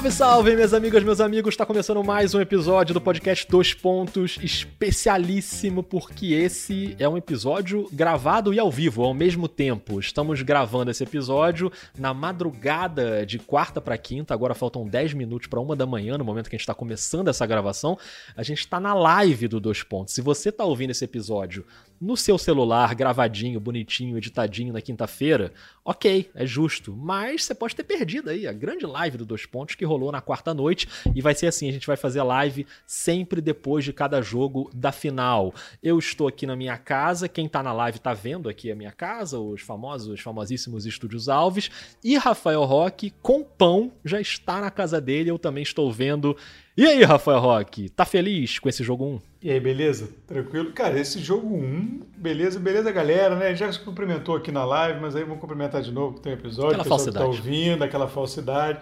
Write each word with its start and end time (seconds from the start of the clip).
Salve, 0.00 0.12
salve, 0.12 0.54
minhas 0.54 0.72
amigas, 0.72 1.04
meus 1.04 1.20
amigos! 1.20 1.52
Está 1.52 1.66
começando 1.66 2.02
mais 2.02 2.34
um 2.34 2.40
episódio 2.40 2.94
do 2.94 3.02
podcast 3.02 3.46
Dois 3.46 3.74
Pontos, 3.74 4.38
especialíssimo, 4.42 5.82
porque 5.82 6.32
esse 6.32 6.96
é 6.98 7.06
um 7.06 7.18
episódio 7.18 7.86
gravado 7.92 8.54
e 8.54 8.58
ao 8.58 8.70
vivo 8.70 9.04
ao 9.04 9.12
mesmo 9.12 9.46
tempo. 9.46 10.00
Estamos 10.00 10.40
gravando 10.40 10.90
esse 10.90 11.04
episódio 11.04 11.70
na 11.98 12.14
madrugada 12.14 13.26
de 13.26 13.38
quarta 13.38 13.78
para 13.78 13.98
quinta, 13.98 14.32
agora 14.32 14.54
faltam 14.54 14.88
10 14.88 15.12
minutos 15.12 15.48
para 15.48 15.60
uma 15.60 15.76
da 15.76 15.84
manhã, 15.84 16.16
no 16.16 16.24
momento 16.24 16.48
que 16.48 16.56
a 16.56 16.58
gente 16.58 16.62
está 16.62 16.74
começando 16.74 17.28
essa 17.28 17.44
gravação. 17.44 17.98
A 18.34 18.42
gente 18.42 18.60
está 18.60 18.80
na 18.80 18.94
live 18.94 19.48
do 19.48 19.60
Dois 19.60 19.82
Pontos. 19.82 20.14
Se 20.14 20.22
você 20.22 20.48
está 20.48 20.64
ouvindo 20.64 20.92
esse 20.92 21.04
episódio 21.04 21.62
no 22.00 22.16
seu 22.16 22.38
celular, 22.38 22.94
gravadinho, 22.94 23.60
bonitinho, 23.60 24.16
editadinho 24.16 24.72
na 24.72 24.80
quinta-feira, 24.80 25.52
ok, 25.84 26.30
é 26.34 26.46
justo. 26.46 26.96
Mas 26.96 27.44
você 27.44 27.54
pode 27.54 27.76
ter 27.76 27.84
perdido 27.84 28.30
aí 28.30 28.46
a 28.46 28.52
grande 28.52 28.86
live 28.86 29.18
do 29.18 29.26
Dois 29.26 29.44
Pontos 29.44 29.74
que 29.74 29.84
rolou 29.84 30.10
na 30.10 30.22
quarta 30.22 30.54
noite. 30.54 30.88
E 31.14 31.20
vai 31.20 31.34
ser 31.34 31.48
assim: 31.48 31.68
a 31.68 31.72
gente 31.72 31.86
vai 31.86 31.96
fazer 31.96 32.22
live 32.22 32.66
sempre 32.86 33.42
depois 33.42 33.84
de 33.84 33.92
cada 33.92 34.22
jogo 34.22 34.70
da 34.72 34.90
final. 34.92 35.54
Eu 35.82 35.98
estou 35.98 36.26
aqui 36.26 36.46
na 36.46 36.56
minha 36.56 36.78
casa, 36.78 37.28
quem 37.28 37.48
tá 37.48 37.62
na 37.62 37.72
live 37.72 37.98
tá 37.98 38.14
vendo 38.14 38.48
aqui 38.48 38.70
a 38.70 38.76
minha 38.76 38.92
casa, 38.92 39.38
os 39.38 39.60
famosos, 39.60 40.08
os 40.08 40.20
famosíssimos 40.20 40.86
Estúdios 40.86 41.28
Alves. 41.28 41.70
E 42.02 42.16
Rafael 42.16 42.64
Roque, 42.64 43.12
com 43.20 43.44
pão, 43.44 43.92
já 44.02 44.20
está 44.20 44.60
na 44.60 44.70
casa 44.70 45.00
dele. 45.00 45.30
Eu 45.30 45.38
também 45.38 45.62
estou 45.62 45.92
vendo. 45.92 46.34
E 46.76 46.86
aí, 46.86 47.02
Rafael 47.02 47.40
Roque, 47.40 47.90
tá 47.90 48.06
feliz 48.06 48.58
com 48.58 48.68
esse 48.68 48.82
jogo 48.82 49.04
1? 49.04 49.29
E 49.42 49.50
aí, 49.50 49.58
beleza? 49.58 50.10
Tranquilo? 50.26 50.70
Cara, 50.72 51.00
esse 51.00 51.18
jogo 51.18 51.56
1, 51.56 52.00
beleza, 52.14 52.60
beleza, 52.60 52.92
galera, 52.92 53.34
né? 53.36 53.54
Já 53.54 53.72
se 53.72 53.80
cumprimentou 53.80 54.36
aqui 54.36 54.52
na 54.52 54.64
live, 54.66 55.00
mas 55.00 55.16
aí 55.16 55.24
vamos 55.24 55.40
cumprimentar 55.40 55.80
de 55.80 55.90
novo, 55.90 56.16
que 56.16 56.20
tem 56.20 56.32
um 56.32 56.36
episódio, 56.36 56.78
aquela 56.78 56.82
o 56.82 56.98
pessoal 56.98 57.12
que 57.12 57.18
tá 57.18 57.24
ouvindo, 57.24 57.82
aquela 57.82 58.06
falsidade. 58.06 58.80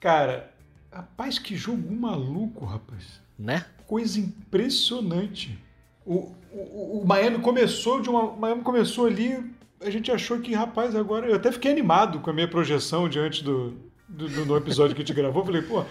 Cara, 0.00 0.50
rapaz, 0.90 1.38
que 1.38 1.56
jogo 1.56 1.94
maluco, 1.94 2.64
rapaz. 2.64 3.20
Né? 3.38 3.64
Coisa 3.86 4.18
impressionante. 4.18 5.56
O, 6.04 6.34
o, 6.52 7.02
o 7.02 7.06
Miami 7.06 7.38
começou 7.38 8.00
de 8.00 8.10
uma. 8.10 8.24
O 8.24 8.40
Miami 8.40 8.62
começou 8.62 9.06
ali, 9.06 9.38
a 9.80 9.88
gente 9.88 10.10
achou 10.10 10.40
que, 10.40 10.52
rapaz, 10.52 10.96
agora. 10.96 11.28
Eu 11.28 11.36
até 11.36 11.52
fiquei 11.52 11.70
animado 11.70 12.18
com 12.18 12.28
a 12.28 12.32
minha 12.32 12.48
projeção 12.48 13.08
diante 13.08 13.44
do, 13.44 13.76
do, 14.08 14.46
do 14.46 14.56
episódio 14.56 14.96
que 14.96 15.02
a 15.02 15.04
gente 15.04 15.14
gravou. 15.14 15.44
Falei, 15.44 15.62
pô, 15.62 15.84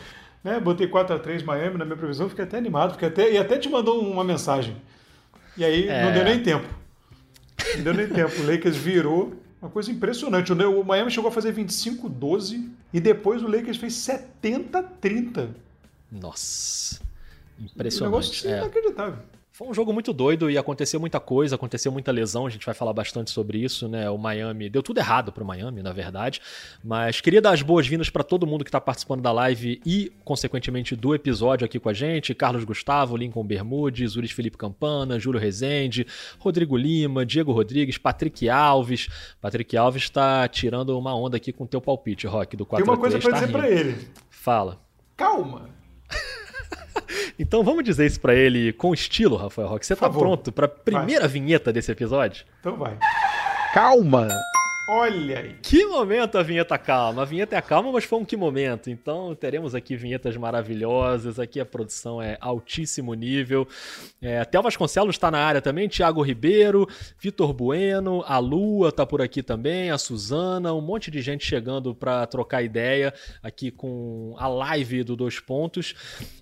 né? 0.43 0.59
Botei 0.59 0.87
4x3 0.87 1.43
Miami 1.43 1.77
na 1.77 1.85
minha 1.85 1.97
previsão, 1.97 2.29
fiquei 2.29 2.45
até 2.45 2.57
animado, 2.57 2.93
fiquei 2.93 3.07
até, 3.07 3.31
e 3.31 3.37
até 3.37 3.57
te 3.57 3.69
mandou 3.69 4.01
uma 4.01 4.23
mensagem. 4.23 4.75
E 5.57 5.65
aí 5.65 5.87
é... 5.87 6.05
não 6.05 6.13
deu 6.13 6.23
nem 6.23 6.41
tempo. 6.41 6.67
Não 7.75 7.83
deu 7.83 7.93
nem 7.93 8.07
tempo. 8.07 8.41
O 8.41 8.45
Lakers 8.45 8.77
virou 8.77 9.33
uma 9.61 9.69
coisa 9.69 9.91
impressionante. 9.91 10.51
O 10.51 10.83
Miami 10.83 11.11
chegou 11.11 11.29
a 11.29 11.31
fazer 11.31 11.53
25-12 11.53 12.69
e 12.93 12.99
depois 12.99 13.43
o 13.43 13.47
Lakers 13.47 13.77
fez 13.77 13.93
70-30. 13.93 15.49
Nossa. 16.11 17.01
Impressionante. 17.59 18.01
Um 18.01 18.19
negócio 18.19 18.49
é. 18.49 18.57
inacreditável. 18.59 19.19
Foi 19.59 19.67
um 19.67 19.73
jogo 19.73 19.91
muito 19.91 20.13
doido 20.13 20.49
e 20.49 20.57
aconteceu 20.57 21.01
muita 21.01 21.19
coisa, 21.19 21.55
aconteceu 21.55 21.91
muita 21.91 22.13
lesão, 22.13 22.45
a 22.45 22.49
gente 22.49 22.65
vai 22.65 22.73
falar 22.73 22.93
bastante 22.93 23.29
sobre 23.29 23.57
isso, 23.57 23.89
né? 23.89 24.09
O 24.09 24.17
Miami 24.17 24.69
deu 24.69 24.81
tudo 24.81 24.99
errado 24.99 25.33
pro 25.33 25.43
Miami, 25.43 25.83
na 25.83 25.91
verdade, 25.91 26.39
mas 26.81 27.19
queria 27.19 27.41
dar 27.41 27.51
as 27.51 27.61
boas-vindas 27.61 28.09
para 28.09 28.23
todo 28.23 28.47
mundo 28.47 28.63
que 28.63 28.69
está 28.69 28.79
participando 28.79 29.21
da 29.21 29.33
live 29.33 29.81
e, 29.85 30.13
consequentemente, 30.23 30.95
do 30.95 31.13
episódio 31.13 31.65
aqui 31.65 31.77
com 31.77 31.89
a 31.89 31.93
gente: 31.93 32.33
Carlos 32.33 32.63
Gustavo, 32.63 33.17
Lincoln 33.17 33.43
Bermudes, 33.43 34.15
Uris 34.15 34.31
Felipe 34.31 34.55
Campana, 34.55 35.19
Júlio 35.19 35.41
Rezende, 35.41 36.07
Rodrigo 36.39 36.77
Lima, 36.77 37.25
Diego 37.25 37.51
Rodrigues, 37.51 37.97
Patrick 37.97 38.49
Alves. 38.49 39.09
Patrick 39.41 39.75
Alves 39.75 40.03
está 40.03 40.47
tirando 40.47 40.97
uma 40.97 41.13
onda 41.13 41.35
aqui 41.35 41.51
com 41.51 41.65
o 41.65 41.67
teu 41.67 41.81
palpite, 41.81 42.25
Rock, 42.27 42.55
do 42.55 42.65
4 42.65 42.85
Tem 42.85 42.93
uma 42.93 42.97
coisa 42.97 43.19
para 43.19 43.31
tá 43.31 43.39
dizer 43.41 43.51
para 43.51 43.69
ele. 43.69 44.07
Fala. 44.29 44.79
Calma. 45.17 45.78
Então 47.39 47.63
vamos 47.63 47.85
dizer 47.85 48.05
isso 48.05 48.19
para 48.19 48.35
ele 48.35 48.73
com 48.73 48.93
estilo, 48.93 49.37
Rafael 49.37 49.69
Roque. 49.69 49.85
Você 49.85 49.95
tá 49.95 50.09
pronto 50.09 50.51
para 50.51 50.65
a 50.65 50.69
primeira 50.69 51.21
vai. 51.21 51.29
vinheta 51.29 51.71
desse 51.71 51.89
episódio? 51.89 52.45
Então 52.59 52.75
vai. 52.75 52.97
Calma! 53.73 54.27
Olha 54.91 55.37
aí. 55.37 55.55
Que 55.61 55.85
momento 55.85 56.35
a 56.39 56.41
vinheta 56.41 56.75
calma. 56.75 57.21
A 57.21 57.25
vinheta 57.25 57.55
é 57.55 57.61
calma, 57.61 57.91
mas 57.91 58.05
foi 58.05 58.17
um 58.17 58.25
que 58.25 58.35
momento. 58.35 58.89
Então 58.89 59.35
teremos 59.35 59.75
aqui 59.75 59.95
vinhetas 59.95 60.35
maravilhosas. 60.35 61.37
Aqui 61.37 61.59
a 61.59 61.65
produção 61.65 62.19
é 62.19 62.39
altíssimo 62.41 63.13
nível. 63.13 63.67
É, 64.19 64.43
Theo 64.45 64.63
Vasconcelos 64.63 65.13
está 65.13 65.29
na 65.29 65.37
área 65.37 65.61
também. 65.61 65.87
Tiago 65.87 66.23
Ribeiro, 66.23 66.87
Vitor 67.19 67.53
Bueno, 67.53 68.23
a 68.25 68.39
Lua 68.39 68.91
tá 68.91 69.05
por 69.05 69.21
aqui 69.21 69.43
também, 69.43 69.91
a 69.91 69.97
Suzana, 69.99 70.73
um 70.73 70.81
monte 70.81 71.11
de 71.11 71.21
gente 71.21 71.45
chegando 71.45 71.93
para 71.93 72.25
trocar 72.25 72.63
ideia 72.63 73.13
aqui 73.43 73.69
com 73.69 74.33
a 74.39 74.47
live 74.47 75.03
do 75.03 75.15
Dois 75.15 75.39
Pontos. 75.39 75.93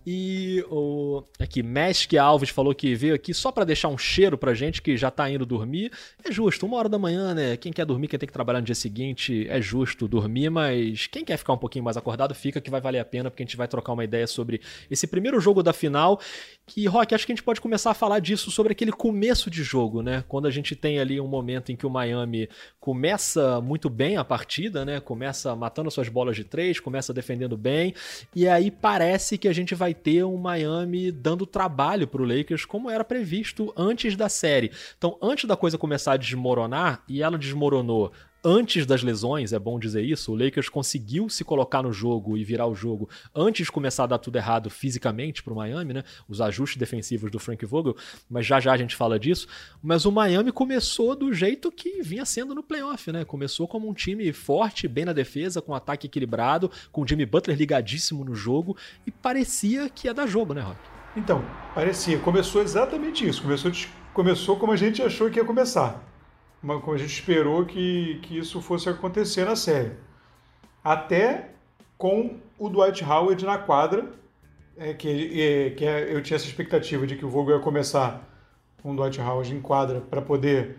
E 0.05 0.63
o 0.69 1.21
aqui, 1.37 1.61
Mesk 1.61 2.13
Alves 2.13 2.49
falou 2.49 2.73
que 2.73 2.95
veio 2.95 3.13
aqui 3.13 3.33
só 3.33 3.51
para 3.51 3.65
deixar 3.65 3.89
um 3.89 3.97
cheiro 3.97 4.37
pra 4.37 4.53
gente 4.53 4.81
que 4.81 4.95
já 4.95 5.11
tá 5.11 5.29
indo 5.29 5.45
dormir. 5.45 5.91
É 6.23 6.31
justo, 6.31 6.65
uma 6.65 6.77
hora 6.77 6.87
da 6.87 6.97
manhã, 6.97 7.33
né? 7.33 7.57
Quem 7.57 7.73
quer 7.73 7.85
dormir, 7.85 8.07
quem 8.07 8.17
tem 8.17 8.27
que 8.27 8.36
trabalhar 8.37 8.59
no 8.59 8.65
dia 8.65 8.75
seguinte, 8.75 9.47
é 9.49 9.59
justo 9.59 10.07
dormir, 10.07 10.49
mas 10.49 11.07
quem 11.07 11.25
quer 11.25 11.37
ficar 11.37 11.53
um 11.53 11.57
pouquinho 11.57 11.83
mais 11.83 11.97
acordado, 11.97 12.35
fica 12.35 12.61
que 12.61 12.69
vai 12.69 12.79
valer 12.79 12.99
a 12.99 13.05
pena, 13.05 13.31
porque 13.31 13.41
a 13.41 13.45
gente 13.45 13.57
vai 13.57 13.67
trocar 13.67 13.93
uma 13.93 14.03
ideia 14.03 14.27
sobre 14.27 14.61
esse 14.89 15.07
primeiro 15.07 15.39
jogo 15.39 15.63
da 15.63 15.73
final. 15.73 16.21
Que, 16.65 16.85
Rock, 16.85 17.15
acho 17.15 17.25
que 17.25 17.31
a 17.31 17.35
gente 17.35 17.43
pode 17.43 17.59
começar 17.59 17.91
a 17.91 17.93
falar 17.93 18.19
disso 18.19 18.51
sobre 18.51 18.73
aquele 18.73 18.91
começo 18.91 19.49
de 19.49 19.63
jogo, 19.63 20.01
né? 20.01 20.23
Quando 20.27 20.47
a 20.47 20.51
gente 20.51 20.75
tem 20.75 20.99
ali 20.99 21.19
um 21.19 21.27
momento 21.27 21.71
em 21.71 21.75
que 21.75 21.85
o 21.85 21.89
Miami 21.89 22.47
começa 22.79 23.59
muito 23.59 23.89
bem 23.89 24.17
a 24.17 24.23
partida, 24.23 24.85
né? 24.85 24.99
Começa 24.99 25.55
matando 25.55 25.89
suas 25.89 26.09
bolas 26.09 26.35
de 26.35 26.43
três, 26.43 26.79
começa 26.79 27.13
defendendo 27.13 27.57
bem, 27.57 27.93
e 28.35 28.47
aí 28.47 28.69
parece 28.69 29.37
que 29.37 29.47
a 29.47 29.53
gente 29.53 29.73
vai 29.73 29.93
ter 29.93 30.23
um 30.23 30.37
Miami 30.37 31.11
dando 31.11 31.45
trabalho 31.45 32.07
para 32.07 32.21
o 32.21 32.25
Lakers, 32.25 32.65
como 32.65 32.89
era 32.89 33.03
previsto 33.03 33.73
antes 33.75 34.15
da 34.15 34.29
série. 34.29 34.71
Então, 34.97 35.17
antes 35.21 35.45
da 35.45 35.55
coisa 35.55 35.77
começar 35.77 36.13
a 36.13 36.17
desmoronar, 36.17 37.03
e 37.07 37.23
ela 37.23 37.37
desmoronou 37.37 38.11
antes 38.43 38.85
das 38.85 39.03
lesões, 39.03 39.53
é 39.53 39.59
bom 39.59 39.79
dizer 39.79 40.03
isso, 40.03 40.31
o 40.31 40.35
Lakers 40.35 40.69
conseguiu 40.69 41.29
se 41.29 41.43
colocar 41.43 41.81
no 41.83 41.91
jogo 41.91 42.37
e 42.37 42.43
virar 42.43 42.67
o 42.67 42.75
jogo 42.75 43.09
antes 43.35 43.65
de 43.65 43.71
começar 43.71 44.03
a 44.03 44.07
dar 44.07 44.17
tudo 44.17 44.37
errado 44.37 44.69
fisicamente 44.69 45.43
para 45.43 45.53
o 45.53 45.55
Miami, 45.55 45.93
né? 45.93 46.03
Os 46.27 46.41
ajustes 46.41 46.77
defensivos 46.77 47.31
do 47.31 47.39
Frank 47.39 47.65
Vogel, 47.65 47.95
mas 48.29 48.45
já 48.45 48.59
já 48.59 48.73
a 48.73 48.77
gente 48.77 48.95
fala 48.95 49.19
disso. 49.19 49.47
Mas 49.81 50.05
o 50.05 50.11
Miami 50.11 50.51
começou 50.51 51.15
do 51.15 51.33
jeito 51.33 51.71
que 51.71 52.01
vinha 52.01 52.25
sendo 52.25 52.53
no 52.53 52.63
playoff, 52.63 53.11
né? 53.11 53.25
Começou 53.25 53.67
como 53.67 53.89
um 53.89 53.93
time 53.93 54.31
forte, 54.33 54.87
bem 54.87 55.05
na 55.05 55.13
defesa, 55.13 55.61
com 55.61 55.71
um 55.71 55.75
ataque 55.75 56.07
equilibrado, 56.07 56.71
com 56.91 57.01
o 57.01 57.07
Jimmy 57.07 57.25
Butler 57.25 57.57
ligadíssimo 57.57 58.23
no 58.23 58.35
jogo 58.35 58.77
e 59.05 59.11
parecia 59.11 59.89
que 59.89 60.07
ia 60.07 60.13
dar 60.13 60.27
jogo, 60.27 60.53
né, 60.53 60.61
Rock? 60.61 60.79
Então, 61.15 61.43
parecia. 61.73 62.19
Começou 62.19 62.61
exatamente 62.61 63.27
isso. 63.27 63.41
Começou, 63.41 63.71
começou 64.13 64.55
como 64.57 64.71
a 64.71 64.75
gente 64.75 65.01
achou 65.01 65.29
que 65.29 65.39
ia 65.39 65.45
começar 65.45 66.16
como 66.61 66.93
a 66.93 66.97
gente 66.97 67.13
esperou 67.13 67.65
que, 67.65 68.19
que 68.23 68.37
isso 68.37 68.61
fosse 68.61 68.89
acontecer 68.89 69.45
na 69.45 69.55
série. 69.55 69.91
Até 70.83 71.51
com 71.97 72.37
o 72.57 72.69
Dwight 72.69 73.03
Howard 73.03 73.45
na 73.45 73.57
quadra, 73.57 74.11
é, 74.77 74.93
que, 74.93 75.41
é, 75.41 75.69
que 75.71 75.85
é, 75.85 76.13
eu 76.13 76.21
tinha 76.21 76.35
essa 76.35 76.45
expectativa 76.45 77.05
de 77.07 77.15
que 77.15 77.25
o 77.25 77.29
Vogel 77.29 77.57
ia 77.57 77.61
começar 77.61 78.27
com 78.81 78.93
o 78.93 78.95
Dwight 78.95 79.19
Howard 79.19 79.53
em 79.53 79.61
quadra 79.61 80.01
para 80.01 80.21
poder 80.21 80.77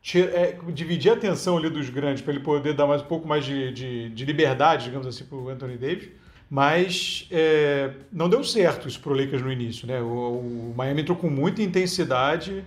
tira, 0.00 0.30
é, 0.30 0.58
dividir 0.72 1.10
a 1.10 1.14
atenção 1.14 1.56
ali 1.56 1.68
dos 1.68 1.90
grandes, 1.90 2.22
para 2.22 2.32
ele 2.32 2.42
poder 2.42 2.74
dar 2.74 2.86
mais 2.86 3.02
um 3.02 3.06
pouco 3.06 3.26
mais 3.26 3.44
de, 3.44 3.72
de, 3.72 4.10
de 4.10 4.24
liberdade, 4.24 4.84
digamos 4.84 5.06
assim, 5.06 5.24
para 5.24 5.36
o 5.36 5.48
Anthony 5.48 5.76
Davis. 5.76 6.08
Mas 6.48 7.28
é, 7.30 7.92
não 8.10 8.28
deu 8.28 8.42
certo 8.42 8.88
isso 8.88 9.00
para 9.00 9.12
o 9.12 9.16
Lakers 9.16 9.42
no 9.42 9.52
início. 9.52 9.86
Né? 9.86 10.00
O, 10.00 10.70
o 10.70 10.74
Miami 10.76 11.02
entrou 11.02 11.16
com 11.16 11.30
muita 11.30 11.62
intensidade 11.62 12.64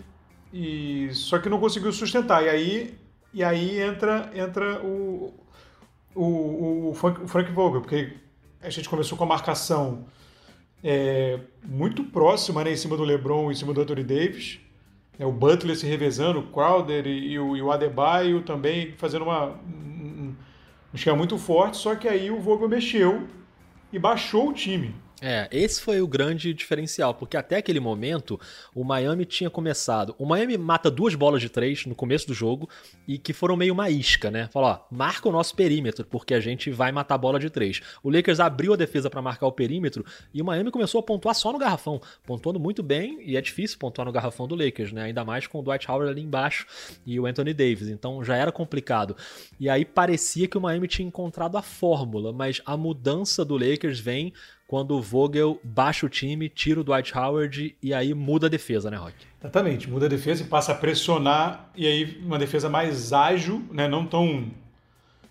e 0.54 1.10
só 1.14 1.40
que 1.40 1.50
não 1.50 1.60
conseguiu 1.60 1.92
sustentar. 1.92 2.44
E 2.44 2.50
aí, 2.50 2.98
e 3.34 3.44
aí 3.44 3.82
entra, 3.82 4.30
entra 4.36 4.80
o, 4.84 5.34
o, 6.14 6.90
o, 6.90 6.94
Frank, 6.94 7.24
o 7.24 7.28
Frank 7.28 7.52
Vogel, 7.52 7.82
porque 7.82 8.14
a 8.62 8.70
gente 8.70 8.88
começou 8.88 9.18
com 9.18 9.24
a 9.24 9.28
marcação 9.28 10.06
é, 10.84 11.40
muito 11.66 12.04
próxima 12.04 12.64
né, 12.64 12.72
em 12.72 12.76
cima 12.76 12.96
do 12.96 13.04
LeBron, 13.04 13.52
em 13.52 13.56
cima 13.56 13.74
do 13.74 13.82
Anthony 13.82 14.04
Davis. 14.04 14.60
É, 15.18 15.26
o 15.26 15.32
Butler 15.32 15.76
se 15.76 15.88
revezando, 15.88 16.40
o 16.40 16.48
Crowder 16.52 17.08
e, 17.08 17.32
e, 17.32 17.40
o, 17.40 17.58
e 17.58 17.62
o 17.62 17.72
Adebayo 17.72 18.44
também 18.44 18.94
fazendo 18.96 19.24
uma, 19.24 19.48
um, 19.48 20.36
um 20.94 20.96
esquema 20.96 21.18
muito 21.18 21.38
forte, 21.40 21.78
só 21.78 21.96
que 21.96 22.08
aí 22.08 22.30
o 22.30 22.40
Vogel 22.40 22.70
mexeu 22.70 23.28
e 23.92 23.98
baixou 23.98 24.50
o 24.50 24.54
time. 24.54 24.94
É, 25.26 25.48
esse 25.54 25.80
foi 25.80 26.02
o 26.02 26.08
grande 26.08 26.54
diferencial, 26.54 27.14
porque 27.14 27.38
até 27.38 27.56
aquele 27.56 27.80
momento 27.80 28.38
o 28.76 28.84
Miami 28.84 29.24
tinha 29.24 29.50
começado. 29.50 30.14
O 30.20 30.26
Miami 30.26 30.58
mata 30.58 30.92
duas 30.92 31.16
bolas 31.16 31.42
de 31.42 31.48
três 31.48 31.86
no 31.86 31.96
começo 31.96 32.28
do 32.28 32.34
jogo 32.34 32.70
e 33.08 33.18
que 33.18 33.32
foram 33.32 33.56
meio 33.56 33.74
uma 33.74 33.90
isca, 33.90 34.30
né? 34.30 34.50
Falou, 34.52 34.72
ó, 34.72 34.80
marca 34.92 35.30
o 35.30 35.32
nosso 35.32 35.56
perímetro, 35.56 36.06
porque 36.06 36.34
a 36.34 36.42
gente 36.42 36.70
vai 36.72 36.92
matar 36.92 37.16
a 37.16 37.18
bola 37.18 37.40
de 37.40 37.50
três. 37.50 37.80
O 38.04 38.12
Lakers 38.12 38.42
abriu 38.42 38.74
a 38.74 38.76
defesa 38.76 39.10
para 39.10 39.22
marcar 39.22 39.48
o 39.48 39.52
perímetro 39.54 40.06
e 40.34 40.42
o 40.42 40.46
Miami 40.46 40.72
começou 40.72 41.00
a 41.00 41.04
pontuar 41.04 41.36
só 41.36 41.54
no 41.54 41.58
garrafão, 41.58 42.02
pontuando 42.26 42.60
muito 42.60 42.84
bem, 42.84 43.22
e 43.26 43.38
é 43.38 43.42
difícil 43.42 43.80
pontuar 43.80 44.06
no 44.06 44.12
garrafão 44.12 44.46
do 44.46 44.56
Lakers, 44.56 44.92
né? 44.92 45.04
Ainda 45.04 45.24
mais 45.24 45.48
com 45.48 45.60
o 45.60 45.64
Dwight 45.64 45.90
Howard 45.90 46.12
ali 46.12 46.22
embaixo 46.22 46.68
e 47.06 47.18
o 47.18 47.26
Anthony 47.26 47.54
Davis, 47.54 47.88
então 47.88 48.22
já 48.26 48.36
era 48.36 48.52
complicado. 48.52 49.16
E 49.58 49.70
aí 49.70 49.86
parecia 49.86 50.50
que 50.50 50.58
o 50.58 50.62
Miami 50.62 50.90
tinha 50.90 51.08
encontrado 51.08 51.58
a 51.58 51.62
fórmula, 51.62 52.34
mas 52.34 52.62
a 52.66 52.76
mudança 52.76 53.46
do 53.46 53.56
Lakers 53.56 54.02
vem 54.02 54.34
quando 54.74 54.96
o 54.96 55.02
Vogel 55.04 55.60
baixa 55.64 56.04
o 56.04 56.10
time, 56.10 56.50
tira 56.50 56.82
o 56.82 56.84
Dwight 56.84 57.16
Howard 57.16 57.76
e 57.80 57.94
aí 57.94 58.12
muda 58.12 58.48
a 58.48 58.50
defesa, 58.50 58.90
né, 58.90 58.98
Rock? 58.98 59.14
Exatamente, 59.40 59.88
muda 59.88 60.08
a 60.08 60.10
defesa 60.10 60.42
e 60.42 60.48
passa 60.48 60.72
a 60.72 60.76
pressionar 60.76 61.70
e 61.76 61.86
aí 61.86 62.20
uma 62.26 62.40
defesa 62.40 62.68
mais 62.68 63.14
ágil, 63.14 63.62
né, 63.72 63.88
não 63.88 64.04
tão 64.04 64.48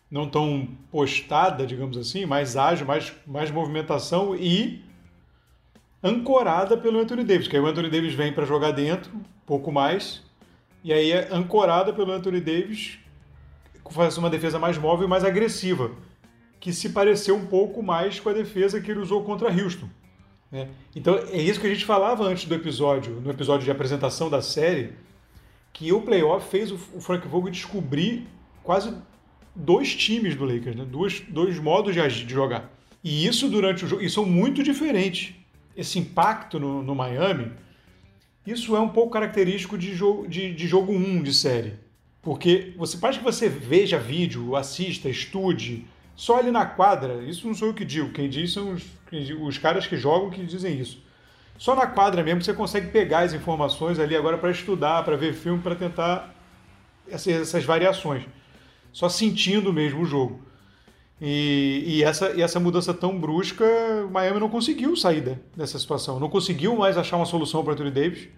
não 0.08 0.28
tão 0.28 0.68
postada, 0.92 1.66
digamos 1.66 1.96
assim, 1.96 2.24
mais 2.24 2.56
ágil, 2.56 2.86
mais, 2.86 3.12
mais 3.26 3.50
movimentação 3.50 4.36
e 4.36 4.80
ancorada 6.04 6.76
pelo 6.76 7.00
Anthony 7.00 7.24
Davis, 7.24 7.48
que 7.48 7.56
aí 7.56 7.62
o 7.62 7.66
Anthony 7.66 7.90
Davis 7.90 8.14
vem 8.14 8.32
para 8.32 8.46
jogar 8.46 8.70
dentro, 8.70 9.10
pouco 9.44 9.72
mais, 9.72 10.22
e 10.84 10.92
aí 10.92 11.10
é 11.10 11.28
ancorada 11.32 11.92
pelo 11.92 12.12
Anthony 12.12 12.40
Davis, 12.40 12.96
faz 13.90 14.16
uma 14.16 14.30
defesa 14.30 14.60
mais 14.60 14.78
móvel 14.78 15.08
e 15.08 15.10
mais 15.10 15.24
agressiva 15.24 15.90
que 16.62 16.72
se 16.72 16.90
pareceu 16.90 17.34
um 17.34 17.44
pouco 17.44 17.82
mais 17.82 18.20
com 18.20 18.28
a 18.28 18.32
defesa 18.32 18.80
que 18.80 18.88
ele 18.88 19.00
usou 19.00 19.24
contra 19.24 19.50
Houston. 19.50 19.88
Né? 20.48 20.68
Então 20.94 21.16
é 21.16 21.42
isso 21.42 21.60
que 21.60 21.66
a 21.66 21.68
gente 21.68 21.84
falava 21.84 22.22
antes 22.22 22.44
do 22.44 22.54
episódio, 22.54 23.20
no 23.20 23.32
episódio 23.32 23.64
de 23.64 23.70
apresentação 23.72 24.30
da 24.30 24.40
série, 24.40 24.92
que 25.72 25.92
o 25.92 26.00
playoff 26.02 26.48
fez 26.48 26.70
o 26.70 26.78
Frank 26.78 27.26
Vogel 27.26 27.50
descobrir 27.50 28.28
quase 28.62 28.94
dois 29.56 29.92
times 29.96 30.36
do 30.36 30.44
Lakers, 30.44 30.76
né? 30.76 30.86
dois, 30.88 31.20
dois 31.28 31.58
modos 31.58 31.94
de, 31.94 32.00
agir, 32.00 32.24
de 32.24 32.32
jogar. 32.32 32.70
E 33.02 33.26
isso 33.26 33.48
durante 33.48 33.84
o 33.84 33.88
jogo, 33.88 34.00
e 34.00 34.08
são 34.08 34.24
muito 34.24 34.62
diferentes. 34.62 35.34
Esse 35.76 35.98
impacto 35.98 36.60
no, 36.60 36.80
no 36.80 36.94
Miami, 36.94 37.50
isso 38.46 38.76
é 38.76 38.80
um 38.80 38.90
pouco 38.90 39.10
característico 39.10 39.76
de 39.76 39.96
jogo, 39.96 40.28
de, 40.28 40.54
de 40.54 40.68
jogo 40.68 40.92
1 40.92 40.96
um 40.96 41.22
de 41.24 41.34
série. 41.34 41.72
Porque 42.22 42.72
você 42.76 42.96
que 42.96 43.24
você 43.24 43.48
veja 43.48 43.98
vídeo, 43.98 44.54
assista, 44.54 45.08
estude, 45.08 45.86
só 46.22 46.38
ali 46.38 46.52
na 46.52 46.64
quadra, 46.64 47.20
isso 47.24 47.48
não 47.48 47.52
sou 47.52 47.66
eu 47.66 47.74
que 47.74 47.84
digo, 47.84 48.12
quem 48.12 48.30
diz 48.30 48.52
são 48.52 48.74
os, 48.74 48.84
os 49.40 49.58
caras 49.58 49.88
que 49.88 49.96
jogam 49.96 50.30
que 50.30 50.46
dizem 50.46 50.78
isso. 50.78 51.02
Só 51.58 51.74
na 51.74 51.84
quadra 51.84 52.22
mesmo 52.22 52.40
você 52.40 52.54
consegue 52.54 52.92
pegar 52.92 53.22
as 53.22 53.34
informações 53.34 53.98
ali 53.98 54.14
agora 54.14 54.38
para 54.38 54.52
estudar, 54.52 55.04
para 55.04 55.16
ver 55.16 55.32
filme, 55.34 55.60
para 55.60 55.74
tentar 55.74 56.32
essas, 57.08 57.26
essas, 57.26 57.64
variações. 57.64 58.22
Só 58.92 59.08
sentindo 59.08 59.72
mesmo 59.72 60.02
o 60.02 60.04
jogo. 60.04 60.40
E, 61.20 61.82
e, 61.88 62.04
essa, 62.04 62.30
e 62.30 62.40
essa 62.40 62.60
mudança 62.60 62.94
tão 62.94 63.18
brusca, 63.18 63.64
o 64.06 64.10
Miami 64.12 64.38
não 64.38 64.48
conseguiu 64.48 64.94
sair 64.94 65.40
dessa 65.56 65.76
situação. 65.76 66.20
Não 66.20 66.30
conseguiu 66.30 66.76
mais 66.76 66.96
achar 66.96 67.16
uma 67.16 67.26
solução 67.26 67.64
para 67.64 67.70
o 67.70 67.74
Anthony 67.74 67.90
Davis. 67.90 68.28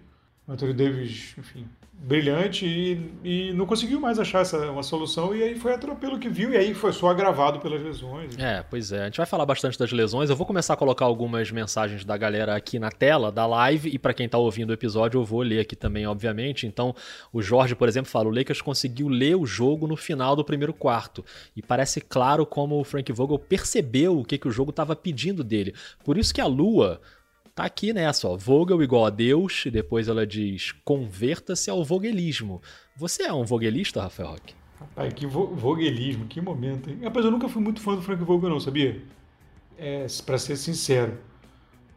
Anthony 0.47 0.73
Davis, 0.73 1.33
enfim, 1.39 1.67
brilhante 1.91 2.65
e, 2.67 3.11
e, 3.23 3.53
não 3.53 3.65
conseguiu 3.65 3.99
mais 3.99 4.19
achar 4.19 4.41
essa, 4.41 4.69
uma 4.69 4.83
solução 4.83 5.35
e 5.35 5.41
aí 5.41 5.55
foi 5.57 5.73
atropelo 5.73 6.19
que 6.19 6.29
viu 6.29 6.51
e 6.51 6.57
aí 6.57 6.73
foi 6.75 6.93
só 6.93 7.09
agravado 7.09 7.59
pelas 7.59 7.81
lesões. 7.81 8.37
É, 8.37 8.63
pois 8.69 8.91
é. 8.91 9.01
A 9.01 9.05
gente 9.05 9.17
vai 9.17 9.25
falar 9.25 9.45
bastante 9.45 9.79
das 9.79 9.91
lesões. 9.91 10.29
Eu 10.29 10.35
vou 10.35 10.45
começar 10.45 10.75
a 10.75 10.77
colocar 10.77 11.05
algumas 11.05 11.49
mensagens 11.49 12.05
da 12.05 12.15
galera 12.15 12.55
aqui 12.55 12.77
na 12.77 12.91
tela 12.91 13.31
da 13.31 13.47
live 13.47 13.89
e 13.89 13.97
para 13.97 14.13
quem 14.13 14.29
tá 14.29 14.37
ouvindo 14.37 14.69
o 14.69 14.73
episódio 14.73 15.19
eu 15.19 15.25
vou 15.25 15.41
ler 15.41 15.61
aqui 15.61 15.75
também, 15.75 16.05
obviamente. 16.05 16.67
Então, 16.67 16.93
o 17.33 17.41
Jorge, 17.41 17.73
por 17.73 17.87
exemplo, 17.87 18.11
fala: 18.11 18.27
"O 18.27 18.31
Lakers 18.35 18.61
conseguiu 18.61 19.07
ler 19.07 19.35
o 19.35 19.45
jogo 19.45 19.87
no 19.87 19.95
final 19.95 20.35
do 20.35 20.45
primeiro 20.45 20.73
quarto 20.73 21.25
e 21.55 21.61
parece 21.61 21.99
claro 22.01 22.45
como 22.45 22.79
o 22.79 22.83
Frank 22.83 23.11
Vogel 23.11 23.39
percebeu 23.39 24.19
o 24.19 24.23
que 24.23 24.37
que 24.37 24.47
o 24.47 24.51
jogo 24.51 24.69
estava 24.69 24.95
pedindo 24.95 25.43
dele. 25.43 25.73
Por 26.03 26.19
isso 26.19 26.33
que 26.33 26.41
a 26.41 26.45
Lua 26.45 27.01
Tá 27.55 27.63
aqui 27.63 27.93
nessa, 27.93 28.27
ó. 28.27 28.35
Vogel 28.35 28.83
igual 28.83 29.05
a 29.05 29.09
Deus, 29.09 29.65
e 29.65 29.71
depois 29.71 30.09
ela 30.09 30.27
diz: 30.27 30.73
converta-se 30.83 31.69
ao 31.69 31.85
vogelismo. 31.85 32.61
Você 32.97 33.23
é 33.23 33.31
um 33.31 33.45
vogelista, 33.45 34.01
Rafael 34.01 34.31
Roque? 34.31 34.53
Rapaz, 34.77 35.13
que 35.13 35.25
vo 35.25 35.47
vogelismo, 35.55 36.25
que 36.25 36.41
momento, 36.41 36.89
hein? 36.89 36.99
Rapaz, 37.01 37.23
eu 37.23 37.31
nunca 37.31 37.47
fui 37.47 37.61
muito 37.61 37.79
fã 37.79 37.95
do 37.95 38.01
Frank 38.01 38.21
Vogel, 38.25 38.49
não, 38.49 38.59
sabia? 38.59 39.01
É, 39.77 40.05
para 40.25 40.37
ser 40.37 40.57
sincero. 40.57 41.17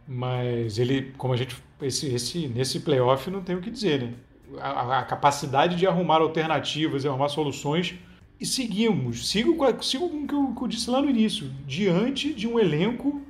Mas 0.06 0.78
ele, 0.78 1.12
como 1.18 1.34
a 1.34 1.36
gente. 1.36 1.56
Esse, 1.82 2.06
esse, 2.14 2.46
nesse 2.46 2.78
playoff 2.78 3.28
não 3.28 3.42
tem 3.42 3.56
o 3.56 3.60
que 3.60 3.70
dizer, 3.70 4.00
né? 4.00 4.14
A, 4.60 5.00
a 5.00 5.02
capacidade 5.02 5.74
de 5.74 5.88
arrumar 5.88 6.20
alternativas 6.20 7.02
e 7.02 7.08
arrumar 7.08 7.30
soluções. 7.30 7.96
E 8.40 8.46
seguimos. 8.46 9.28
Sigo, 9.28 9.56
sigo 9.82 10.08
com 10.08 10.22
o 10.22 10.26
que 10.28 10.34
eu, 10.34 10.54
que 10.54 10.62
eu 10.62 10.68
disse 10.68 10.88
lá 10.88 11.02
no 11.02 11.10
início. 11.10 11.50
Diante 11.66 12.32
de 12.32 12.46
um 12.46 12.60
elenco 12.60 13.26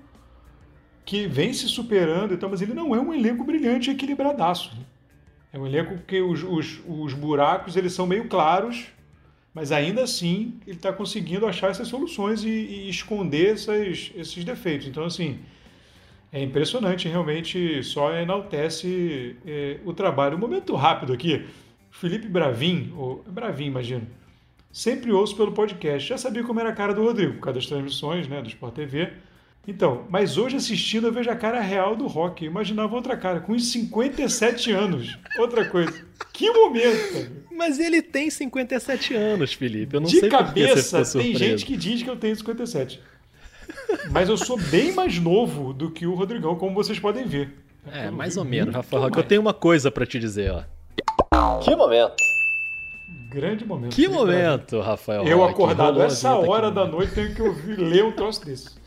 que 1.08 1.26
vem 1.26 1.54
se 1.54 1.66
superando 1.66 2.34
e 2.34 2.36
tal, 2.36 2.50
mas 2.50 2.60
ele 2.60 2.74
não 2.74 2.94
é 2.94 3.00
um 3.00 3.14
elenco 3.14 3.42
brilhante 3.42 3.88
e 3.88 3.94
equilibradaço. 3.94 4.76
Né? 4.76 4.84
É 5.54 5.58
um 5.58 5.66
elenco 5.66 5.96
que 6.06 6.20
os, 6.20 6.42
os, 6.42 6.82
os 6.86 7.14
buracos 7.14 7.76
eles 7.76 7.94
são 7.94 8.06
meio 8.06 8.28
claros, 8.28 8.88
mas 9.54 9.72
ainda 9.72 10.02
assim 10.02 10.60
ele 10.66 10.76
está 10.76 10.92
conseguindo 10.92 11.46
achar 11.46 11.70
essas 11.70 11.88
soluções 11.88 12.44
e, 12.44 12.50
e 12.50 12.90
esconder 12.90 13.54
essas, 13.54 14.12
esses 14.14 14.44
defeitos. 14.44 14.86
Então, 14.86 15.02
assim, 15.02 15.38
é 16.30 16.42
impressionante, 16.42 17.08
realmente 17.08 17.82
só 17.84 18.12
enaltece 18.12 19.34
é, 19.46 19.80
o 19.86 19.94
trabalho. 19.94 20.36
Um 20.36 20.40
momento 20.40 20.74
rápido 20.76 21.14
aqui, 21.14 21.46
Felipe 21.90 22.28
Bravin, 22.28 22.92
ou 22.94 23.24
Bravin, 23.26 23.64
imagino, 23.64 24.06
sempre 24.70 25.10
ouço 25.10 25.34
pelo 25.34 25.52
podcast. 25.52 26.06
Já 26.06 26.18
sabia 26.18 26.44
como 26.44 26.60
era 26.60 26.68
a 26.68 26.74
cara 26.74 26.92
do 26.92 27.02
Rodrigo, 27.02 27.32
por 27.36 27.44
causa 27.44 27.60
das 27.60 27.66
transmissões 27.66 28.28
né, 28.28 28.42
do 28.42 28.48
Sport 28.48 28.74
TV. 28.74 29.10
Então, 29.68 30.06
mas 30.08 30.38
hoje 30.38 30.56
assistindo 30.56 31.08
eu 31.08 31.12
vejo 31.12 31.28
a 31.30 31.36
cara 31.36 31.60
real 31.60 31.94
do 31.94 32.06
rock. 32.06 32.42
Eu 32.42 32.50
imaginava 32.50 32.96
outra 32.96 33.14
cara, 33.18 33.40
com 33.40 33.52
uns 33.52 33.70
57 33.70 34.72
anos. 34.72 35.18
Outra 35.38 35.66
coisa. 35.66 35.92
Que 36.32 36.50
momento, 36.50 37.12
cara. 37.12 37.32
Mas 37.52 37.78
ele 37.78 38.00
tem 38.00 38.30
57 38.30 39.14
anos, 39.14 39.52
Felipe. 39.52 39.94
Eu 39.94 40.00
não 40.00 40.08
De 40.08 40.20
sei 40.20 40.30
cabeça, 40.30 41.04
tem 41.18 41.36
gente 41.36 41.66
que 41.66 41.76
diz 41.76 42.02
que 42.02 42.08
eu 42.08 42.16
tenho 42.16 42.34
57. 42.34 42.98
Mas 44.10 44.30
eu 44.30 44.38
sou 44.38 44.58
bem 44.58 44.92
mais 44.92 45.18
novo 45.18 45.74
do 45.74 45.90
que 45.90 46.06
o 46.06 46.14
Rodrigão, 46.14 46.56
como 46.56 46.74
vocês 46.74 46.98
podem 46.98 47.26
ver. 47.26 47.54
É, 47.92 48.10
mais 48.10 48.38
ou 48.38 48.46
menos, 48.46 48.74
Rafael 48.74 49.02
Roque. 49.02 49.18
Eu 49.18 49.24
tenho 49.24 49.40
uma 49.42 49.52
coisa 49.52 49.90
para 49.90 50.06
te 50.06 50.18
dizer, 50.18 50.50
ó. 50.50 51.60
Que 51.60 51.76
momento. 51.76 52.16
Grande 53.28 53.66
momento. 53.66 53.94
Que 53.94 54.08
momento, 54.08 54.80
Rafael. 54.80 55.24
Eu 55.24 55.44
acordado 55.44 56.00
essa 56.00 56.34
hora 56.36 56.70
da 56.70 56.86
noite 56.86 57.14
tenho 57.14 57.34
que 57.34 57.42
ouvir 57.42 57.78
ler 57.78 58.02
um 58.02 58.12
troço 58.12 58.42
desse. 58.46 58.77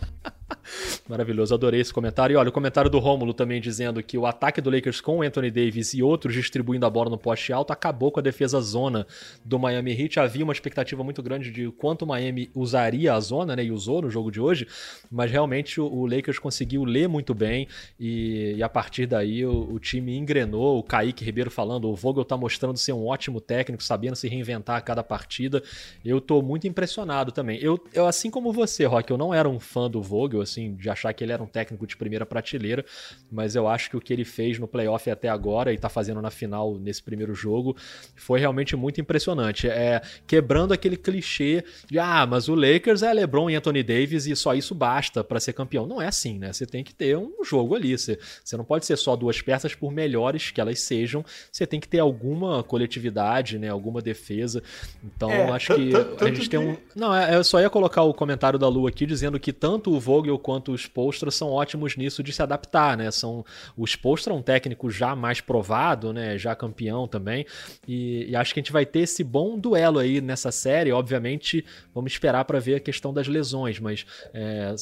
Maravilhoso, 1.11 1.53
adorei 1.53 1.81
esse 1.81 1.93
comentário. 1.93 2.35
E 2.35 2.37
olha, 2.37 2.47
o 2.47 2.53
comentário 2.53 2.89
do 2.89 2.97
Rômulo 2.97 3.33
também 3.33 3.59
dizendo 3.59 4.01
que 4.01 4.17
o 4.17 4.25
ataque 4.25 4.61
do 4.61 4.69
Lakers 4.69 5.01
com 5.01 5.21
Anthony 5.21 5.51
Davis 5.51 5.93
e 5.93 6.01
outros 6.01 6.33
distribuindo 6.33 6.85
a 6.85 6.89
bola 6.89 7.09
no 7.09 7.17
poste 7.17 7.51
alto 7.51 7.73
acabou 7.73 8.13
com 8.13 8.21
a 8.21 8.23
defesa 8.23 8.61
zona 8.61 9.05
do 9.43 9.59
Miami 9.59 9.91
Heat. 9.91 10.21
Havia 10.21 10.45
uma 10.45 10.53
expectativa 10.53 11.03
muito 11.03 11.21
grande 11.21 11.51
de 11.51 11.69
quanto 11.71 12.03
o 12.03 12.07
Miami 12.07 12.49
usaria 12.56 13.13
a 13.13 13.19
zona, 13.19 13.57
né? 13.57 13.65
E 13.65 13.71
usou 13.73 14.03
no 14.03 14.09
jogo 14.09 14.31
de 14.31 14.39
hoje, 14.39 14.65
mas 15.11 15.30
realmente 15.30 15.81
o, 15.81 15.85
o 15.85 16.06
Lakers 16.06 16.39
conseguiu 16.39 16.85
ler 16.85 17.09
muito 17.09 17.33
bem 17.33 17.68
e, 17.99 18.53
e 18.56 18.63
a 18.63 18.69
partir 18.69 19.06
daí 19.06 19.45
o, 19.45 19.73
o, 19.73 19.80
time 19.80 20.15
engrenou. 20.15 20.80
O 20.80 20.83
Kaique 20.83 21.25
Ribeiro 21.25 21.51
falando, 21.51 21.89
o 21.89 21.94
Vogel 21.94 22.23
tá 22.23 22.37
mostrando 22.37 22.77
ser 22.77 22.94
um 22.94 23.06
ótimo 23.06 23.41
técnico, 23.41 23.83
sabendo 23.83 24.15
se 24.15 24.30
reinventar 24.30 24.77
a 24.77 24.81
cada 24.81 25.03
partida. 25.03 25.61
Eu 26.06 26.21
tô 26.21 26.41
muito 26.41 26.69
impressionado 26.69 27.33
também. 27.33 27.59
Eu, 27.61 27.77
eu 27.94 28.07
assim 28.07 28.31
como 28.31 28.53
você, 28.53 28.85
Rock, 28.85 29.11
eu 29.11 29.18
não 29.18 29.33
era 29.33 29.49
um 29.49 29.59
fã 29.59 29.89
do 29.89 30.01
Vogel, 30.01 30.39
assim, 30.39 30.73
de 30.73 30.89
achar 30.89 31.00
que 31.13 31.23
ele 31.23 31.31
era 31.31 31.41
um 31.41 31.47
técnico 31.47 31.87
de 31.87 31.95
primeira 31.97 32.25
prateleira, 32.25 32.85
mas 33.31 33.55
eu 33.55 33.67
acho 33.67 33.89
que 33.89 33.97
o 33.97 34.01
que 34.01 34.13
ele 34.13 34.25
fez 34.25 34.59
no 34.59 34.67
playoff 34.67 35.09
até 35.09 35.29
agora 35.29 35.73
e 35.73 35.77
tá 35.77 35.89
fazendo 35.89 36.21
na 36.21 36.29
final 36.29 36.77
nesse 36.77 37.01
primeiro 37.01 37.33
jogo 37.33 37.75
foi 38.15 38.39
realmente 38.39 38.75
muito 38.75 38.99
impressionante. 38.99 39.67
É 39.67 40.01
quebrando 40.27 40.73
aquele 40.73 40.97
clichê 40.97 41.63
de 41.89 41.99
ah, 41.99 42.25
mas 42.25 42.47
o 42.47 42.55
Lakers 42.55 43.03
é 43.03 43.13
LeBron 43.13 43.49
e 43.49 43.55
Anthony 43.55 43.83
Davis 43.83 44.25
e 44.25 44.35
só 44.35 44.53
isso 44.53 44.75
basta 44.75 45.23
para 45.23 45.39
ser 45.39 45.53
campeão. 45.53 45.85
Não 45.85 46.01
é 46.01 46.07
assim, 46.07 46.37
né? 46.37 46.51
Você 46.53 46.65
tem 46.65 46.83
que 46.83 46.93
ter 46.93 47.17
um 47.17 47.43
jogo 47.43 47.75
ali. 47.75 47.97
Você, 47.97 48.19
você 48.43 48.57
não 48.57 48.63
pode 48.63 48.85
ser 48.85 48.97
só 48.97 49.15
duas 49.15 49.41
peças, 49.41 49.75
por 49.75 49.91
melhores 49.91 50.51
que 50.51 50.61
elas 50.61 50.79
sejam. 50.81 51.23
Você 51.51 51.65
tem 51.65 51.79
que 51.79 51.87
ter 51.87 51.99
alguma 51.99 52.63
coletividade, 52.63 53.57
né? 53.57 53.69
Alguma 53.69 54.01
defesa. 54.01 54.61
Então, 55.03 55.31
é, 55.31 55.51
acho 55.51 55.75
que 55.75 55.91
a 56.23 56.27
gente 56.27 56.49
tem 56.49 56.59
um. 56.59 56.77
Não, 56.95 57.15
é, 57.15 57.35
eu 57.35 57.43
só 57.43 57.59
ia 57.59 57.69
colocar 57.69 58.03
o 58.03 58.13
comentário 58.13 58.59
da 58.59 58.67
Lu 58.67 58.87
aqui 58.87 59.05
dizendo 59.05 59.39
que 59.39 59.53
tanto 59.53 59.93
o 59.93 59.99
Vogel 59.99 60.37
quanto 60.37 60.71
os 60.71 60.87
Spolstra 60.92 61.31
são 61.31 61.50
ótimos 61.50 61.95
nisso 61.95 62.21
de 62.21 62.33
se 62.33 62.44
adaptar, 62.44 62.98
né? 62.98 63.10
São, 63.12 63.45
o 63.78 63.86
Spolstra 63.86 64.33
é 64.33 64.36
um 64.36 64.42
técnico 64.42 64.92
já 64.92 65.16
mais 65.16 65.40
provado, 65.40 66.12
né? 66.12 66.38
Já 66.38 66.54
campeão 66.54 67.07
também. 67.07 67.45
E, 67.88 68.30
e 68.30 68.36
acho 68.36 68.54
que 68.54 68.60
a 68.60 68.64
gente 68.64 68.71
vai 68.71 68.86
ter 68.86 69.00
esse 69.00 69.24
bom 69.24 69.57
duelo 69.57 70.00
aí 70.00 70.19
nessa 70.19 70.52
série. 70.52 70.92
Obviamente, 70.92 71.66
vamos 71.95 72.12
esperar 72.12 72.44
para 72.44 72.60
ver 72.60 72.76
a 72.76 72.80
questão 72.80 73.14
das 73.14 73.28
lesões, 73.28 73.80
mas 73.80 74.06
é, 74.33 74.76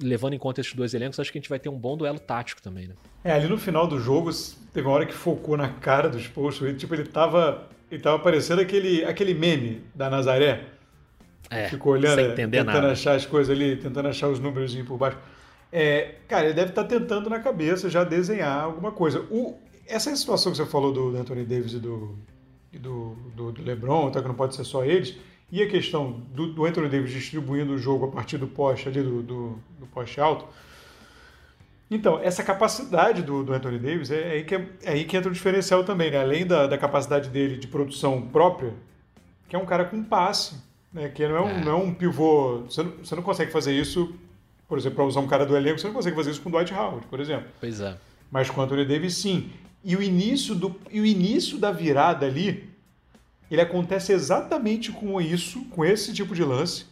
levando 0.00 0.34
em 0.34 0.38
conta 0.38 0.60
esses 0.60 0.74
dois 0.74 0.92
elencos, 0.92 1.18
acho 1.18 1.32
que 1.32 1.38
a 1.38 1.40
gente 1.40 1.48
vai 1.48 1.58
ter 1.58 1.70
um 1.70 1.78
bom 1.78 1.96
duelo 1.96 2.18
tático 2.18 2.60
também, 2.60 2.88
né? 2.88 2.94
É, 3.24 3.32
ali 3.32 3.48
no 3.48 3.56
final 3.56 3.86
do 3.86 3.98
jogo, 3.98 4.30
teve 4.72 4.86
uma 4.86 4.94
hora 4.94 5.06
que 5.06 5.14
focou 5.14 5.56
na 5.56 5.68
cara 5.68 6.10
do 6.10 6.18
Spolstra. 6.18 6.74
Tipo, 6.74 6.94
ele 6.94 7.04
tava, 7.04 7.68
ele 7.90 8.02
tava 8.02 8.18
parecendo 8.18 8.60
aquele, 8.60 9.02
aquele 9.04 9.32
meme 9.32 9.82
da 9.94 10.10
Nazaré 10.10 10.74
é, 11.50 11.68
Ficou 11.68 11.92
olhando, 11.92 12.34
tentando 12.34 12.66
nada. 12.66 12.92
achar 12.92 13.14
as 13.14 13.26
coisas 13.26 13.54
ali, 13.54 13.76
tentando 13.76 14.08
achar 14.08 14.28
os 14.28 14.40
números 14.40 14.74
por 14.82 14.96
baixo. 14.96 15.18
É, 15.76 16.14
cara, 16.28 16.44
ele 16.44 16.54
deve 16.54 16.70
estar 16.70 16.84
tentando 16.84 17.28
na 17.28 17.40
cabeça 17.40 17.90
já 17.90 18.04
desenhar 18.04 18.62
alguma 18.62 18.92
coisa. 18.92 19.26
O, 19.28 19.58
essa 19.88 20.14
situação 20.14 20.52
que 20.52 20.58
você 20.58 20.64
falou 20.64 20.92
do, 20.92 21.16
Anthony 21.16 21.44
Davis 21.44 21.72
e 21.72 21.80
do, 21.80 22.16
e 22.72 22.78
do, 22.78 23.16
do, 23.34 23.50
do 23.50 23.60
LeBron, 23.60 24.06
até 24.06 24.22
que 24.22 24.28
não 24.28 24.36
pode 24.36 24.54
ser 24.54 24.62
só 24.62 24.84
eles, 24.84 25.16
e 25.50 25.60
a 25.60 25.68
questão 25.68 26.12
do, 26.32 26.52
do 26.52 26.64
Anthony 26.64 26.88
Davis 26.88 27.10
distribuindo 27.10 27.72
o 27.72 27.78
jogo 27.78 28.04
a 28.04 28.08
partir 28.12 28.38
do 28.38 28.46
poste 28.46 28.88
ali, 28.88 29.02
do, 29.02 29.20
do, 29.20 29.58
do 29.80 29.86
poste 29.88 30.20
alto. 30.20 30.46
Então, 31.90 32.20
essa 32.22 32.44
capacidade 32.44 33.22
do, 33.22 33.42
do 33.42 33.52
Anthony 33.52 33.80
Davis 33.80 34.12
é, 34.12 34.20
é, 34.20 34.30
aí 34.30 34.44
que, 34.44 34.54
é, 34.54 34.68
é 34.84 34.92
aí 34.92 35.04
que 35.04 35.16
entra 35.16 35.28
o 35.28 35.34
diferencial 35.34 35.82
também, 35.82 36.08
né? 36.08 36.20
Além 36.20 36.46
da, 36.46 36.68
da 36.68 36.78
capacidade 36.78 37.30
dele 37.30 37.56
de 37.56 37.66
produção 37.66 38.22
própria, 38.22 38.72
que 39.48 39.56
é 39.56 39.58
um 39.58 39.66
cara 39.66 39.84
com 39.84 40.04
passe, 40.04 40.54
né? 40.92 41.08
Que 41.08 41.26
não 41.26 41.36
é 41.36 41.40
um, 41.40 41.48
é. 41.48 41.64
Não 41.64 41.72
é 41.72 41.74
um 41.74 41.92
pivô. 41.92 42.60
Você 42.60 42.80
não, 42.80 42.92
você 43.02 43.16
não 43.16 43.24
consegue 43.24 43.50
fazer 43.50 43.72
isso, 43.72 44.14
por 44.68 44.78
exemplo, 44.78 44.96
para 44.96 45.04
usar 45.04 45.20
um 45.20 45.26
cara 45.26 45.44
do 45.44 45.56
elenco, 45.56 45.78
você 45.78 45.86
não 45.86 45.94
consegue 45.94 46.16
fazer 46.16 46.30
isso 46.30 46.40
com 46.40 46.48
o 46.48 46.52
Dwight 46.52 46.72
Howard, 46.72 47.06
por 47.06 47.20
exemplo. 47.20 47.46
Pois 47.60 47.80
é. 47.80 47.96
Mas 48.30 48.50
com 48.50 48.60
o 48.60 48.64
Anthony 48.64 48.84
Davis, 48.84 49.16
sim. 49.16 49.50
E 49.82 49.96
o 49.96 50.02
início, 50.02 50.54
do, 50.54 50.74
e 50.90 51.00
o 51.00 51.06
início 51.06 51.58
da 51.58 51.70
virada 51.70 52.26
ali, 52.26 52.70
ele 53.50 53.60
acontece 53.60 54.12
exatamente 54.12 54.90
com 54.90 55.20
isso, 55.20 55.64
com 55.66 55.84
esse 55.84 56.12
tipo 56.12 56.34
de 56.34 56.42
lance, 56.42 56.86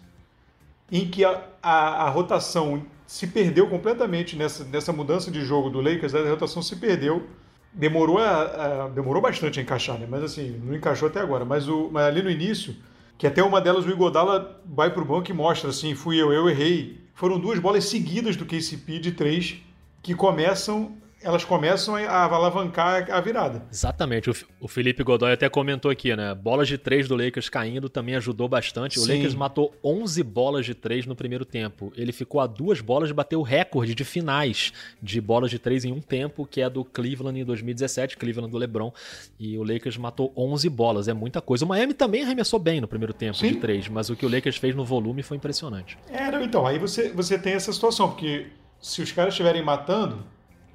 em 0.91 1.09
que 1.09 1.25
a, 1.25 1.43
a, 1.63 2.05
a 2.05 2.11
rotação 2.11 2.85
se 3.07 3.27
perdeu 3.27 3.67
completamente 3.69 4.37
nessa, 4.37 4.65
nessa 4.65 4.93
mudança 4.93 5.31
de 5.31 5.43
jogo 5.45 5.69
do 5.69 5.81
Lakers, 5.81 6.15
a 6.15 6.31
rotação 6.31 6.63
se 6.63 6.77
perdeu. 6.77 7.27
Demorou, 7.73 8.19
a, 8.19 8.85
a, 8.85 8.89
demorou 8.89 9.21
bastante 9.23 9.59
a 9.59 9.63
encaixar, 9.63 9.99
né? 9.99 10.07
Mas 10.09 10.23
assim, 10.23 10.61
não 10.65 10.75
encaixou 10.75 11.09
até 11.09 11.21
agora. 11.21 11.45
Mas, 11.45 11.69
o, 11.69 11.91
mas 11.91 12.05
ali 12.05 12.23
no 12.23 12.31
início, 12.31 12.75
que 13.19 13.27
até 13.27 13.43
uma 13.43 13.61
delas 13.61 13.85
o 13.85 13.91
Igodala 13.91 14.61
vai 14.65 14.91
pro 14.91 15.05
banco 15.05 15.31
e 15.31 15.35
mostra 15.35 15.71
assim, 15.71 15.95
fui 15.95 16.21
eu, 16.21 16.33
eu 16.33 16.49
errei. 16.49 17.02
Foram 17.23 17.39
duas 17.39 17.61
bolas 17.61 17.85
seguidas 17.85 18.35
do 18.35 18.45
KCP 18.45 18.99
de 18.99 19.13
três 19.13 19.63
que 20.03 20.13
começam 20.13 20.97
elas 21.23 21.45
começam 21.45 21.95
a 21.97 22.25
alavancar 22.25 23.11
a 23.11 23.21
virada. 23.21 23.63
Exatamente. 23.71 24.31
O 24.61 24.69
Felipe 24.69 25.03
Godoy 25.03 25.33
até 25.33 25.49
comentou 25.49 25.91
aqui, 25.91 26.15
né? 26.15 26.35
Bolas 26.35 26.69
de 26.69 26.77
três 26.79 27.09
do 27.09 27.17
Lakers 27.17 27.49
caindo 27.49 27.89
também 27.89 28.15
ajudou 28.17 28.49
bastante. 28.49 28.99
O 28.99 29.03
Sim. 29.03 29.17
Lakers 29.17 29.35
matou 29.35 29.75
11 29.83 30.23
bolas 30.23 30.67
de 30.67 30.75
três 30.75 31.07
no 31.07 31.15
primeiro 31.15 31.45
tempo. 31.45 31.93
Ele 31.97 32.13
ficou 32.13 32.41
a 32.41 32.47
duas 32.47 32.81
bolas 32.81 33.09
de 33.09 33.15
bater 33.15 33.37
o 33.37 33.43
recorde 33.43 33.95
de 33.95 34.05
finais 34.05 34.73
de 35.03 35.21
bolas 35.21 35.51
de 35.51 35.59
três 35.59 35.85
em 35.85 35.93
um 35.93 36.01
tempo, 36.01 36.47
que 36.47 36.61
é 36.61 36.69
do 36.69 36.85
Cleveland 36.85 37.39
em 37.39 37.45
2017, 37.45 38.17
Cleveland 38.17 38.51
do 38.51 38.59
LeBron. 38.59 38.93
E 39.39 39.57
o 39.59 39.63
Lakers 39.63 39.97
matou 39.97 40.33
11 40.37 40.69
bolas. 40.69 41.09
É 41.09 41.13
muita 41.13 41.41
coisa. 41.41 41.65
O 41.65 41.69
Miami 41.69 41.95
também 41.95 42.23
arremessou 42.23 42.59
bem 42.59 42.81
no 42.81 42.89
primeiro 42.89 43.13
tempo 43.13 43.37
Sim. 43.37 43.49
de 43.49 43.57
três, 43.57 43.89
mas 43.89 44.11
o 44.11 44.17
que 44.17 44.27
o 44.27 44.29
Lakers 44.29 44.57
fez 44.57 44.75
no 44.75 44.85
volume 44.85 45.23
foi 45.23 45.37
impressionante. 45.37 45.99
É, 46.11 46.43
então, 46.43 46.67
aí 46.67 46.79
você, 46.79 47.11
você 47.11 47.39
tem 47.39 47.55
essa 47.55 47.73
situação, 47.73 48.09
porque 48.09 48.47
se 48.81 49.01
os 49.01 49.13
caras 49.13 49.33
estiverem 49.33 49.63
matando, 49.63 50.25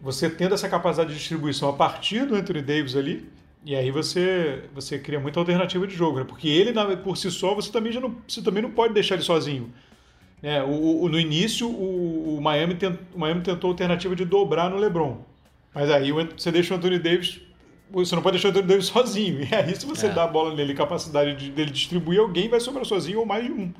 você 0.01 0.29
tendo 0.29 0.53
essa 0.53 0.69
capacidade 0.69 1.09
de 1.11 1.17
distribuição 1.17 1.69
a 1.69 1.73
partir 1.73 2.25
do 2.25 2.35
Anthony 2.35 2.61
Davis 2.61 2.95
ali, 2.95 3.27
e 3.65 3.75
aí 3.75 3.91
você, 3.91 4.63
você 4.73 4.97
cria 4.97 5.19
muita 5.19 5.39
alternativa 5.39 5.85
de 5.85 5.95
jogo, 5.95 6.19
né? 6.19 6.25
Porque 6.25 6.47
ele, 6.47 6.71
por 6.97 7.17
si 7.17 7.29
só, 7.29 7.53
você 7.53 7.71
também, 7.71 7.91
já 7.91 7.99
não, 7.99 8.15
você 8.27 8.41
também 8.41 8.63
não 8.63 8.71
pode 8.71 8.93
deixar 8.93 9.15
ele 9.15 9.23
sozinho. 9.23 9.73
É, 10.41 10.61
o, 10.61 11.01
o, 11.01 11.09
no 11.09 11.19
início, 11.19 11.67
o, 11.67 12.37
o, 12.37 12.41
Miami 12.41 12.75
tent, 12.75 12.97
o 13.13 13.19
Miami 13.19 13.41
tentou 13.41 13.69
a 13.69 13.73
alternativa 13.73 14.15
de 14.15 14.23
dobrar 14.23 14.69
no 14.69 14.77
LeBron. 14.77 15.17
Mas 15.73 15.89
aí 15.89 16.11
você 16.11 16.51
deixa 16.51 16.73
o 16.73 16.77
Anthony 16.77 16.99
Davis. 16.99 17.41
Você 17.91 18.15
não 18.15 18.21
pode 18.21 18.35
deixar 18.35 18.49
o 18.49 18.51
Anthony 18.51 18.67
Davis 18.67 18.85
sozinho. 18.87 19.41
E 19.41 19.53
aí, 19.53 19.75
se 19.75 19.85
você 19.85 20.07
é. 20.07 20.09
dá 20.09 20.23
a 20.23 20.27
bola 20.27 20.55
nele, 20.55 20.73
capacidade 20.73 21.35
de, 21.35 21.51
dele 21.51 21.71
distribuir, 21.71 22.19
alguém 22.19 22.47
vai 22.47 22.59
sobrar 22.59 22.85
sozinho 22.85 23.19
ou 23.19 23.25
mais 23.25 23.45
de 23.45 23.51
um. 23.51 23.73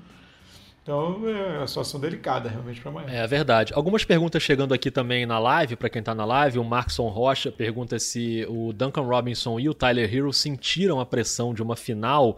Então 0.87 1.27
é 1.27 1.57
uma 1.57 1.67
situação 1.67 1.99
delicada 1.99 2.47
realmente 2.47 2.79
para 2.79 2.89
amanhã. 2.89 3.09
É 3.09 3.27
verdade. 3.27 3.73
Algumas 3.75 4.05
perguntas 4.05 4.41
chegando 4.41 4.73
aqui 4.73 4.89
também 4.89 5.25
na 5.25 5.37
live, 5.37 5.75
para 5.75 5.89
quem 5.89 5.99
está 5.99 6.15
na 6.15 6.23
live. 6.23 6.59
O 6.59 6.63
Markson 6.63 7.09
Rocha 7.09 7.51
pergunta 7.51 7.99
se 7.99 8.45
o 8.47 8.71
Duncan 8.71 9.01
Robinson 9.01 9.59
e 9.59 9.67
o 9.67 9.73
Tyler 9.73 10.15
Hero 10.15 10.31
sentiram 10.31 11.01
a 11.01 11.05
pressão 11.05 11.53
de 11.53 11.61
uma 11.61 11.75
final. 11.75 12.37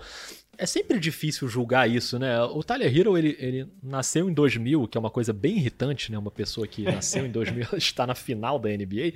É 0.57 0.65
sempre 0.65 0.99
difícil 0.99 1.47
julgar 1.47 1.87
isso, 1.87 2.17
né? 2.17 2.41
O 2.41 2.63
Tyler 2.63 2.93
Hero, 2.93 3.15
ele, 3.15 3.37
ele 3.39 3.67
nasceu 3.83 4.27
em 4.27 4.33
2000, 4.33 4.87
que 4.87 4.97
é 4.97 4.99
uma 4.99 5.11
coisa 5.11 5.31
bem 5.31 5.57
irritante, 5.57 6.11
né? 6.11 6.17
Uma 6.17 6.31
pessoa 6.31 6.65
que 6.67 6.81
nasceu 6.89 7.27
em 7.27 7.31
2000 7.31 7.67
está 7.77 8.07
na 8.07 8.15
final 8.15 8.57
da 8.57 8.67
NBA, 8.67 9.13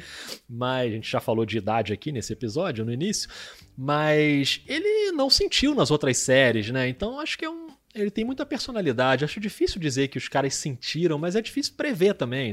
mas 0.47 0.91
a 0.91 0.95
gente 0.95 1.11
já 1.11 1.19
falou 1.19 1.43
de 1.43 1.57
idade 1.57 1.91
aqui 1.91 2.11
nesse 2.11 2.31
episódio, 2.31 2.85
no 2.85 2.93
início, 2.93 3.27
mas 3.75 4.61
ele 4.67 5.11
não 5.11 5.27
sentiu 5.29 5.73
nas 5.73 5.89
outras 5.89 6.17
séries, 6.17 6.69
né? 6.69 6.87
Então 6.87 7.19
acho 7.19 7.35
que 7.35 7.43
é 7.43 7.49
um, 7.49 7.62
ele 7.93 8.09
tem 8.09 8.25
muita 8.25 8.45
personalidade. 8.45 9.23
Acho 9.23 9.39
difícil 9.39 9.79
dizer 9.79 10.07
que 10.07 10.17
os 10.17 10.27
caras 10.27 10.55
sentiram, 10.55 11.17
mas 11.17 11.35
é 11.35 11.41
difícil 11.41 11.73
prever 11.77 12.15
também. 12.15 12.51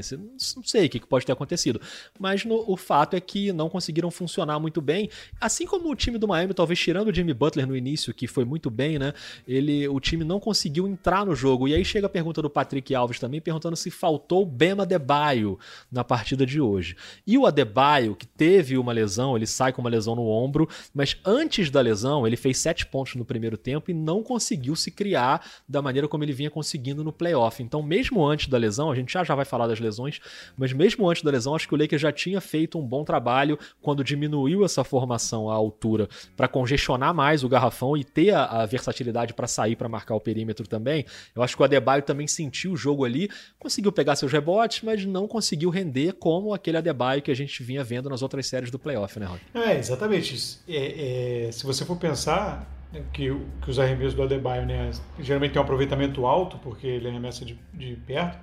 Não 0.55 0.63
sei 0.63 0.85
o 0.85 0.89
que 0.89 0.99
pode 0.99 1.25
ter 1.25 1.31
acontecido. 1.31 1.81
Mas 2.19 2.45
no, 2.45 2.63
o 2.71 2.77
fato 2.77 3.15
é 3.15 3.19
que 3.19 3.51
não 3.51 3.69
conseguiram 3.69 4.11
funcionar 4.11 4.59
muito 4.59 4.81
bem. 4.81 5.09
Assim 5.39 5.65
como 5.65 5.89
o 5.89 5.95
time 5.95 6.17
do 6.17 6.27
Miami, 6.27 6.53
talvez 6.53 6.79
tirando 6.79 7.07
o 7.09 7.13
Jimmy 7.13 7.33
Butler 7.33 7.65
no 7.65 7.75
início, 7.75 8.13
que 8.13 8.27
foi 8.27 8.45
muito 8.45 8.69
bem, 8.69 8.99
né? 8.99 9.13
Ele, 9.47 9.87
o 9.87 9.99
time 9.99 10.23
não 10.23 10.39
conseguiu 10.39 10.87
entrar 10.87 11.25
no 11.25 11.35
jogo. 11.35 11.67
E 11.67 11.73
aí 11.73 11.83
chega 11.83 12.05
a 12.05 12.09
pergunta 12.09 12.41
do 12.41 12.49
Patrick 12.49 12.93
Alves 12.93 13.19
também, 13.19 13.41
perguntando 13.41 13.75
se 13.75 13.89
faltou 13.89 14.43
o 14.43 14.45
Bema 14.45 14.83
Adebayo 14.83 15.57
na 15.91 16.03
partida 16.03 16.45
de 16.45 16.61
hoje. 16.61 16.95
E 17.25 17.37
o 17.37 17.47
Adebayo, 17.47 18.15
que 18.15 18.27
teve 18.27 18.77
uma 18.77 18.91
lesão, 18.91 19.35
ele 19.35 19.47
sai 19.47 19.73
com 19.73 19.81
uma 19.81 19.89
lesão 19.89 20.15
no 20.15 20.27
ombro, 20.27 20.69
mas 20.93 21.17
antes 21.25 21.71
da 21.71 21.81
lesão, 21.81 22.27
ele 22.27 22.37
fez 22.37 22.59
sete 22.59 22.85
pontos 22.85 23.15
no 23.15 23.25
primeiro 23.25 23.57
tempo 23.57 23.89
e 23.89 23.93
não 23.93 24.21
conseguiu 24.21 24.75
se 24.75 24.91
criar 24.91 25.30
da 25.67 25.81
maneira 25.81 26.07
como 26.07 26.23
ele 26.23 26.33
vinha 26.33 26.49
conseguindo 26.49 27.03
no 27.03 27.13
playoff. 27.13 27.61
Então, 27.61 27.83
mesmo 27.83 28.25
antes 28.25 28.47
da 28.47 28.57
lesão, 28.57 28.91
a 28.91 28.95
gente 28.95 29.13
já 29.13 29.23
já 29.23 29.35
vai 29.35 29.45
falar 29.45 29.67
das 29.67 29.79
lesões, 29.79 30.19
mas 30.57 30.73
mesmo 30.73 31.09
antes 31.09 31.23
da 31.23 31.31
lesão, 31.31 31.55
acho 31.55 31.67
que 31.67 31.75
o 31.75 31.77
Lakers 31.77 32.01
já 32.01 32.11
tinha 32.11 32.41
feito 32.41 32.79
um 32.79 32.85
bom 32.85 33.03
trabalho 33.03 33.57
quando 33.81 34.03
diminuiu 34.03 34.65
essa 34.65 34.83
formação 34.83 35.49
à 35.49 35.53
altura 35.53 36.07
para 36.35 36.47
congestionar 36.47 37.13
mais 37.13 37.43
o 37.43 37.49
garrafão 37.49 37.95
e 37.95 38.03
ter 38.03 38.31
a, 38.31 38.45
a 38.45 38.65
versatilidade 38.65 39.33
para 39.33 39.47
sair 39.47 39.75
para 39.75 39.87
marcar 39.87 40.15
o 40.15 40.19
perímetro 40.19 40.67
também. 40.67 41.05
Eu 41.35 41.43
acho 41.43 41.55
que 41.55 41.61
o 41.61 41.65
Adebayo 41.65 42.01
também 42.01 42.27
sentiu 42.27 42.71
o 42.71 42.77
jogo 42.77 43.05
ali, 43.05 43.29
conseguiu 43.59 43.91
pegar 43.91 44.15
seus 44.15 44.31
rebotes, 44.31 44.81
mas 44.83 45.05
não 45.05 45.27
conseguiu 45.27 45.69
render 45.69 46.13
como 46.13 46.53
aquele 46.53 46.77
Adebayo 46.77 47.21
que 47.21 47.31
a 47.31 47.35
gente 47.35 47.61
vinha 47.63 47.83
vendo 47.83 48.09
nas 48.09 48.21
outras 48.21 48.47
séries 48.47 48.71
do 48.71 48.79
playoff, 48.79 49.19
né, 49.19 49.25
Rod? 49.25 49.39
É, 49.53 49.77
exatamente. 49.77 50.59
É, 50.67 51.47
é, 51.47 51.51
se 51.51 51.65
você 51.65 51.85
for 51.85 51.97
pensar, 51.97 52.67
que, 53.13 53.33
que 53.61 53.69
os 53.69 53.79
arremessos 53.79 54.13
do 54.13 54.23
Adebayo 54.23 54.65
né, 54.65 54.91
geralmente 55.19 55.53
tem 55.53 55.61
um 55.61 55.63
aproveitamento 55.63 56.25
alto, 56.25 56.57
porque 56.57 56.85
ele 56.85 57.07
arremessa 57.07 57.45
de, 57.45 57.57
de 57.73 57.95
perto. 57.95 58.37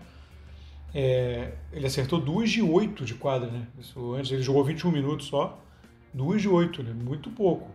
É, 0.95 1.53
ele 1.73 1.87
acertou 1.87 2.19
2 2.19 2.51
de 2.51 2.63
8 2.63 3.05
de 3.05 3.15
quadra, 3.15 3.51
né? 3.51 3.67
Isso, 3.79 4.15
antes 4.15 4.33
ele 4.33 4.43
jogou 4.43 4.65
21 4.65 4.91
minutos 4.91 5.27
só, 5.27 5.63
2 6.15 6.41
de 6.41 6.49
8, 6.49 6.83
né? 6.83 6.93
Muito 6.95 7.31
pouco. 7.31 7.71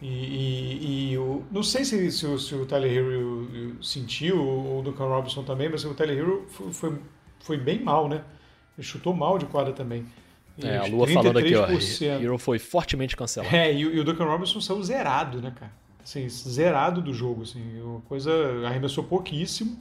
E, 0.00 0.06
e, 0.06 1.10
e 1.10 1.12
eu, 1.12 1.44
não 1.50 1.62
sei 1.62 1.84
se, 1.84 2.10
se, 2.10 2.38
se, 2.38 2.54
o 2.54 2.64
Tyler 2.64 2.90
Hero 2.90 3.76
sentiu, 3.82 4.42
ou 4.42 4.80
o 4.80 4.82
Duncan 4.82 5.04
Robinson 5.04 5.42
também, 5.42 5.68
mas 5.68 5.84
o 5.84 5.92
Tyler 5.92 6.16
Hero 6.16 6.46
foi, 6.48 6.72
foi, 6.72 6.98
foi 7.40 7.56
bem 7.58 7.82
mal, 7.82 8.08
né? 8.08 8.24
Ele 8.78 8.86
chutou 8.86 9.14
mal 9.14 9.36
de 9.36 9.44
quadra 9.44 9.74
também. 9.74 10.06
É, 10.62 10.78
a 10.78 10.86
Lua 10.86 11.06
falando 11.06 11.38
aqui, 11.38 11.54
ó. 11.54 11.66
Hero 12.18 12.38
foi 12.38 12.58
fortemente 12.58 13.14
cancelado. 13.14 13.54
É, 13.54 13.70
e, 13.70 13.80
e 13.80 14.00
o 14.00 14.04
Duncan 14.04 14.24
Robinson 14.24 14.60
saiu 14.62 14.82
zerado, 14.82 15.42
né, 15.42 15.52
cara? 15.54 15.72
Assim, 16.10 16.28
zerado 16.28 17.00
do 17.00 17.14
jogo, 17.14 17.42
assim, 17.42 17.80
uma 17.80 18.00
coisa 18.02 18.32
arremessou 18.66 19.04
pouquíssimo, 19.04 19.78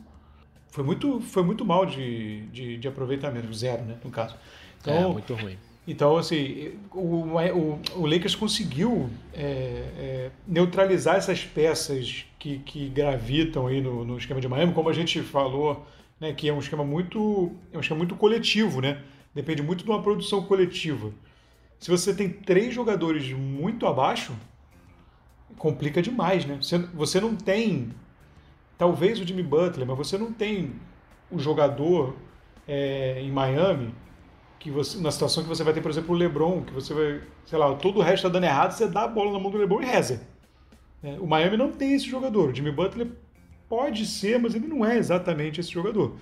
foi 0.69 0.83
muito, 0.83 1.19
foi 1.19 1.43
muito 1.43 1.65
mal 1.65 1.86
de, 1.86 2.41
de, 2.48 2.77
de 2.77 2.88
aproveitamento, 2.88 3.51
zero, 3.53 3.83
né, 3.83 3.98
no 4.03 4.12
caso. 4.12 4.36
Então, 4.79 4.93
é, 4.93 5.07
muito 5.07 5.33
ruim. 5.33 5.57
Então, 5.88 6.17
assim, 6.17 6.74
o, 6.93 7.25
o, 7.25 7.79
o 7.95 8.05
Lakers 8.05 8.36
conseguiu 8.36 9.09
é, 9.33 9.41
é, 9.43 10.31
neutralizar 10.48 11.15
essas 11.15 11.43
peças 11.43 12.25
que, 12.38 12.59
que 12.59 12.88
gravitam 12.89 13.65
aí 13.65 13.81
no, 13.81 14.05
no 14.05 14.17
esquema 14.17 14.39
de 14.39 14.48
Miami, 14.48 14.74
como 14.74 14.88
a 14.88 14.93
gente 14.93 15.21
falou, 15.21 15.86
né, 16.19 16.31
que 16.31 16.48
é 16.48 16.53
um 16.53 16.59
esquema 16.59 16.83
muito, 16.83 17.51
é 17.74 17.77
um 17.77 17.81
esquema 17.81 17.98
muito 17.98 18.15
coletivo, 18.15 18.81
né? 18.81 19.01
Depende 19.33 19.63
muito 19.63 19.83
de 19.83 19.89
uma 19.89 20.01
produção 20.01 20.43
coletiva. 20.43 21.12
Se 21.79 21.89
você 21.89 22.13
tem 22.13 22.29
três 22.29 22.74
jogadores 22.74 23.31
muito 23.31 23.88
abaixo, 23.88 24.33
complica 25.59 26.01
demais, 26.01 26.45
né? 26.45 26.57
Você, 26.59 26.79
você 26.79 27.21
não 27.21 27.35
tem, 27.35 27.89
talvez 28.77 29.19
o 29.19 29.27
Jimmy 29.27 29.43
Butler, 29.43 29.85
mas 29.85 29.97
você 29.97 30.17
não 30.17 30.33
tem 30.33 30.71
o 31.29 31.37
jogador 31.37 32.15
é, 32.67 33.21
em 33.21 33.29
Miami, 33.29 33.93
que 34.57 34.71
você, 34.71 34.97
na 34.99 35.11
situação 35.11 35.43
que 35.43 35.49
você 35.49 35.63
vai 35.63 35.73
ter, 35.73 35.81
por 35.81 35.91
exemplo, 35.91 36.15
o 36.15 36.17
LeBron, 36.17 36.63
que 36.63 36.73
você 36.73 36.93
vai, 36.93 37.21
sei 37.45 37.59
lá, 37.59 37.73
todo 37.75 37.99
o 37.99 38.01
resto 38.01 38.25
está 38.25 38.29
dando 38.29 38.45
errado, 38.45 38.71
você 38.71 38.87
dá 38.87 39.03
a 39.03 39.07
bola 39.07 39.31
na 39.31 39.39
mão 39.39 39.51
do 39.51 39.57
LeBron 39.57 39.81
e 39.81 39.85
reza. 39.85 40.27
É, 41.03 41.17
o 41.19 41.27
Miami 41.27 41.57
não 41.57 41.71
tem 41.71 41.93
esse 41.93 42.05
jogador. 42.09 42.49
O 42.49 42.55
Jimmy 42.55 42.71
Butler 42.71 43.07
pode 43.69 44.05
ser, 44.05 44.39
mas 44.39 44.55
ele 44.55 44.67
não 44.67 44.85
é 44.85 44.97
exatamente 44.97 45.59
esse 45.59 45.71
jogador. 45.71 46.15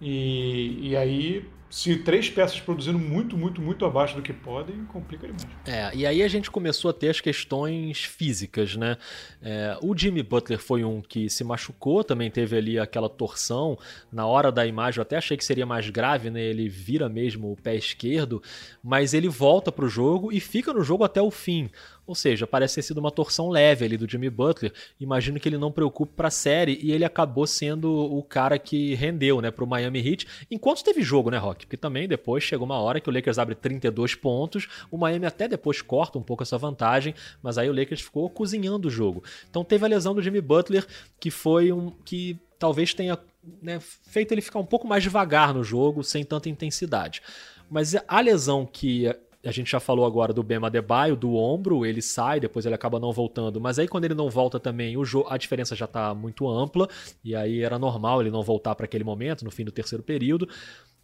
E, 0.00 0.90
e 0.90 0.96
aí 0.96 1.48
se 1.68 1.96
três 1.96 2.30
peças 2.30 2.60
produzindo 2.60 2.98
muito, 2.98 3.36
muito, 3.36 3.60
muito 3.60 3.84
abaixo 3.84 4.14
do 4.14 4.22
que 4.22 4.32
podem, 4.32 4.84
complica 4.86 5.26
demais. 5.26 5.46
É, 5.66 5.90
e 5.94 6.06
aí 6.06 6.22
a 6.22 6.28
gente 6.28 6.50
começou 6.50 6.90
a 6.90 6.94
ter 6.94 7.08
as 7.08 7.20
questões 7.20 8.04
físicas, 8.04 8.76
né? 8.76 8.96
É, 9.42 9.76
o 9.82 9.96
Jimmy 9.96 10.22
Butler 10.22 10.58
foi 10.58 10.84
um 10.84 11.00
que 11.00 11.28
se 11.28 11.42
machucou, 11.42 12.04
também 12.04 12.30
teve 12.30 12.56
ali 12.56 12.78
aquela 12.78 13.08
torção. 13.08 13.78
Na 14.12 14.26
hora 14.26 14.52
da 14.52 14.66
imagem 14.66 14.98
eu 14.98 15.02
até 15.02 15.16
achei 15.16 15.36
que 15.36 15.44
seria 15.44 15.66
mais 15.66 15.90
grave, 15.90 16.30
né? 16.30 16.40
Ele 16.40 16.68
vira 16.68 17.08
mesmo 17.08 17.52
o 17.52 17.56
pé 17.56 17.74
esquerdo, 17.74 18.42
mas 18.82 19.12
ele 19.12 19.28
volta 19.28 19.72
para 19.72 19.84
o 19.84 19.88
jogo 19.88 20.32
e 20.32 20.40
fica 20.40 20.72
no 20.72 20.82
jogo 20.82 21.04
até 21.04 21.20
o 21.20 21.30
fim. 21.30 21.68
Ou 22.06 22.14
seja, 22.14 22.46
parece 22.46 22.76
ter 22.76 22.82
sido 22.82 22.98
uma 22.98 23.10
torção 23.10 23.48
leve 23.48 23.84
ali 23.84 23.96
do 23.96 24.08
Jimmy 24.08 24.30
Butler. 24.30 24.72
Imagino 25.00 25.40
que 25.40 25.48
ele 25.48 25.58
não 25.58 25.72
preocupe 25.72 26.12
para 26.14 26.28
a 26.28 26.30
série 26.30 26.78
e 26.80 26.92
ele 26.92 27.04
acabou 27.04 27.46
sendo 27.46 27.90
o 27.90 28.22
cara 28.22 28.58
que 28.58 28.94
rendeu, 28.94 29.40
né, 29.40 29.50
pro 29.50 29.66
Miami 29.66 29.98
Heat. 29.98 30.26
Enquanto 30.50 30.84
teve 30.84 31.02
jogo, 31.02 31.30
né, 31.30 31.38
Rock? 31.38 31.66
Porque 31.66 31.76
também 31.76 32.06
depois 32.06 32.44
chegou 32.44 32.64
uma 32.64 32.78
hora 32.78 33.00
que 33.00 33.08
o 33.08 33.12
Lakers 33.12 33.38
abre 33.38 33.54
32 33.54 34.14
pontos, 34.14 34.68
o 34.90 34.96
Miami 34.96 35.26
até 35.26 35.48
depois 35.48 35.82
corta 35.82 36.18
um 36.18 36.22
pouco 36.22 36.42
essa 36.42 36.56
vantagem, 36.56 37.14
mas 37.42 37.58
aí 37.58 37.68
o 37.68 37.74
Lakers 37.74 38.02
ficou 38.02 38.30
cozinhando 38.30 38.88
o 38.88 38.90
jogo. 38.90 39.24
Então 39.50 39.64
teve 39.64 39.84
a 39.84 39.88
lesão 39.88 40.14
do 40.14 40.22
Jimmy 40.22 40.40
Butler, 40.40 40.86
que 41.18 41.30
foi 41.30 41.72
um 41.72 41.90
que 42.04 42.38
talvez 42.58 42.94
tenha 42.94 43.18
né, 43.62 43.80
feito 43.80 44.32
ele 44.32 44.40
ficar 44.40 44.58
um 44.58 44.64
pouco 44.64 44.86
mais 44.86 45.02
devagar 45.02 45.52
no 45.52 45.62
jogo, 45.62 46.02
sem 46.02 46.24
tanta 46.24 46.48
intensidade. 46.48 47.22
Mas 47.70 47.94
a 48.06 48.20
lesão 48.20 48.64
que 48.64 49.12
a 49.46 49.52
gente 49.52 49.70
já 49.70 49.80
falou 49.80 50.04
agora 50.04 50.32
do 50.32 50.42
Bema 50.42 50.66
Adebayo, 50.66 51.16
do 51.16 51.34
ombro, 51.34 51.86
ele 51.86 52.02
sai, 52.02 52.40
depois 52.40 52.66
ele 52.66 52.74
acaba 52.74 52.98
não 52.98 53.12
voltando. 53.12 53.60
Mas 53.60 53.78
aí 53.78 53.86
quando 53.86 54.04
ele 54.04 54.14
não 54.14 54.28
volta 54.28 54.58
também, 54.58 54.96
o 54.96 55.04
a 55.28 55.36
diferença 55.36 55.76
já 55.76 55.84
está 55.84 56.14
muito 56.14 56.48
ampla, 56.48 56.88
e 57.24 57.34
aí 57.34 57.62
era 57.62 57.78
normal 57.78 58.20
ele 58.20 58.30
não 58.30 58.42
voltar 58.42 58.74
para 58.74 58.84
aquele 58.84 59.04
momento, 59.04 59.44
no 59.44 59.50
fim 59.50 59.64
do 59.64 59.72
terceiro 59.72 60.02
período 60.02 60.48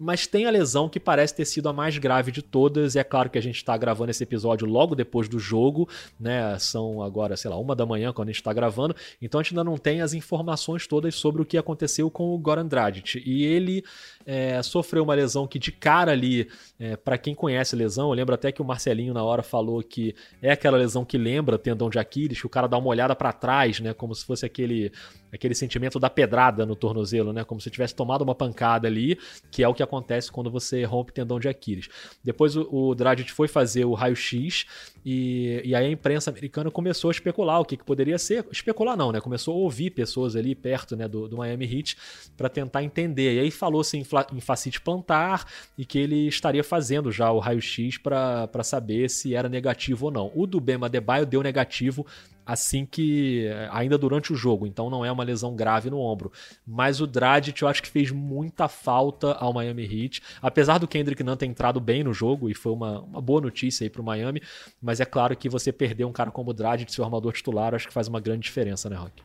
mas 0.03 0.27
tem 0.27 0.47
a 0.47 0.51
lesão 0.51 0.89
que 0.89 0.99
parece 0.99 1.35
ter 1.35 1.45
sido 1.45 1.69
a 1.69 1.73
mais 1.73 1.97
grave 1.97 2.33
de 2.33 2.43
todas. 2.43 2.95
E 2.95 2.99
é 2.99 3.05
claro 3.05 3.31
que 3.31 3.39
a 3.39 3.43
gente 3.43 3.57
está 3.57 3.77
gravando 3.77 4.11
esse 4.11 4.23
episódio 4.23 4.67
logo 4.67 4.95
depois 4.95 5.29
do 5.29 5.39
jogo, 5.39 5.89
né? 6.19 6.59
São 6.59 7.01
agora, 7.03 7.37
sei 7.37 7.49
lá, 7.51 7.57
uma 7.57 7.77
da 7.77 7.87
manhã 7.87 8.13
quando 8.13 8.29
a 8.29 8.33
gente 8.33 8.41
está 8.41 8.53
gravando. 8.53 8.97
Então 9.21 9.39
a 9.39 9.43
gente 9.43 9.53
ainda 9.53 9.63
não 9.63 9.79
tem 9.79 10.01
as 10.01 10.13
informações 10.13 10.87
todas 10.87 11.15
sobre 11.15 11.41
o 11.41 11.45
que 11.45 11.57
aconteceu 11.57 12.11
com 12.11 12.35
o 12.35 12.39
Goran 12.39 12.67
Dragic. 12.67 13.23
E 13.25 13.45
ele 13.45 13.85
é, 14.27 14.63
sofreu 14.63 15.03
uma 15.03 15.15
lesão 15.15 15.47
que 15.47 15.59
de 15.59 15.73
cara 15.73 16.13
ali, 16.13 16.49
é, 16.79 16.97
para 16.97 17.19
quem 17.19 17.35
conhece 17.35 17.75
a 17.75 17.79
lesão, 17.79 18.09
eu 18.09 18.15
lembro 18.15 18.35
até 18.35 18.53
que 18.53 18.63
o 18.63 18.65
Marcelinho 18.65 19.15
na 19.15 19.23
hora 19.23 19.43
falou 19.43 19.83
que 19.83 20.15
é 20.41 20.53
aquela 20.53 20.77
lesão 20.77 21.05
que 21.05 21.19
lembra 21.19 21.59
tendão 21.59 21.89
de 21.89 21.99
Aquiles, 21.99 22.41
que 22.41 22.47
o 22.47 22.51
cara 22.51 22.67
dá 22.67 22.79
uma 22.79 22.89
olhada 22.89 23.15
para 23.15 23.33
trás, 23.33 23.81
né? 23.81 23.93
Como 23.93 24.15
se 24.15 24.25
fosse 24.25 24.47
aquele 24.47 24.93
aquele 25.33 25.55
sentimento 25.55 25.99
da 25.99 26.11
pedrada 26.11 26.67
no 26.67 26.77
tornozelo, 26.77 27.33
né? 27.33 27.43
Como 27.43 27.61
se 27.61 27.71
tivesse 27.71 27.95
tomado 27.95 28.23
uma 28.23 28.35
pancada 28.35 28.87
ali, 28.87 29.19
que 29.51 29.63
é 29.63 29.69
o 29.69 29.73
que 29.73 29.83
acontece 29.83 30.31
quando 30.31 30.51
você 30.51 30.85
rompe 30.85 31.13
tendão 31.13 31.41
de 31.41 31.49
Aquiles. 31.49 31.89
Depois 32.23 32.55
o, 32.55 32.69
o 32.71 32.95
Dragic 32.95 33.33
foi 33.33 33.49
fazer 33.49 33.87
o 33.87 33.95
raio-x 33.95 34.67
e, 35.05 35.63
e 35.65 35.75
aí 35.75 35.87
a 35.87 35.91
imprensa 35.91 36.31
americana 36.31 36.71
começou 36.71 37.09
a 37.09 37.13
especular 37.13 37.61
o 37.61 37.65
que, 37.65 37.77
que 37.77 37.85
poderia 37.85 38.19
ser. 38.19 38.47
Especular 38.53 38.97
não, 38.97 39.11
né? 39.11 39.21
Começou 39.21 39.55
a 39.55 39.59
ouvir 39.59 39.91
pessoas 39.91 40.37
ali 40.37 40.55
perto 40.55 40.95
né, 40.95 41.09
do, 41.09 41.27
do 41.29 41.39
Miami 41.39 41.65
Heat 41.65 41.97
para 42.37 42.51
tentar 42.51 42.83
entender. 42.83 43.37
E 43.37 43.41
aí 43.41 43.51
falou-se 43.51 43.97
em, 43.97 44.05
em 44.33 44.41
facite 44.41 44.81
plantar 44.81 45.47
e 45.77 45.85
que 45.85 45.99
ele 45.99 46.29
estaria 46.29 46.63
fazendo 46.65 47.11
já 47.11 47.31
o 47.31 47.39
raio-x 47.39 47.99
para 47.99 48.63
saber 48.63 49.09
se 49.09 49.35
era 49.35 49.49
negativo 49.49 50.07
ou 50.07 50.13
não. 50.13 50.33
O 50.35 50.47
do 50.47 50.61
Bema 50.61 50.89
Debaio 50.89 51.27
deu 51.27 51.43
negativo 51.43 52.07
assim 52.45 52.85
que 52.85 53.47
ainda 53.71 53.97
durante 53.97 54.33
o 54.33 54.37
jogo, 54.37 54.67
então 54.67 54.91
não 54.91 55.05
é 55.05 55.13
uma 55.13 55.25
lesão 55.25 55.55
grave 55.55 55.89
no 55.89 55.99
ombro. 55.99 56.33
Mas 56.67 57.01
o 57.01 57.07
Dragic 57.07 57.61
eu 57.63 57.69
acho 57.69 57.83
que 57.83 57.89
fez 57.89 58.11
muita 58.11 58.69
falta 58.69 59.33
ao 59.35 59.53
Miami 59.53 59.85
Heat, 59.85 60.23
apesar 60.41 60.79
do 60.79 60.89
Kendrick 60.89 61.23
não 61.23 61.37
ter 61.37 61.47
entrado 61.47 61.81
bem 61.81 62.03
no 62.03 62.13
jogo 62.13 62.51
e 62.51 62.55
foi 62.55 62.73
uma, 62.73 63.01
uma 63.01 63.21
boa 63.21 63.41
notícia 63.41 63.85
aí 63.85 63.91
pro 63.91 64.03
Miami, 64.03 64.43
mas 64.81 65.01
é 65.01 65.05
claro 65.05 65.37
que 65.37 65.49
você 65.49 65.73
perder 65.73 66.05
um 66.05 66.13
cara 66.13 66.31
como 66.31 66.51
o 66.51 66.55
Dragic, 66.55 66.93
seu 66.93 67.05
armador 67.05 67.33
titular, 67.33 67.75
acho 67.75 67.87
que 67.87 67.95
faz 67.95 68.09
uma 68.09 68.21
grande 68.21 68.43
diferença, 68.43 68.91
né, 68.91 68.97
Rock? 68.97 69.23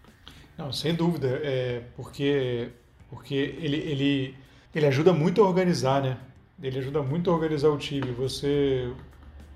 Não, 0.58 0.72
sem 0.72 0.94
dúvida, 0.96 1.40
é 1.44 1.84
porque 1.96 2.70
porque 3.10 3.36
ele, 3.36 3.78
ele 3.78 4.36
ele 4.74 4.86
ajuda 4.86 5.14
muito 5.14 5.42
a 5.42 5.48
organizar, 5.48 6.02
né? 6.02 6.18
Ele 6.62 6.80
ajuda 6.80 7.02
muito 7.02 7.30
a 7.30 7.34
organizar 7.34 7.70
o 7.70 7.78
time. 7.78 8.12
Você 8.12 8.92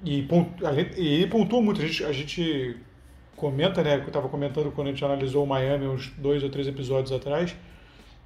e, 0.04 0.24
pontu... 0.24 0.64
e 0.98 1.08
ele 1.08 1.28
pontua 1.28 1.62
muito. 1.62 1.82
A 1.82 1.86
gente, 1.86 2.04
a 2.04 2.12
gente 2.12 2.78
comenta, 3.36 3.84
né, 3.84 3.96
eu 3.96 4.08
estava 4.08 4.30
comentando 4.30 4.72
quando 4.72 4.88
a 4.88 4.92
gente 4.92 5.04
analisou 5.04 5.44
o 5.44 5.48
Miami 5.48 5.88
uns 5.88 6.10
dois 6.18 6.44
ou 6.44 6.50
três 6.50 6.68
episódios 6.68 7.12
atrás, 7.12 7.56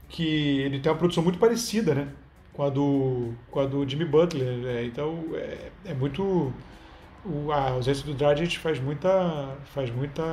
que 0.10 0.60
ele 0.62 0.80
tem 0.80 0.92
uma 0.92 0.98
produção 0.98 1.24
muito 1.24 1.40
parecida, 1.40 1.96
né, 1.96 2.10
com 2.52 2.64
a 2.64 2.70
do, 2.70 3.34
com 3.50 3.62
a 3.62 3.66
do 3.66 3.88
Jimmy 3.88 4.06
Butler. 4.06 4.58
Né? 4.58 4.86
Então 4.86 5.24
é, 5.34 5.72
é 5.86 5.94
muito 5.94 6.54
o, 7.26 7.52
a 7.52 7.72
ausência 7.72 8.06
do 8.06 8.14
Dragic 8.14 8.60
faz 8.60 8.80
muita 8.80 9.58
faz 9.74 9.90
muita 9.90 10.24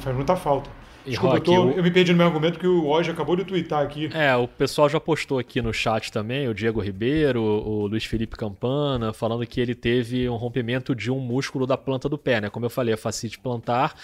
faz 0.00 0.16
muita 0.16 0.36
falta. 0.36 0.70
Desculpa, 1.06 1.36
eu, 1.36 1.40
tô, 1.40 1.70
eu, 1.70 1.82
me 1.82 1.90
perdi 1.90 2.12
no 2.12 2.18
meu 2.18 2.26
argumento 2.26 2.58
que 2.58 2.66
o 2.66 2.86
Oji 2.86 3.10
acabou 3.10 3.34
de 3.36 3.44
twittar 3.44 3.82
aqui. 3.82 4.08
É, 4.14 4.34
o 4.36 4.46
pessoal 4.46 4.88
já 4.88 5.00
postou 5.00 5.38
aqui 5.38 5.60
no 5.60 5.72
chat 5.72 6.12
também, 6.12 6.48
o 6.48 6.54
Diego 6.54 6.80
Ribeiro, 6.80 7.42
o 7.42 7.86
Luiz 7.86 8.04
Felipe 8.04 8.36
Campana, 8.36 9.12
falando 9.12 9.46
que 9.46 9.60
ele 9.60 9.74
teve 9.74 10.28
um 10.28 10.36
rompimento 10.36 10.94
de 10.94 11.10
um 11.10 11.18
músculo 11.18 11.66
da 11.66 11.76
planta 11.76 12.08
do 12.08 12.16
pé, 12.16 12.40
né? 12.40 12.50
Como 12.50 12.64
eu 12.64 12.70
falei, 12.70 12.94
a 12.94 12.96
facite 12.96 13.38
plantar. 13.38 13.94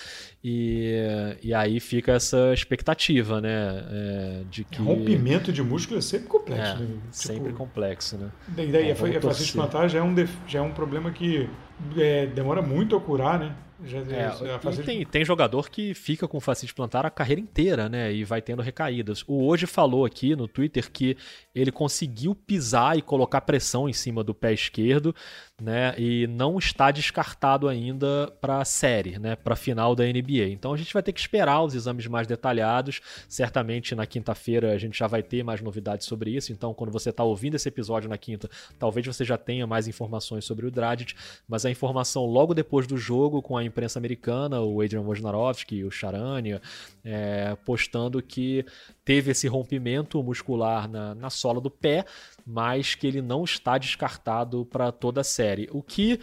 E, 0.42 1.36
e 1.42 1.54
aí 1.54 1.80
fica 1.80 2.12
essa 2.12 2.52
expectativa, 2.52 3.40
né? 3.40 3.84
É, 3.90 4.42
de 4.50 4.64
que... 4.64 4.80
Rompimento 4.80 5.52
de 5.52 5.62
músculo 5.62 5.98
é 5.98 6.02
sempre 6.02 6.28
complexo, 6.28 6.72
é, 6.72 6.78
né? 6.80 6.86
Tipo, 6.86 7.02
sempre 7.10 7.52
complexo, 7.52 8.16
né? 8.16 8.30
Daí, 8.48 8.72
daí 8.72 8.90
a, 8.90 8.94
a 8.94 9.20
facite 9.20 9.52
plantar 9.52 9.88
já 9.88 9.98
é 9.98 10.02
um, 10.02 10.14
já 10.46 10.58
é 10.58 10.62
um 10.62 10.72
problema 10.72 11.10
que 11.10 11.48
é, 11.96 12.26
demora 12.26 12.62
muito 12.62 12.96
a 12.96 13.00
curar, 13.00 13.38
né? 13.38 13.54
Já, 13.84 13.98
é, 13.98 14.58
facete... 14.58 14.86
tem, 14.86 15.06
tem 15.06 15.24
jogador 15.24 15.70
que 15.70 15.94
fica 15.94 16.26
com 16.26 16.40
facite 16.40 16.74
plantar 16.74 17.06
a 17.06 17.10
carreira 17.10 17.40
inteira, 17.40 17.88
né? 17.88 18.12
E 18.12 18.24
vai 18.24 18.42
tendo 18.42 18.60
recaídas. 18.60 19.24
O 19.26 19.46
Hoje 19.46 19.66
falou 19.66 20.04
aqui 20.04 20.34
no 20.34 20.48
Twitter 20.48 20.90
que 20.90 21.16
ele 21.54 21.70
conseguiu 21.70 22.34
pisar 22.34 22.98
e 22.98 23.02
colocar 23.02 23.40
pressão 23.42 23.88
em 23.88 23.92
cima 23.92 24.24
do 24.24 24.34
pé 24.34 24.52
esquerdo, 24.52 25.14
né? 25.60 25.94
E 25.96 26.26
não 26.26 26.58
está 26.58 26.90
descartado 26.90 27.68
ainda 27.68 28.32
para 28.40 28.60
a 28.60 28.64
série, 28.64 29.18
né? 29.18 29.36
Para 29.36 29.54
a 29.54 29.56
final 29.56 29.94
da 29.94 30.04
NBA. 30.04 30.48
Então 30.50 30.72
a 30.72 30.76
gente 30.76 30.92
vai 30.92 31.02
ter 31.02 31.12
que 31.12 31.20
esperar 31.20 31.62
os 31.62 31.74
exames 31.74 32.06
mais 32.08 32.26
detalhados. 32.26 33.00
Certamente 33.28 33.94
na 33.94 34.06
quinta-feira 34.06 34.72
a 34.72 34.78
gente 34.78 34.98
já 34.98 35.06
vai 35.06 35.22
ter 35.22 35.44
mais 35.44 35.60
novidades 35.60 36.06
sobre 36.06 36.30
isso. 36.30 36.52
Então 36.52 36.74
quando 36.74 36.90
você 36.90 37.10
está 37.10 37.22
ouvindo 37.22 37.54
esse 37.54 37.68
episódio 37.68 38.10
na 38.10 38.18
quinta, 38.18 38.50
talvez 38.78 39.06
você 39.06 39.24
já 39.24 39.38
tenha 39.38 39.66
mais 39.66 39.86
informações 39.86 40.44
sobre 40.44 40.66
o 40.66 40.70
Dragic. 40.70 41.14
Mas 41.46 41.64
a 41.64 41.70
informação 41.70 42.26
logo 42.26 42.54
depois 42.54 42.86
do 42.86 42.96
jogo 42.96 43.40
com 43.40 43.56
a 43.56 43.67
imprensa 43.68 43.98
americana, 43.98 44.60
o 44.60 44.80
Adrian 44.80 45.02
Wojnarowski, 45.02 45.84
o 45.84 45.90
Charania, 45.90 46.60
é, 47.04 47.56
postando 47.64 48.20
que 48.20 48.64
teve 49.04 49.30
esse 49.30 49.46
rompimento 49.46 50.22
muscular 50.22 50.88
na, 50.88 51.14
na 51.14 51.30
sola 51.30 51.60
do 51.60 51.70
pé, 51.70 52.04
mas 52.46 52.94
que 52.94 53.06
ele 53.06 53.22
não 53.22 53.44
está 53.44 53.78
descartado 53.78 54.66
para 54.66 54.90
toda 54.90 55.20
a 55.20 55.24
série. 55.24 55.68
O 55.70 55.82
que 55.82 56.18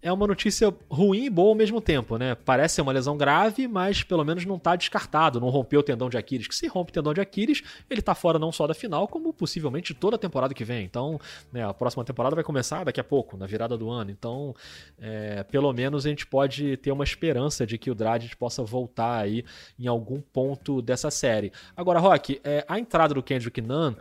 é 0.00 0.12
uma 0.12 0.26
notícia 0.26 0.72
ruim 0.90 1.24
e 1.24 1.30
boa 1.30 1.50
ao 1.50 1.54
mesmo 1.54 1.80
tempo, 1.80 2.16
né? 2.16 2.34
Parece 2.34 2.76
ser 2.76 2.82
uma 2.82 2.92
lesão 2.92 3.16
grave, 3.16 3.66
mas 3.66 4.02
pelo 4.02 4.24
menos 4.24 4.44
não 4.44 4.56
está 4.56 4.76
descartado, 4.76 5.40
não 5.40 5.48
rompeu 5.48 5.80
o 5.80 5.82
tendão 5.82 6.08
de 6.08 6.16
Aquiles. 6.16 6.46
Que 6.46 6.54
se 6.54 6.68
rompe 6.68 6.90
o 6.90 6.94
tendão 6.94 7.12
de 7.12 7.20
Aquiles, 7.20 7.62
ele 7.90 8.00
está 8.00 8.14
fora 8.14 8.38
não 8.38 8.52
só 8.52 8.66
da 8.66 8.74
final, 8.74 9.08
como 9.08 9.32
possivelmente 9.32 9.94
toda 9.94 10.16
a 10.16 10.18
temporada 10.18 10.54
que 10.54 10.64
vem. 10.64 10.84
Então, 10.84 11.20
né, 11.52 11.64
a 11.64 11.74
próxima 11.74 12.04
temporada 12.04 12.34
vai 12.34 12.44
começar 12.44 12.84
daqui 12.84 13.00
a 13.00 13.04
pouco, 13.04 13.36
na 13.36 13.46
virada 13.46 13.76
do 13.76 13.90
ano. 13.90 14.10
Então, 14.10 14.54
é, 14.98 15.42
pelo 15.44 15.72
menos 15.72 16.06
a 16.06 16.08
gente 16.08 16.26
pode 16.26 16.76
ter 16.76 16.92
uma 16.92 17.04
esperança 17.04 17.66
de 17.66 17.76
que 17.76 17.90
o 17.90 17.94
Dragic 17.94 18.36
possa 18.36 18.62
voltar 18.62 19.18
aí 19.18 19.44
em 19.78 19.88
algum 19.88 20.20
ponto 20.20 20.80
dessa 20.80 21.10
série. 21.10 21.52
Agora, 21.76 21.98
Rock, 21.98 22.40
é, 22.44 22.64
a 22.68 22.78
entrada 22.78 23.14
do 23.14 23.22
Kendrick 23.22 23.60
Nunn 23.60 23.94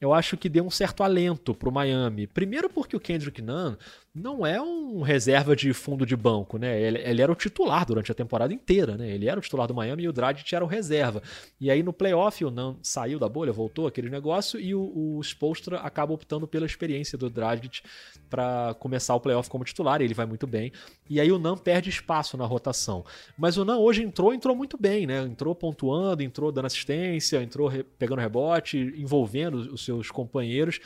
eu 0.00 0.12
acho 0.12 0.36
que 0.36 0.50
deu 0.50 0.64
um 0.64 0.70
certo 0.70 1.02
alento 1.02 1.54
para 1.54 1.68
o 1.68 1.72
Miami. 1.72 2.26
Primeiro 2.26 2.68
porque 2.68 2.94
o 2.94 3.00
Kendrick 3.00 3.40
Nunn 3.40 3.74
não 4.14 4.46
é 4.46 4.62
um 4.62 5.02
reserva 5.02 5.56
de 5.56 5.72
fundo 5.72 6.06
de 6.06 6.14
banco, 6.14 6.56
né? 6.56 6.80
Ele, 6.80 6.98
ele, 6.98 7.20
era 7.20 7.32
o 7.32 7.34
titular 7.34 7.84
durante 7.84 8.12
a 8.12 8.14
temporada 8.14 8.54
inteira, 8.54 8.96
né? 8.96 9.10
Ele 9.10 9.28
era 9.28 9.40
o 9.40 9.42
titular 9.42 9.66
do 9.66 9.74
Miami 9.74 10.04
e 10.04 10.08
o 10.08 10.12
Dragic 10.12 10.54
era 10.54 10.64
o 10.64 10.68
reserva. 10.68 11.20
E 11.60 11.68
aí 11.68 11.82
no 11.82 11.92
playoff 11.92 12.44
o 12.44 12.50
Nan 12.50 12.76
saiu 12.80 13.18
da 13.18 13.28
bolha, 13.28 13.52
voltou 13.52 13.88
aquele 13.88 14.08
negócio 14.08 14.60
e 14.60 14.72
o, 14.72 15.16
o 15.16 15.20
Spolstra 15.20 15.78
acaba 15.78 16.12
optando 16.12 16.46
pela 16.46 16.64
experiência 16.64 17.18
do 17.18 17.28
Dragic 17.28 17.82
para 18.30 18.74
começar 18.78 19.16
o 19.16 19.20
playoff 19.20 19.50
como 19.50 19.64
titular, 19.64 20.00
ele 20.00 20.14
vai 20.14 20.26
muito 20.26 20.46
bem. 20.46 20.70
E 21.10 21.20
aí 21.20 21.32
o 21.32 21.38
Nan 21.38 21.56
perde 21.56 21.90
espaço 21.90 22.36
na 22.36 22.46
rotação. 22.46 23.04
Mas 23.36 23.56
o 23.56 23.64
Nan 23.64 23.78
hoje 23.78 24.04
entrou, 24.04 24.32
entrou 24.32 24.54
muito 24.54 24.78
bem, 24.78 25.08
né? 25.08 25.22
Entrou 25.22 25.56
pontuando, 25.56 26.22
entrou 26.22 26.52
dando 26.52 26.66
assistência, 26.66 27.42
entrou 27.42 27.66
re 27.66 27.82
pegando 27.82 28.20
rebote, 28.20 28.94
envolvendo 28.96 29.56
os 29.56 29.84
seus 29.84 30.10
companheiros. 30.10 30.78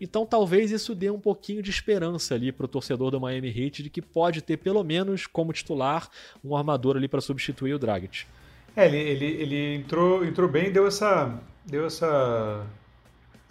Então 0.00 0.26
talvez 0.26 0.70
isso 0.70 0.94
dê 0.94 1.10
um 1.10 1.20
pouquinho 1.20 1.62
de 1.62 1.70
esperança 1.70 2.34
ali 2.34 2.50
para 2.50 2.66
o 2.66 2.68
torcedor 2.68 3.10
do 3.10 3.20
Miami 3.20 3.48
Heat 3.48 3.82
de 3.82 3.90
que 3.90 4.02
pode 4.02 4.42
ter 4.42 4.56
pelo 4.56 4.82
menos 4.82 5.26
como 5.26 5.52
titular 5.52 6.08
um 6.44 6.56
armador 6.56 6.96
ali 6.96 7.08
para 7.08 7.20
substituir 7.20 7.74
o 7.74 7.78
Dragic. 7.78 8.26
É, 8.76 8.86
ele, 8.86 8.98
ele, 8.98 9.26
ele 9.26 9.74
entrou, 9.76 10.24
entrou 10.24 10.48
bem 10.48 10.72
deu 10.72 10.86
essa 10.86 11.40
deu 11.64 11.86
essa 11.86 12.66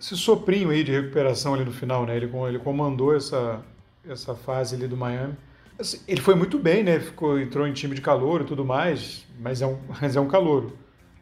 esse 0.03 0.17
soprinho 0.17 0.69
aí 0.69 0.83
de 0.83 0.91
recuperação 0.91 1.53
ali 1.53 1.63
no 1.63 1.71
final, 1.71 2.05
né? 2.05 2.17
Ele, 2.17 2.29
ele 2.49 2.59
comandou 2.59 3.15
essa, 3.15 3.63
essa 4.07 4.35
fase 4.35 4.75
ali 4.75 4.85
do 4.85 4.97
Miami. 4.97 5.35
Assim, 5.79 5.99
ele 6.07 6.19
foi 6.19 6.35
muito 6.35 6.59
bem, 6.59 6.83
né? 6.83 6.99
Ficou, 6.99 7.39
entrou 7.39 7.65
em 7.65 7.71
time 7.71 7.95
de 7.95 8.01
calor 8.01 8.41
e 8.41 8.43
tudo 8.43 8.65
mais, 8.65 9.25
mas 9.39 9.61
é 9.61 9.67
um, 9.67 9.79
mas 10.01 10.15
é 10.15 10.19
um 10.19 10.27
calouro. 10.27 10.77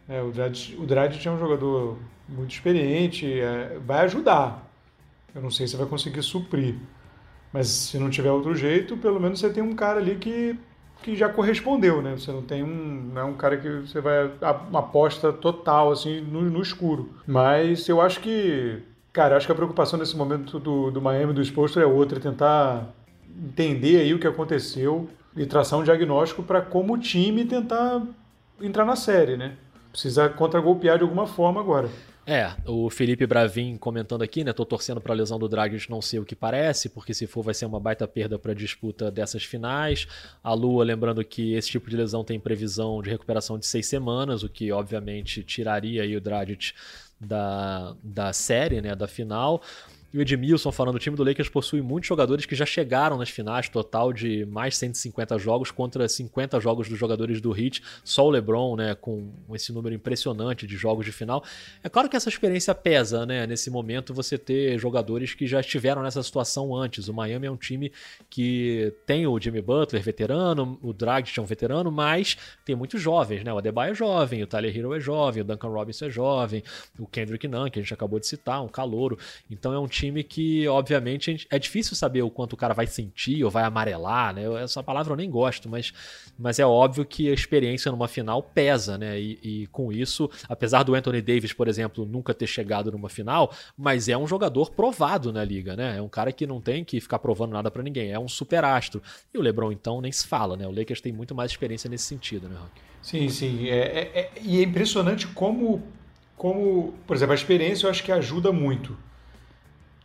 É, 0.10 0.22
o 0.22 0.32
Dragic, 0.32 0.76
o 0.82 0.86
Dragic 0.86 1.26
é 1.28 1.32
um 1.32 1.40
jogador 1.40 1.98
muito 2.28 2.52
experiente, 2.52 3.40
é, 3.40 3.78
vai 3.86 4.00
ajudar. 4.06 4.71
Eu 5.34 5.42
não 5.42 5.52
sei 5.52 5.68
se 5.68 5.76
vai 5.76 5.88
conseguir 5.88 6.22
suprir. 6.22 6.76
Mas 7.54 7.68
se 7.68 7.98
não 7.98 8.10
tiver 8.10 8.32
outro 8.32 8.56
jeito, 8.56 8.96
pelo 8.98 9.20
menos 9.20 9.40
você 9.40 9.50
tem 9.50 9.62
um 9.62 9.76
cara 9.76 10.00
ali 10.00 10.16
que, 10.16 10.58
que 11.04 11.16
já 11.16 11.28
correspondeu, 11.28 12.02
né? 12.02 12.14
Você 12.18 12.32
não 12.32 12.42
tem 12.42 12.64
um, 12.64 13.12
não 13.14 13.22
é 13.22 13.26
um 13.26 13.34
cara 13.34 13.58
que 13.58 13.70
você 13.70 14.00
vai 14.00 14.32
uma 14.70 14.80
aposta 14.80 15.34
total 15.34 15.92
assim 15.92 16.22
no, 16.22 16.42
no 16.42 16.62
escuro. 16.62 17.10
Mas 17.28 17.88
eu 17.90 18.00
acho 18.00 18.22
que, 18.22 18.82
cara, 19.12 19.36
acho 19.36 19.46
que 19.46 19.52
a 19.52 19.56
preocupação 19.56 20.00
nesse 20.00 20.16
momento 20.16 20.60
do, 20.60 20.92
do 20.92 21.02
Miami 21.02 21.34
do 21.34 21.42
exposto 21.42 21.80
é 21.80 21.86
outra, 21.86 22.18
é 22.20 22.22
tentar 22.22 22.94
entender 23.38 24.02
aí 24.02 24.14
o 24.14 24.20
que 24.20 24.28
aconteceu 24.28 25.10
e 25.36 25.46
traçar 25.46 25.80
um 25.80 25.84
diagnóstico 25.84 26.44
para 26.44 26.62
como 26.62 26.94
o 26.94 26.98
time 26.98 27.46
tentar 27.46 28.02
entrar 28.62 28.86
na 28.86 28.96
série, 28.96 29.36
né? 29.36 29.58
Precisa 29.92 30.30
contra-golpear 30.30 30.98
de 30.98 31.04
alguma 31.04 31.28
forma 31.28 31.60
agora. 31.60 31.90
É, 32.26 32.54
o 32.68 32.90
Felipe 32.90 33.26
Bravin 33.26 33.78
comentando 33.78 34.22
aqui, 34.22 34.44
né? 34.44 34.54
Tô 34.54 34.64
torcendo 34.64 35.02
pra 35.02 35.14
lesão 35.14 35.40
do 35.40 35.50
Dragic 35.50 35.90
não 35.90 36.02
ser 36.02 36.20
o 36.20 36.26
que 36.26 36.36
parece, 36.36 36.88
porque 36.88 37.14
se 37.14 37.26
for 37.26 37.42
vai 37.42 37.54
ser 37.54 37.66
uma 37.66 37.80
baita 37.80 38.08
perda 38.08 38.38
pra 38.38 38.54
disputa 38.54 39.10
dessas 39.10 39.44
finais. 39.44 40.08
A 40.44 40.54
Lua 40.54 40.84
lembrando 40.84 41.24
que 41.26 41.54
esse 41.54 41.70
tipo 41.70 41.90
de 41.90 41.98
lesão 41.98 42.24
tem 42.24 42.40
previsão 42.40 43.02
de 43.02 43.10
recuperação 43.10 43.58
de 43.58 43.66
seis 43.66 43.88
semanas, 43.88 44.44
o 44.44 44.50
que 44.50 44.72
obviamente 44.72 45.44
tiraria 45.44 46.04
aí 46.04 46.16
o 46.16 46.22
Dragic 46.22 46.74
da, 47.20 47.96
da 48.04 48.32
série, 48.34 48.82
né? 48.82 48.96
Da 48.96 49.08
final. 49.08 49.62
E 50.14 50.18
o 50.18 50.22
Edmilson 50.22 50.72
falando, 50.72 50.96
o 50.96 51.00
time 51.00 51.16
do 51.16 51.24
Lakers 51.24 51.48
possui 51.48 51.82
muitos 51.82 52.08
jogadores 52.08 52.46
que 52.46 52.54
já 52.54 52.66
chegaram 52.66 53.18
nas 53.18 53.30
finais, 53.30 53.70
total 53.70 54.12
de 54.12 54.46
mais 54.46 54.76
150 54.78 55.38
jogos 55.40 55.72
contra 55.72 56.08
50 56.08 56.60
jogos 56.60 56.90
dos 56.90 57.00
jogadores 57.00 57.40
do 57.40 57.58
Heat, 57.58 57.82
só 58.04 58.26
o 58.26 58.30
LeBron, 58.30 58.76
né, 58.76 58.94
com 58.94 59.32
esse 59.54 59.72
número 59.72 59.96
impressionante 59.96 60.68
de 60.68 60.76
jogos 60.76 61.06
de 61.06 61.14
final. 61.14 61.44
É 61.82 61.88
claro 61.88 62.10
que 62.10 62.18
essa 62.18 62.28
experiência 62.28 62.76
pesa, 62.76 63.26
né, 63.26 63.48
nesse 63.48 63.70
momento 63.70 64.14
você 64.14 64.38
ter 64.38 64.78
jogadores 64.78 65.34
que 65.34 65.48
já 65.48 65.62
estiveram 65.62 66.04
nessa 66.04 66.22
situação 66.22 66.76
antes. 66.76 67.08
O 67.08 67.14
Miami 67.14 67.48
é 67.48 67.52
um 67.52 67.56
time 67.56 67.90
que 68.30 68.94
tem 69.06 69.26
o 69.26 69.40
Jimmy 69.40 69.62
Butler 69.62 70.04
veterano, 70.04 70.78
o 70.82 70.92
Dragic 70.92 71.40
é 71.40 71.42
um 71.42 71.46
veterano, 71.46 71.90
mas 71.90 72.36
tem 72.66 72.76
muitos 72.76 73.02
jovens, 73.02 73.46
né? 73.46 73.54
O 73.54 73.58
Adebayo 73.58 73.92
é 73.92 73.96
jovem, 73.96 74.44
o 74.44 74.48
Tyler 74.48 74.76
Hero 74.76 74.94
é 74.94 75.00
jovem, 75.00 75.42
o 75.42 75.46
Duncan 75.46 75.70
Robinson 75.70 76.08
é 76.08 76.10
jovem, 76.10 76.64
o 77.00 77.08
Kendrick 77.08 77.48
Nunn, 77.48 77.70
que 77.70 77.80
a 77.80 77.82
gente 77.82 77.94
acabou 77.94 78.20
de 78.20 78.28
citar, 78.28 78.62
um 78.62 78.68
calouro. 78.68 79.18
Então 79.50 79.72
é 79.74 79.80
um 79.80 79.88
time 79.88 80.01
time 80.02 80.24
que, 80.24 80.68
obviamente, 80.68 81.46
é 81.50 81.60
difícil 81.60 81.96
saber 81.96 82.24
o 82.24 82.30
quanto 82.30 82.54
o 82.54 82.58
cara 82.58 82.74
vai 82.74 82.88
sentir 82.88 83.44
ou 83.44 83.52
vai 83.52 83.64
amarelar, 83.64 84.34
né? 84.34 84.44
Essa 84.64 84.82
palavra 84.82 85.14
eu 85.14 85.18
nem 85.18 85.30
gosto, 85.30 85.70
mas, 85.70 85.94
mas 86.38 86.58
é 86.58 86.66
óbvio 86.66 87.06
que 87.06 87.30
a 87.30 87.34
experiência 87.34 87.92
numa 87.92 88.08
final 88.08 88.42
pesa, 88.42 88.98
né? 88.98 89.20
E, 89.20 89.40
e 89.44 89.68
com 89.68 89.92
isso, 89.92 90.30
apesar 90.50 90.84
do 90.84 90.96
Anthony 90.96 91.22
Davis, 91.22 91.54
por 91.54 91.68
exemplo, 91.68 92.06
nunca 92.06 92.34
ter 92.34 92.48
chegado 92.48 92.92
numa 92.92 93.10
final, 93.10 93.54
mas 93.78 94.10
é 94.10 94.18
um 94.18 94.28
jogador 94.28 94.72
provado 94.72 95.32
na 95.32 95.44
liga, 95.44 95.76
né? 95.76 95.98
É 95.98 96.02
um 96.02 96.10
cara 96.10 96.32
que 96.32 96.48
não 96.48 96.60
tem 96.60 96.84
que 96.84 97.00
ficar 97.00 97.20
provando 97.20 97.52
nada 97.52 97.70
para 97.70 97.84
ninguém, 97.84 98.12
é 98.12 98.20
um 98.20 98.28
superastro. 98.28 99.02
E 99.32 99.38
o 99.38 99.42
LeBron, 99.42 99.72
então, 99.72 100.02
nem 100.02 100.12
se 100.12 100.26
fala, 100.26 100.58
né? 100.58 100.68
O 100.68 100.72
Lakers 100.72 101.02
tem 101.02 101.12
muito 101.12 101.36
mais 101.36 101.52
experiência 101.52 101.90
nesse 101.90 102.06
sentido, 102.06 102.50
né, 102.50 102.56
Rock? 102.60 102.82
Sim, 103.02 103.30
sim. 103.30 103.68
É, 103.68 103.78
é, 103.78 104.20
é, 104.20 104.32
e 104.42 104.60
é 104.60 104.64
impressionante 104.64 105.28
como, 105.28 105.84
como, 106.36 106.94
por 107.06 107.16
exemplo, 107.16 107.34
a 107.34 107.36
experiência 107.36 107.86
eu 107.86 107.92
acho 107.92 108.04
que 108.04 108.12
ajuda 108.12 108.52
muito 108.52 108.98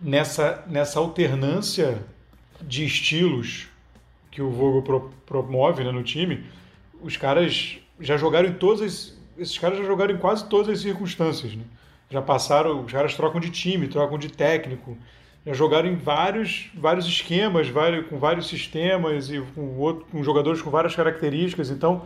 nessa, 0.01 0.65
nessa 0.67 0.99
alternância 0.99 2.03
de 2.61 2.85
estilos 2.85 3.69
que 4.31 4.43
o 4.43 4.51
Vogel 4.51 4.83
pro, 4.83 5.11
promove 5.25 5.83
né, 5.83 5.91
no 5.91 6.03
time, 6.03 6.45
os 7.01 7.17
caras 7.17 7.79
já 8.01 8.17
jogaram 8.17 8.49
em 8.49 8.55
todas 8.55 8.83
as, 8.83 9.19
esses 9.39 9.59
caras 9.59 9.79
já 9.79 9.85
jogaram 9.85 10.15
em 10.15 10.19
quase 10.19 10.47
todas 10.49 10.69
as 10.69 10.81
circunstâncias, 10.81 11.55
né? 11.55 11.65
Já 12.09 12.23
passaram, 12.23 12.85
os 12.85 12.93
caras 12.93 13.15
trocam 13.15 13.41
de 13.41 13.51
time, 13.51 13.89
trocam 13.89 14.17
de 14.17 14.29
técnico, 14.29 14.97
já 15.45 15.53
jogaram 15.53 15.89
em 15.89 15.97
vários, 15.97 16.71
vários 16.75 17.07
esquemas, 17.07 17.69
vários, 17.69 18.07
com 18.07 18.19
vários 18.19 18.49
sistemas 18.49 19.31
e 19.31 19.41
com, 19.55 19.77
outro, 19.79 20.07
com 20.11 20.23
jogadores 20.23 20.63
com 20.63 20.71
várias 20.71 20.95
características. 20.95 21.71
Então, 21.71 22.03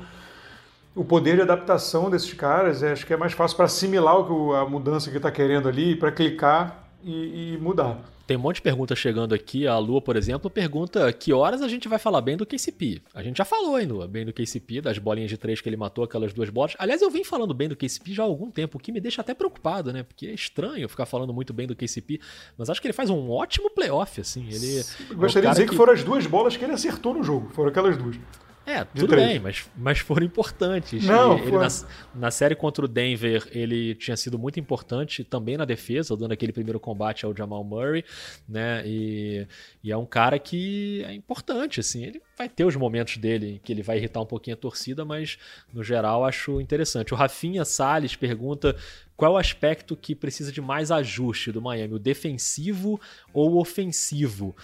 o 0.94 1.04
poder 1.04 1.36
de 1.36 1.42
adaptação 1.42 2.08
desses 2.10 2.32
caras, 2.32 2.82
é, 2.82 2.92
acho 2.92 3.06
que 3.06 3.12
é 3.12 3.16
mais 3.16 3.32
fácil 3.32 3.56
para 3.56 3.66
assimilar 3.66 4.30
o 4.30 4.54
a 4.54 4.68
mudança 4.68 5.10
que 5.10 5.16
está 5.16 5.30
querendo 5.30 5.68
ali, 5.68 5.94
para 5.94 6.10
clicar 6.10 6.79
e, 7.04 7.54
e 7.54 7.58
mudar. 7.58 8.02
Tem 8.30 8.36
um 8.36 8.40
monte 8.40 8.56
de 8.56 8.62
perguntas 8.62 8.96
chegando 8.96 9.34
aqui. 9.34 9.66
A 9.66 9.76
Lua, 9.76 10.00
por 10.00 10.14
exemplo, 10.14 10.48
pergunta 10.48 11.12
que 11.12 11.32
horas 11.32 11.62
a 11.62 11.68
gente 11.68 11.88
vai 11.88 11.98
falar 11.98 12.20
bem 12.20 12.36
do 12.36 12.46
KCP. 12.46 13.02
A 13.12 13.24
gente 13.24 13.38
já 13.38 13.44
falou 13.44 13.74
ainda 13.74 14.06
bem 14.06 14.24
do 14.24 14.32
KCP, 14.32 14.80
das 14.80 14.98
bolinhas 14.98 15.28
de 15.28 15.36
três 15.36 15.60
que 15.60 15.68
ele 15.68 15.76
matou, 15.76 16.04
aquelas 16.04 16.32
duas 16.32 16.48
bolas. 16.48 16.76
Aliás, 16.78 17.02
eu 17.02 17.10
vim 17.10 17.24
falando 17.24 17.52
bem 17.52 17.68
do 17.68 17.74
KCP 17.74 18.12
já 18.12 18.22
há 18.22 18.26
algum 18.26 18.48
tempo, 18.48 18.78
o 18.78 18.80
que 18.80 18.92
me 18.92 19.00
deixa 19.00 19.20
até 19.20 19.34
preocupado, 19.34 19.92
né? 19.92 20.04
Porque 20.04 20.28
é 20.28 20.32
estranho 20.32 20.88
ficar 20.88 21.06
falando 21.06 21.32
muito 21.32 21.52
bem 21.52 21.66
do 21.66 21.74
KCP. 21.74 22.20
Mas 22.56 22.70
acho 22.70 22.80
que 22.80 22.86
ele 22.86 22.92
faz 22.92 23.10
um 23.10 23.30
ótimo 23.30 23.68
playoff, 23.68 24.20
assim. 24.20 24.46
Ele 24.48 24.84
eu 25.10 25.16
gostaria 25.16 25.48
é 25.48 25.50
de 25.50 25.56
dizer 25.56 25.64
que... 25.64 25.70
que 25.70 25.76
foram 25.76 25.92
as 25.92 26.04
duas 26.04 26.24
bolas 26.24 26.56
que 26.56 26.64
ele 26.64 26.72
acertou 26.72 27.12
no 27.12 27.24
jogo. 27.24 27.50
Foram 27.52 27.70
aquelas 27.70 27.96
duas. 27.96 28.16
É, 28.66 28.84
tudo 28.84 29.08
três. 29.08 29.26
bem, 29.26 29.40
mas, 29.40 29.68
mas 29.76 29.98
foram 29.98 30.24
importantes. 30.24 31.04
Não, 31.04 31.38
ele, 31.38 31.50
na, 31.50 31.68
na, 32.14 32.30
série 32.30 32.54
contra 32.54 32.84
o 32.84 32.88
Denver, 32.88 33.48
ele 33.52 33.94
tinha 33.94 34.16
sido 34.16 34.38
muito 34.38 34.60
importante 34.60 35.24
também 35.24 35.56
na 35.56 35.64
defesa, 35.64 36.16
dando 36.16 36.32
aquele 36.32 36.52
primeiro 36.52 36.78
combate 36.78 37.24
ao 37.24 37.34
Jamal 37.34 37.64
Murray, 37.64 38.04
né? 38.48 38.82
E, 38.86 39.46
e 39.82 39.90
é 39.90 39.96
um 39.96 40.06
cara 40.06 40.38
que 40.38 41.02
é 41.04 41.12
importante, 41.12 41.80
assim. 41.80 42.04
Ele 42.04 42.22
vai 42.36 42.48
ter 42.48 42.64
os 42.64 42.76
momentos 42.76 43.16
dele 43.16 43.60
que 43.64 43.72
ele 43.72 43.82
vai 43.82 43.96
irritar 43.96 44.20
um 44.20 44.26
pouquinho 44.26 44.54
a 44.54 44.60
torcida, 44.60 45.04
mas 45.04 45.38
no 45.72 45.82
geral 45.82 46.24
acho 46.24 46.60
interessante. 46.60 47.14
O 47.14 47.16
Rafinha 47.16 47.64
Salles 47.64 48.14
pergunta 48.14 48.76
qual 49.16 49.32
é 49.32 49.34
o 49.34 49.38
aspecto 49.38 49.94
que 49.94 50.14
precisa 50.14 50.50
de 50.50 50.62
mais 50.62 50.90
ajuste 50.90 51.52
do 51.52 51.60
Miami, 51.60 51.92
o 51.92 51.98
defensivo 51.98 52.98
ou 53.34 53.52
o 53.52 53.60
ofensivo? 53.60 54.56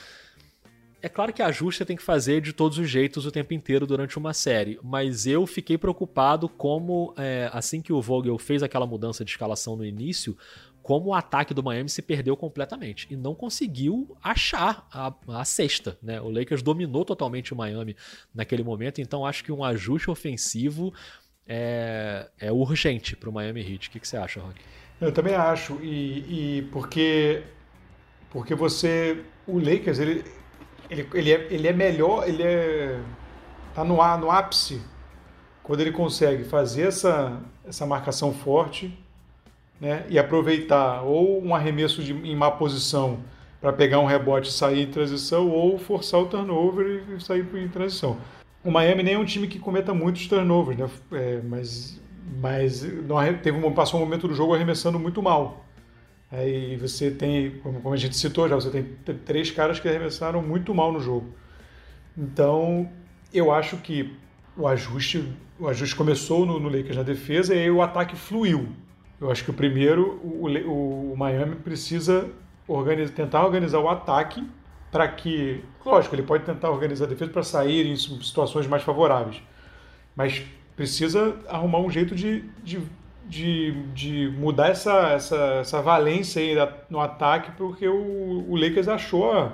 É 1.07 1.09
claro 1.09 1.33
que 1.33 1.41
ajuste 1.41 1.85
tem 1.85 1.97
que 1.97 2.03
fazer 2.03 2.41
de 2.41 2.53
todos 2.53 2.79
os 2.79 2.91
jeitos 2.91 3.25
o 3.25 3.31
tempo 3.31 3.55
inteiro 3.55 3.87
durante 3.87 4.19
uma 4.19 4.35
série, 4.35 4.77
mas 4.83 5.25
eu 5.25 5.47
fiquei 5.47 5.79
preocupado 5.79 6.49
como, 6.49 7.15
é, 7.17 7.49
assim 7.53 7.81
que 7.81 7.93
o 7.93 8.03
Vogel 8.03 8.37
fez 8.39 8.61
aquela 8.61 8.85
mudança 8.89 9.25
de 9.25 9.31
escalação 9.31 9.77
no 9.77 9.85
início, 9.85 10.37
como 10.83 11.11
o 11.11 11.15
ataque 11.15 11.55
do 11.55 11.63
Miami 11.63 11.89
se 11.89 12.03
perdeu 12.03 12.37
completamente 12.37 13.07
e 13.09 13.17
não 13.17 13.37
conseguiu 13.37 14.17
achar 14.21 14.85
a, 14.93 15.15
a 15.29 15.45
sexta. 15.45 15.97
Né? 16.03 16.21
O 16.21 16.29
Lakers 16.29 16.61
dominou 16.61 17.05
totalmente 17.05 17.55
o 17.55 17.57
Miami 17.57 17.95
naquele 18.35 18.65
momento, 18.65 19.01
então 19.01 19.25
acho 19.25 19.45
que 19.45 19.53
um 19.53 19.63
ajuste 19.63 20.11
ofensivo 20.11 20.93
é, 21.47 22.29
é 22.41 22.51
urgente 22.51 23.15
para 23.15 23.31
o 23.31 23.33
Miami 23.33 23.61
Heat. 23.61 23.87
O 23.87 23.91
que, 23.93 24.01
que, 24.01 24.09
você 24.09 24.17
acha, 24.17 24.41
Rock? 24.41 24.61
Eu 25.01 25.13
também 25.13 25.37
acho, 25.37 25.79
e, 25.85 26.59
e 26.59 26.63
porque, 26.73 27.45
porque 28.29 28.57
você. 28.57 29.23
O 29.47 29.61
Lakers, 29.61 30.01
ele, 30.01 30.25
ele, 30.91 31.09
ele, 31.15 31.33
é, 31.33 31.47
ele 31.51 31.69
é 31.69 31.73
melhor, 31.73 32.29
ele 32.29 32.43
é 32.43 33.01
tá 33.75 33.85
no, 33.85 33.97
no 33.97 34.31
ápice 34.31 34.81
quando 35.63 35.81
ele 35.81 35.93
consegue 35.93 36.45
fazer 36.45 36.89
essa, 36.89 37.41
essa 37.67 37.85
marcação 37.85 38.33
forte 38.33 38.97
né, 39.81 40.07
e 40.09 40.19
aproveitar 40.19 41.03
ou 41.03 41.45
um 41.45 41.55
arremesso 41.55 42.03
de, 42.03 42.13
em 42.13 42.35
má 42.35 42.51
posição 42.51 43.19
para 43.61 43.73
pegar 43.73 43.99
um 43.99 44.07
rebote 44.07 44.49
e 44.49 44.53
sair 44.53 44.83
em 44.83 44.91
transição 44.91 45.51
ou 45.51 45.79
forçar 45.79 46.21
o 46.21 46.27
turnover 46.27 47.03
e 47.15 47.21
sair 47.21 47.47
em 47.55 47.69
transição. 47.69 48.17
O 48.65 48.71
Miami 48.71 49.03
nem 49.03 49.15
é 49.15 49.19
um 49.19 49.25
time 49.25 49.47
que 49.47 49.59
cometa 49.59 49.93
muitos 49.93 50.27
turnovers, 50.27 50.79
né? 50.79 50.89
É, 51.13 51.41
mas, 51.43 52.01
mas 52.41 52.87
teve 53.43 53.59
um, 53.59 53.73
passou 53.73 54.01
um 54.01 54.05
momento 54.05 54.27
do 54.27 54.35
jogo 54.35 54.55
arremessando 54.55 54.99
muito 54.99 55.23
mal. 55.23 55.66
Aí 56.37 56.77
você 56.77 57.11
tem, 57.11 57.59
como 57.63 57.95
a 57.95 57.97
gente 57.97 58.15
citou 58.15 58.47
já, 58.47 58.55
você 58.55 58.71
tem 58.71 58.85
três 59.25 59.51
caras 59.51 59.81
que 59.81 59.89
arremessaram 59.89 60.43
muito 60.43 60.75
mal 60.75 60.93
no 60.93 61.01
jogo. 61.01 61.35
Então, 62.17 62.91
eu 63.33 63.51
acho 63.51 63.79
que 63.79 64.15
o 64.55 64.69
ajuste, 64.69 65.33
o 65.59 65.67
ajuste 65.67 65.97
começou 65.97 66.45
no, 66.45 66.61
no 66.61 66.69
Lakers 66.69 66.97
na 66.97 67.03
defesa 67.03 67.55
e 67.55 67.61
aí 67.61 67.71
o 67.71 67.81
ataque 67.81 68.15
fluiu. 68.15 68.69
Eu 69.19 69.31
acho 69.31 69.43
que 69.45 69.51
o 69.51 69.55
primeiro, 69.55 70.21
o, 70.23 70.47
o, 70.47 71.13
o 71.15 71.17
Miami 71.17 71.57
precisa 71.57 72.29
tentar 73.15 73.43
organizar 73.43 73.79
o 73.79 73.89
ataque 73.89 74.47
para 74.93 75.09
que, 75.09 75.65
lógico, 75.85 76.15
ele 76.15 76.23
pode 76.23 76.45
tentar 76.45 76.71
organizar 76.71 77.07
a 77.07 77.09
defesa 77.09 77.31
para 77.31 77.43
sair 77.43 77.87
em 77.87 77.97
situações 77.97 78.67
mais 78.67 78.83
favoráveis, 78.83 79.43
mas 80.15 80.45
precisa 80.77 81.35
arrumar 81.49 81.79
um 81.79 81.91
jeito 81.91 82.15
de, 82.15 82.45
de, 82.63 82.83
de, 83.29 83.73
de 83.95 84.33
mudar 84.39 84.69
essa, 84.69 85.11
essa, 85.11 85.37
essa 85.61 85.83
valência 85.83 86.41
aí 86.41 86.55
no 86.89 87.01
ataque, 87.01 87.53
porque 87.57 87.87
o, 87.89 88.45
o 88.49 88.57
Lakers 88.57 88.89
achou, 88.89 89.53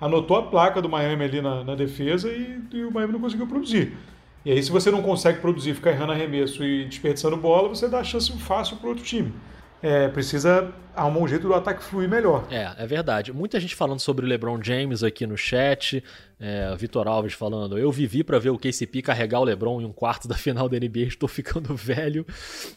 anotou 0.00 0.36
a 0.38 0.42
placa 0.42 0.80
do 0.80 0.88
Miami 0.88 1.24
ali 1.24 1.42
na, 1.42 1.62
na 1.62 1.74
defesa 1.74 2.28
e, 2.28 2.60
e, 2.72 2.84
o 2.84 2.90
Miami 2.90 3.12
não 3.12 3.20
conseguiu 3.20 3.46
produzir. 3.46 3.96
E 4.44 4.50
aí, 4.50 4.62
se 4.62 4.70
você 4.70 4.90
não 4.90 5.02
consegue 5.02 5.40
produzir, 5.40 5.74
ficar 5.74 5.90
errando 5.90 6.12
arremesso 6.12 6.64
e 6.64 6.84
desperdiçando 6.86 7.36
bola, 7.36 7.68
você 7.68 7.88
dá 7.88 8.02
chance 8.02 8.32
fácil 8.38 8.76
para 8.76 8.88
outro 8.88 9.04
time 9.04 9.32
é, 9.82 10.06
precisa 10.06 10.72
arrumar 10.94 11.20
um 11.20 11.28
jeito 11.28 11.48
do 11.48 11.54
ataque 11.54 11.82
fluir 11.82 12.08
melhor. 12.08 12.46
É, 12.50 12.72
é 12.78 12.86
verdade. 12.86 13.32
Muita 13.32 13.58
gente 13.58 13.74
falando 13.74 13.98
sobre 13.98 14.24
o 14.24 14.28
LeBron 14.28 14.62
James 14.62 15.02
aqui 15.02 15.26
no 15.26 15.36
chat. 15.36 16.02
É, 16.44 16.74
Vitor 16.74 17.06
Alves 17.06 17.34
falando: 17.34 17.78
Eu 17.78 17.92
vivi 17.92 18.24
para 18.24 18.36
ver 18.36 18.50
o 18.50 18.58
KCP 18.58 19.00
carregar 19.00 19.38
o 19.38 19.44
LeBron 19.44 19.80
em 19.80 19.84
um 19.84 19.92
quarto 19.92 20.26
da 20.26 20.34
final 20.34 20.68
da 20.68 20.76
NBA, 20.76 21.02
estou 21.02 21.28
ficando 21.28 21.72
velho. 21.76 22.26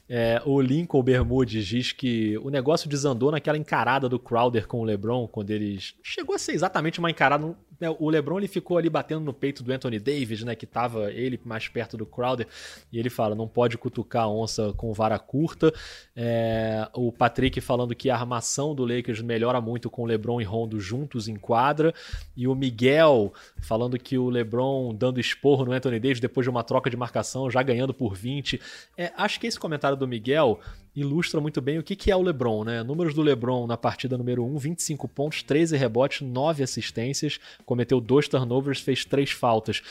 É, 0.08 0.40
o 0.46 0.62
Lincoln 0.62 1.02
Bermudes 1.02 1.66
diz 1.66 1.92
que 1.92 2.38
o 2.38 2.52
negócio 2.52 2.88
desandou 2.88 3.32
naquela 3.32 3.58
encarada 3.58 4.08
do 4.08 4.20
Crowder 4.20 4.68
com 4.68 4.82
o 4.82 4.84
LeBron, 4.84 5.28
quando 5.28 5.50
eles. 5.50 5.96
Chegou 6.04 6.36
a 6.36 6.38
ser 6.38 6.52
exatamente 6.52 7.00
uma 7.00 7.10
encarada, 7.10 7.56
né, 7.80 7.90
o 8.00 8.10
LeBron 8.10 8.38
ele 8.38 8.48
ficou 8.48 8.78
ali 8.78 8.90
batendo 8.90 9.22
no 9.22 9.34
peito 9.34 9.64
do 9.64 9.72
Anthony 9.72 10.00
Davis, 10.00 10.44
né, 10.44 10.56
que 10.56 10.66
tava 10.66 11.12
ele 11.12 11.40
mais 11.44 11.68
perto 11.68 11.98
do 11.98 12.06
Crowder, 12.06 12.48
e 12.92 13.00
ele 13.00 13.10
fala, 13.10 13.36
não 13.36 13.48
pode 13.48 13.78
cutucar 13.78 14.24
a 14.24 14.30
onça 14.30 14.74
com 14.74 14.94
vara 14.94 15.18
curta. 15.20 15.74
É, 16.16 16.88
o 16.94 17.12
Patrick 17.12 17.60
falando 17.62 17.96
que 17.96 18.10
a 18.10 18.16
armação 18.16 18.74
do 18.74 18.86
Lakers 18.86 19.22
melhora 19.22 19.60
muito 19.60 19.90
com 19.90 20.04
o 20.04 20.06
LeBron 20.06 20.40
e 20.40 20.44
Rondo 20.44 20.80
juntos 20.80 21.28
em 21.28 21.36
quadra, 21.36 21.94
e 22.36 22.48
o 22.48 22.56
Miguel 22.56 23.34
falando 23.62 23.98
que 23.98 24.18
o 24.18 24.30
LeBron 24.30 24.94
dando 24.94 25.20
esporro 25.20 25.66
no 25.66 25.72
Anthony 25.72 26.00
Davis 26.00 26.20
depois 26.20 26.46
de 26.46 26.50
uma 26.50 26.64
troca 26.64 26.90
de 26.90 26.98
marcação, 26.98 27.50
já 27.50 27.62
ganhando 27.64 27.94
por 27.94 28.16
20. 28.16 28.60
É, 28.98 29.12
acho 29.18 29.40
que 29.40 29.48
esse 29.48 29.60
comentário 29.60 29.98
do 29.98 30.08
Miguel 30.08 30.60
ilustra 30.96 31.42
muito 31.42 31.62
bem 31.62 31.78
o 31.78 31.84
que, 31.84 31.96
que 31.96 32.10
é 32.10 32.16
o 32.16 32.22
LeBron, 32.22 32.64
né? 32.64 32.82
Números 32.82 33.14
do 33.14 33.22
LeBron 33.22 33.68
na 33.68 33.76
partida 33.76 34.18
número 34.18 34.46
1, 34.46 34.58
25 34.58 35.08
pontos, 35.08 35.44
13 35.44 35.76
rebotes, 35.76 36.22
9 36.22 36.64
assistências, 36.64 37.40
cometeu 37.66 38.00
dois 38.00 38.28
turnovers, 38.28 38.80
fez 38.80 39.04
três 39.04 39.32
faltas 39.32 39.82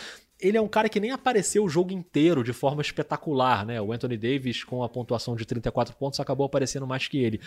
ele 0.41 0.57
é 0.57 0.61
um 0.61 0.69
cara 0.69 0.89
que 0.89 0.99
nem 0.99 1.11
apareceu 1.11 1.65
o 1.65 1.69
jogo 1.69 1.93
inteiro 1.93 2.43
de 2.43 2.53
forma 2.53 2.83
espetacular, 2.83 3.65
né? 3.65 3.81
O 3.81 3.93
Anthony 3.93 4.17
Davis, 4.17 4.65
com 4.65 4.83
a 4.83 4.89
pontuação 4.89 5.37
de 5.37 5.45
34 5.47 5.95
pontos, 5.97 6.19
acabou 6.19 6.45
aparecendo 6.45 6.87
mais 6.87 7.07
que 7.07 7.19
ele. 7.19 7.41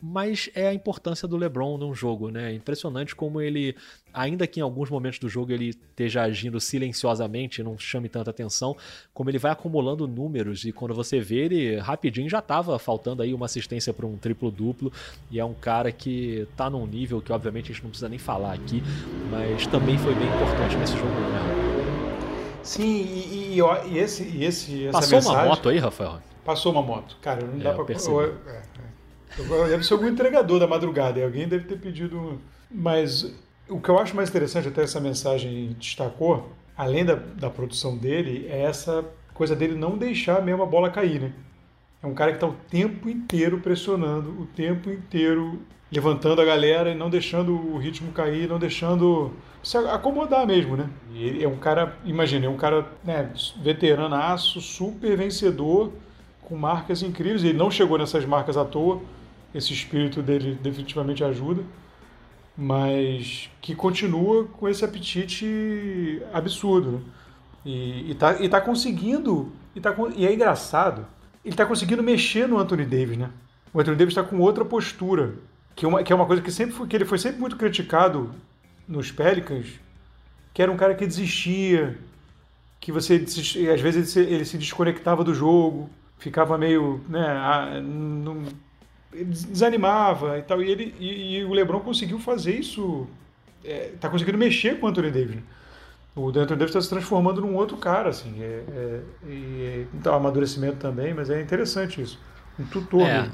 Mas 0.00 0.50
é 0.54 0.68
a 0.68 0.74
importância 0.74 1.26
do 1.26 1.36
LeBron 1.36 1.78
num 1.78 1.94
jogo, 1.94 2.30
né? 2.30 2.52
Impressionante 2.52 3.16
como 3.16 3.40
ele, 3.40 3.74
ainda 4.12 4.46
que 4.46 4.60
em 4.60 4.62
alguns 4.62 4.90
momentos 4.90 5.18
do 5.18 5.28
jogo 5.28 5.52
ele 5.52 5.70
esteja 5.70 6.22
agindo 6.22 6.60
silenciosamente, 6.60 7.62
não 7.62 7.78
chame 7.78 8.10
tanta 8.10 8.30
atenção, 8.30 8.76
como 9.14 9.30
ele 9.30 9.38
vai 9.38 9.50
acumulando 9.50 10.06
números 10.06 10.64
e 10.64 10.72
quando 10.72 10.94
você 10.94 11.20
vê 11.20 11.36
ele 11.36 11.76
rapidinho 11.78 12.28
já 12.28 12.40
estava 12.40 12.78
faltando 12.78 13.22
aí 13.22 13.32
uma 13.32 13.46
assistência 13.46 13.92
para 13.92 14.06
um 14.06 14.16
triplo-duplo 14.16 14.92
e 15.30 15.40
é 15.40 15.44
um 15.44 15.54
cara 15.54 15.90
que 15.90 16.46
tá 16.56 16.68
num 16.68 16.86
nível 16.86 17.22
que 17.22 17.32
obviamente 17.32 17.72
a 17.72 17.74
gente 17.74 17.82
não 17.82 17.90
precisa 17.90 18.08
nem 18.08 18.18
falar 18.18 18.52
aqui, 18.52 18.82
mas 19.30 19.66
também 19.66 19.96
foi 19.96 20.14
bem 20.14 20.28
importante 20.28 20.76
nesse 20.76 20.96
jogo, 20.96 21.08
né? 21.08 21.83
Sim, 22.64 22.82
e, 22.82 23.58
e, 23.58 23.92
e 23.92 23.98
esse, 23.98 24.24
e 24.24 24.44
esse 24.44 24.86
essa 24.86 24.98
Passou 24.98 25.18
mensagem, 25.18 25.38
uma 25.38 25.46
moto 25.46 25.68
aí, 25.68 25.78
Rafael? 25.78 26.18
Passou 26.44 26.72
uma 26.72 26.82
moto. 26.82 27.16
Cara, 27.20 27.44
não 27.44 27.60
é, 27.60 27.62
dá 27.62 27.74
pra... 27.74 27.84
Eu, 27.94 28.20
eu, 28.20 28.38
é, 28.48 28.62
eu, 29.38 29.68
deve 29.68 29.84
ser 29.84 29.92
algum 29.92 30.08
entregador 30.08 30.58
da 30.58 30.66
madrugada, 30.66 31.20
e 31.20 31.22
alguém 31.22 31.46
deve 31.46 31.64
ter 31.64 31.78
pedido... 31.78 32.40
Mas 32.70 33.32
o 33.68 33.78
que 33.78 33.88
eu 33.88 33.98
acho 33.98 34.16
mais 34.16 34.28
interessante, 34.30 34.68
até 34.68 34.82
essa 34.82 34.98
mensagem 34.98 35.76
destacou, 35.78 36.50
além 36.76 37.04
da, 37.04 37.14
da 37.14 37.50
produção 37.50 37.96
dele, 37.96 38.46
é 38.48 38.62
essa 38.62 39.04
coisa 39.32 39.54
dele 39.54 39.74
não 39.74 39.96
deixar 39.98 40.42
mesmo 40.42 40.62
a 40.62 40.66
bola 40.66 40.90
cair, 40.90 41.20
né? 41.20 41.32
É 42.02 42.06
um 42.06 42.14
cara 42.14 42.32
que 42.32 42.36
está 42.36 42.46
o 42.46 42.54
tempo 42.70 43.08
inteiro 43.08 43.60
pressionando, 43.60 44.30
o 44.30 44.46
tempo 44.46 44.90
inteiro 44.90 45.62
levantando 45.94 46.42
a 46.42 46.44
galera 46.44 46.90
e 46.90 46.94
não 46.94 47.08
deixando 47.08 47.54
o 47.54 47.78
ritmo 47.78 48.10
cair, 48.10 48.48
não 48.48 48.58
deixando 48.58 49.32
se 49.62 49.78
acomodar 49.78 50.44
mesmo, 50.44 50.76
né? 50.76 50.90
E 51.12 51.22
ele 51.22 51.44
é 51.44 51.48
um 51.48 51.56
cara, 51.56 51.96
imagina, 52.04 52.46
é 52.46 52.48
um 52.48 52.56
cara 52.56 52.84
né, 53.04 53.30
veteranaço, 53.62 54.60
super 54.60 55.16
vencedor, 55.16 55.92
com 56.42 56.56
marcas 56.56 57.00
incríveis. 57.00 57.44
Ele 57.44 57.56
não 57.56 57.70
chegou 57.70 57.96
nessas 57.96 58.24
marcas 58.24 58.56
à 58.56 58.64
toa, 58.64 59.00
esse 59.54 59.72
espírito 59.72 60.20
dele 60.20 60.58
definitivamente 60.60 61.22
ajuda, 61.22 61.62
mas 62.56 63.48
que 63.60 63.72
continua 63.74 64.46
com 64.46 64.68
esse 64.68 64.84
apetite 64.84 66.20
absurdo, 66.32 66.90
né? 66.90 67.00
E, 67.64 68.10
e, 68.10 68.14
tá, 68.16 68.42
e 68.42 68.48
tá 68.48 68.60
conseguindo, 68.60 69.52
e, 69.74 69.80
tá, 69.80 69.94
e 70.16 70.26
é 70.26 70.34
engraçado, 70.34 71.06
ele 71.44 71.54
tá 71.54 71.64
conseguindo 71.64 72.02
mexer 72.02 72.48
no 72.48 72.58
Anthony 72.58 72.84
Davis, 72.84 73.16
né? 73.16 73.30
O 73.72 73.80
Anthony 73.80 73.96
Davis 73.96 74.12
está 74.12 74.22
com 74.22 74.38
outra 74.40 74.64
postura, 74.64 75.34
que, 75.74 75.86
uma, 75.86 76.02
que 76.02 76.12
é 76.12 76.16
uma 76.16 76.26
coisa 76.26 76.42
que 76.42 76.50
sempre 76.50 76.74
foi, 76.74 76.86
que 76.86 76.96
ele 76.96 77.04
foi 77.04 77.18
sempre 77.18 77.40
muito 77.40 77.56
criticado 77.56 78.34
nos 78.86 79.10
Pelicans, 79.10 79.66
que 80.52 80.62
era 80.62 80.70
um 80.70 80.76
cara 80.76 80.94
que 80.94 81.06
desistia, 81.06 81.98
que 82.80 82.92
você 82.92 83.16
às 83.16 83.80
vezes 83.80 83.96
ele 83.96 84.06
se, 84.06 84.20
ele 84.20 84.44
se 84.44 84.58
desconectava 84.58 85.24
do 85.24 85.34
jogo, 85.34 85.90
ficava 86.18 86.56
meio, 86.56 87.00
né, 87.08 87.80
não, 87.82 88.44
desanimava 89.12 90.38
e 90.38 90.42
tal. 90.42 90.62
E, 90.62 90.70
ele, 90.70 90.94
e, 90.98 91.38
e, 91.38 91.44
o 91.44 91.52
LeBron 91.52 91.80
conseguiu 91.80 92.18
fazer 92.18 92.58
isso, 92.58 93.06
está 93.62 94.08
é, 94.08 94.10
conseguindo 94.10 94.38
mexer 94.38 94.78
com 94.78 94.86
o 94.86 94.88
Anthony 94.88 95.10
Davis. 95.10 95.36
Né? 95.36 95.42
O 96.16 96.28
Anthony 96.28 96.46
Davis 96.46 96.66
está 96.66 96.80
se 96.80 96.88
transformando 96.88 97.40
num 97.40 97.54
outro 97.56 97.76
cara, 97.76 98.10
assim. 98.10 98.40
É, 98.40 98.64
é, 98.68 99.00
e, 99.26 99.86
então, 99.94 100.14
amadurecimento 100.14 100.76
também, 100.76 101.12
mas 101.12 101.30
é 101.30 101.40
interessante 101.40 102.00
isso. 102.00 102.18
Um 102.58 102.64
tutor. 102.64 103.02
É. 103.02 103.28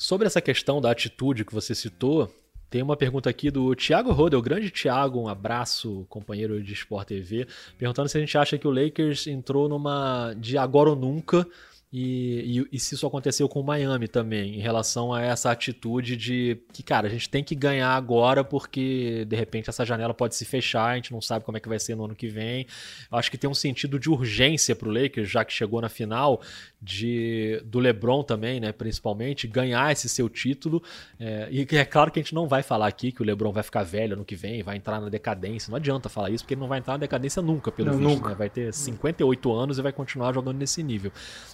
Sobre 0.00 0.26
essa 0.26 0.40
questão 0.40 0.80
da 0.80 0.90
atitude 0.90 1.44
que 1.44 1.52
você 1.52 1.74
citou, 1.74 2.34
tem 2.70 2.80
uma 2.80 2.96
pergunta 2.96 3.28
aqui 3.28 3.50
do 3.50 3.74
Thiago 3.76 4.12
Rodel, 4.12 4.40
grande 4.40 4.70
Thiago, 4.70 5.20
um 5.20 5.28
abraço, 5.28 6.06
companheiro 6.08 6.62
de 6.62 6.72
Sport 6.72 7.08
TV, 7.08 7.46
perguntando 7.76 8.08
se 8.08 8.16
a 8.16 8.20
gente 8.20 8.38
acha 8.38 8.56
que 8.56 8.66
o 8.66 8.70
Lakers 8.70 9.26
entrou 9.26 9.68
numa 9.68 10.32
de 10.38 10.56
agora 10.56 10.88
ou 10.88 10.96
nunca 10.96 11.46
e, 11.92 12.60
e, 12.60 12.76
e, 12.76 12.78
se 12.78 12.94
isso 12.94 13.04
aconteceu 13.04 13.48
com 13.48 13.60
o 13.60 13.64
Miami 13.64 14.06
também, 14.06 14.54
em 14.54 14.60
relação 14.60 15.12
a 15.12 15.22
essa 15.22 15.50
atitude 15.50 16.16
de 16.16 16.56
que, 16.72 16.84
cara, 16.84 17.08
a 17.08 17.10
gente 17.10 17.28
tem 17.28 17.42
que 17.42 17.52
ganhar 17.52 17.90
agora 17.90 18.44
porque 18.44 19.24
de 19.24 19.34
repente 19.34 19.68
essa 19.68 19.84
janela 19.84 20.14
pode 20.14 20.36
se 20.36 20.44
fechar, 20.44 20.92
a 20.92 20.94
gente 20.94 21.12
não 21.12 21.20
sabe 21.20 21.44
como 21.44 21.56
é 21.56 21.60
que 21.60 21.68
vai 21.68 21.80
ser 21.80 21.96
no 21.96 22.04
ano 22.04 22.14
que 22.14 22.28
vem. 22.28 22.64
Eu 23.10 23.18
acho 23.18 23.28
que 23.28 23.36
tem 23.36 23.50
um 23.50 23.54
sentido 23.54 23.98
de 23.98 24.08
urgência 24.08 24.76
pro 24.76 24.88
Lakers, 24.88 25.28
já 25.28 25.44
que 25.44 25.52
chegou 25.52 25.80
na 25.80 25.88
final, 25.88 26.40
de 26.82 27.60
do 27.64 27.78
LeBron 27.78 28.22
também, 28.22 28.58
né, 28.58 28.72
principalmente, 28.72 29.46
ganhar 29.46 29.92
esse 29.92 30.08
seu 30.08 30.28
título. 30.28 30.82
É, 31.18 31.48
e 31.50 31.66
é 31.76 31.84
claro 31.84 32.10
que 32.10 32.18
a 32.18 32.22
gente 32.22 32.34
não 32.34 32.48
vai 32.48 32.62
falar 32.62 32.86
aqui 32.86 33.12
que 33.12 33.22
o 33.22 33.24
LeBron 33.24 33.52
vai 33.52 33.62
ficar 33.62 33.82
velho 33.82 34.14
ano 34.14 34.24
que 34.24 34.34
vem, 34.34 34.62
vai 34.62 34.76
entrar 34.76 35.00
na 35.00 35.08
decadência. 35.08 35.70
Não 35.70 35.76
adianta 35.76 36.08
falar 36.08 36.30
isso, 36.30 36.44
porque 36.44 36.54
ele 36.54 36.60
não 36.60 36.68
vai 36.68 36.78
entrar 36.78 36.94
na 36.94 36.98
decadência 36.98 37.42
nunca, 37.42 37.70
pelo 37.70 37.90
não, 37.90 37.98
visto. 37.98 38.10
Nunca. 38.10 38.28
Né? 38.30 38.34
Vai 38.34 38.48
ter 38.48 38.72
58 38.72 39.52
anos 39.52 39.78
e 39.78 39.82
vai 39.82 39.92
continuar 39.92 40.32
jogando 40.32 40.56
nesse 40.56 40.82
nível. 40.82 41.12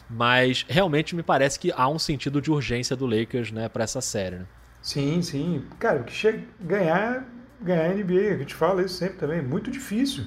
Mas 0.09 0.65
realmente 0.69 1.17
me 1.17 1.23
parece 1.23 1.59
que 1.59 1.73
há 1.75 1.89
um 1.89 1.99
sentido 1.99 2.41
de 2.41 2.51
urgência 2.51 2.95
do 2.95 3.07
Lakers, 3.07 3.51
né, 3.51 3.69
para 3.69 3.85
essa 3.85 4.01
série. 4.01 4.37
Né? 4.37 4.47
Sim, 4.81 5.21
sim. 5.23 5.65
Cara, 5.79 6.05
que 6.05 6.13
chega 6.13 6.45
ganhar 6.61 7.27
ganhar 7.61 7.91
a 7.91 7.95
NBA, 7.95 8.35
a 8.35 8.37
gente 8.37 8.55
fala 8.55 8.83
isso 8.83 8.95
sempre 8.95 9.17
também, 9.17 9.39
é 9.39 9.43
muito 9.43 9.71
difícil. 9.71 10.25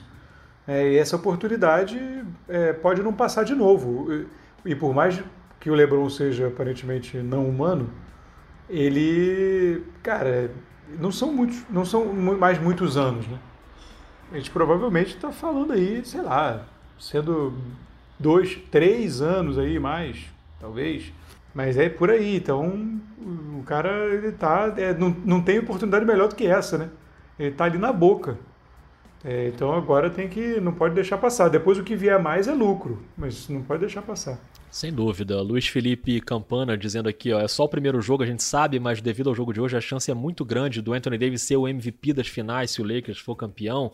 É, 0.67 0.91
e 0.91 0.97
essa 0.97 1.15
oportunidade 1.15 1.99
é, 2.47 2.73
pode 2.73 3.01
não 3.01 3.13
passar 3.13 3.43
de 3.43 3.55
novo. 3.55 4.25
E 4.65 4.75
por 4.75 4.93
mais 4.93 5.21
que 5.59 5.69
o 5.69 5.75
LeBron 5.75 6.09
seja 6.09 6.47
aparentemente 6.47 7.17
não 7.17 7.47
humano, 7.47 7.89
ele, 8.69 9.83
cara, 10.03 10.51
não 10.99 11.11
são 11.11 11.33
muitos, 11.33 11.63
não 11.69 11.85
são 11.85 12.13
mais 12.13 12.59
muitos 12.59 12.97
anos, 12.97 13.27
né? 13.27 13.39
A 14.31 14.35
gente 14.37 14.51
provavelmente 14.51 15.15
está 15.15 15.31
falando 15.31 15.73
aí, 15.73 16.05
sei 16.05 16.21
lá, 16.21 16.65
sendo 16.99 17.53
dois, 18.19 18.55
três 18.69 19.21
anos 19.21 19.57
aí 19.57 19.79
mais, 19.79 20.25
talvez. 20.59 21.11
Mas 21.53 21.77
é 21.77 21.89
por 21.89 22.11
aí, 22.11 22.35
então 22.35 22.99
o 23.59 23.63
cara 23.63 23.89
ele 24.13 24.31
tá, 24.31 24.73
é, 24.77 24.93
não, 24.93 25.09
não 25.25 25.41
tem 25.41 25.59
oportunidade 25.59 26.05
melhor 26.05 26.27
do 26.27 26.35
que 26.35 26.45
essa, 26.45 26.77
né? 26.77 26.89
Ele 27.39 27.51
tá 27.51 27.65
ali 27.65 27.77
na 27.77 27.91
boca. 27.91 28.37
É, 29.23 29.49
então 29.49 29.73
agora 29.73 30.09
tem 30.09 30.29
que. 30.29 30.59
não 30.61 30.73
pode 30.73 30.95
deixar 30.95 31.17
passar. 31.17 31.49
Depois 31.49 31.77
o 31.77 31.83
que 31.83 31.95
vier 31.95 32.21
mais 32.21 32.47
é 32.47 32.53
lucro, 32.53 33.03
mas 33.17 33.49
não 33.49 33.61
pode 33.61 33.81
deixar 33.81 34.01
passar. 34.01 34.39
Sem 34.71 34.93
dúvida. 34.93 35.41
Luiz 35.41 35.67
Felipe 35.67 36.21
Campana 36.21 36.77
dizendo 36.77 37.09
aqui, 37.09 37.33
ó, 37.33 37.41
é 37.41 37.47
só 37.47 37.63
o 37.63 37.69
primeiro 37.69 37.99
jogo, 38.01 38.23
a 38.23 38.25
gente 38.25 38.43
sabe, 38.43 38.79
mas 38.79 39.01
devido 39.01 39.29
ao 39.29 39.35
jogo 39.35 39.51
de 39.51 39.59
hoje, 39.59 39.75
a 39.75 39.81
chance 39.81 40.09
é 40.11 40.13
muito 40.13 40.45
grande 40.45 40.81
do 40.81 40.93
Anthony 40.93 41.17
Davis 41.17 41.41
ser 41.41 41.57
o 41.57 41.67
MVP 41.67 42.13
das 42.13 42.27
finais 42.27 42.71
se 42.71 42.81
o 42.81 42.85
Lakers 42.85 43.17
for 43.19 43.35
campeão. 43.35 43.91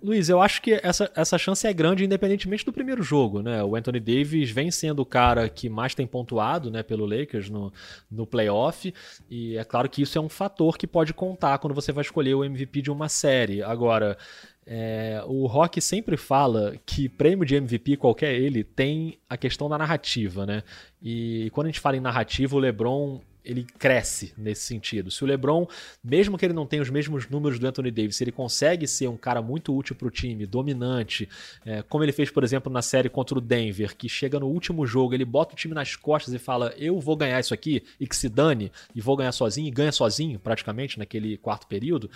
Luiz, 0.00 0.28
eu 0.28 0.40
acho 0.40 0.62
que 0.62 0.78
essa, 0.82 1.10
essa 1.14 1.36
chance 1.36 1.66
é 1.66 1.72
grande 1.72 2.04
independentemente 2.04 2.64
do 2.64 2.72
primeiro 2.72 3.02
jogo, 3.02 3.42
né? 3.42 3.62
O 3.64 3.74
Anthony 3.74 3.98
Davis 3.98 4.50
vem 4.50 4.70
sendo 4.70 5.00
o 5.00 5.06
cara 5.06 5.48
que 5.48 5.68
mais 5.68 5.94
tem 5.94 6.06
pontuado, 6.06 6.70
né, 6.70 6.82
pelo 6.82 7.04
Lakers 7.04 7.50
no, 7.50 7.72
no 8.10 8.26
playoff, 8.26 8.94
e 9.28 9.56
é 9.56 9.64
claro 9.64 9.88
que 9.88 10.02
isso 10.02 10.16
é 10.16 10.20
um 10.20 10.28
fator 10.28 10.78
que 10.78 10.86
pode 10.86 11.12
contar 11.12 11.58
quando 11.58 11.74
você 11.74 11.90
vai 11.90 12.02
escolher 12.02 12.34
o 12.34 12.44
MVP 12.44 12.82
de 12.82 12.90
uma 12.90 13.08
série. 13.08 13.60
Agora, 13.62 14.16
é, 14.64 15.22
o 15.26 15.46
Rock 15.46 15.80
sempre 15.80 16.16
fala 16.16 16.76
que 16.84 17.08
prêmio 17.08 17.46
de 17.46 17.56
MVP, 17.56 17.96
qualquer 17.96 18.34
ele, 18.34 18.62
tem 18.62 19.18
a 19.28 19.36
questão 19.36 19.68
da 19.68 19.78
narrativa, 19.78 20.44
né? 20.44 20.62
E 21.02 21.48
quando 21.52 21.66
a 21.66 21.70
gente 21.70 21.80
fala 21.80 21.96
em 21.96 22.00
narrativa, 22.00 22.54
o 22.54 22.58
LeBron 22.58 23.20
ele 23.48 23.66
cresce 23.78 24.34
nesse 24.36 24.62
sentido. 24.62 25.10
Se 25.10 25.24
o 25.24 25.26
LeBron, 25.26 25.66
mesmo 26.04 26.36
que 26.36 26.44
ele 26.44 26.52
não 26.52 26.66
tenha 26.66 26.82
os 26.82 26.90
mesmos 26.90 27.28
números 27.28 27.58
do 27.58 27.66
Anthony 27.66 27.90
Davis, 27.90 28.20
ele 28.20 28.30
consegue 28.30 28.86
ser 28.86 29.08
um 29.08 29.16
cara 29.16 29.40
muito 29.40 29.74
útil 29.74 29.96
para 29.96 30.06
o 30.06 30.10
time, 30.10 30.44
dominante, 30.44 31.28
é, 31.64 31.80
como 31.82 32.04
ele 32.04 32.12
fez, 32.12 32.30
por 32.30 32.44
exemplo, 32.44 32.70
na 32.70 32.82
série 32.82 33.08
contra 33.08 33.38
o 33.38 33.40
Denver, 33.40 33.96
que 33.96 34.08
chega 34.08 34.38
no 34.38 34.46
último 34.46 34.86
jogo, 34.86 35.14
ele 35.14 35.24
bota 35.24 35.54
o 35.54 35.56
time 35.56 35.74
nas 35.74 35.96
costas 35.96 36.34
e 36.34 36.38
fala: 36.38 36.74
Eu 36.76 37.00
vou 37.00 37.16
ganhar 37.16 37.40
isso 37.40 37.54
aqui 37.54 37.82
e 37.98 38.06
que 38.06 38.14
se 38.14 38.28
dane, 38.28 38.70
e 38.94 39.00
vou 39.00 39.16
ganhar 39.16 39.32
sozinho, 39.32 39.66
e 39.66 39.70
ganha 39.70 39.92
sozinho, 39.92 40.38
praticamente, 40.38 40.98
naquele 40.98 41.38
quarto 41.38 41.66
período 41.66 42.10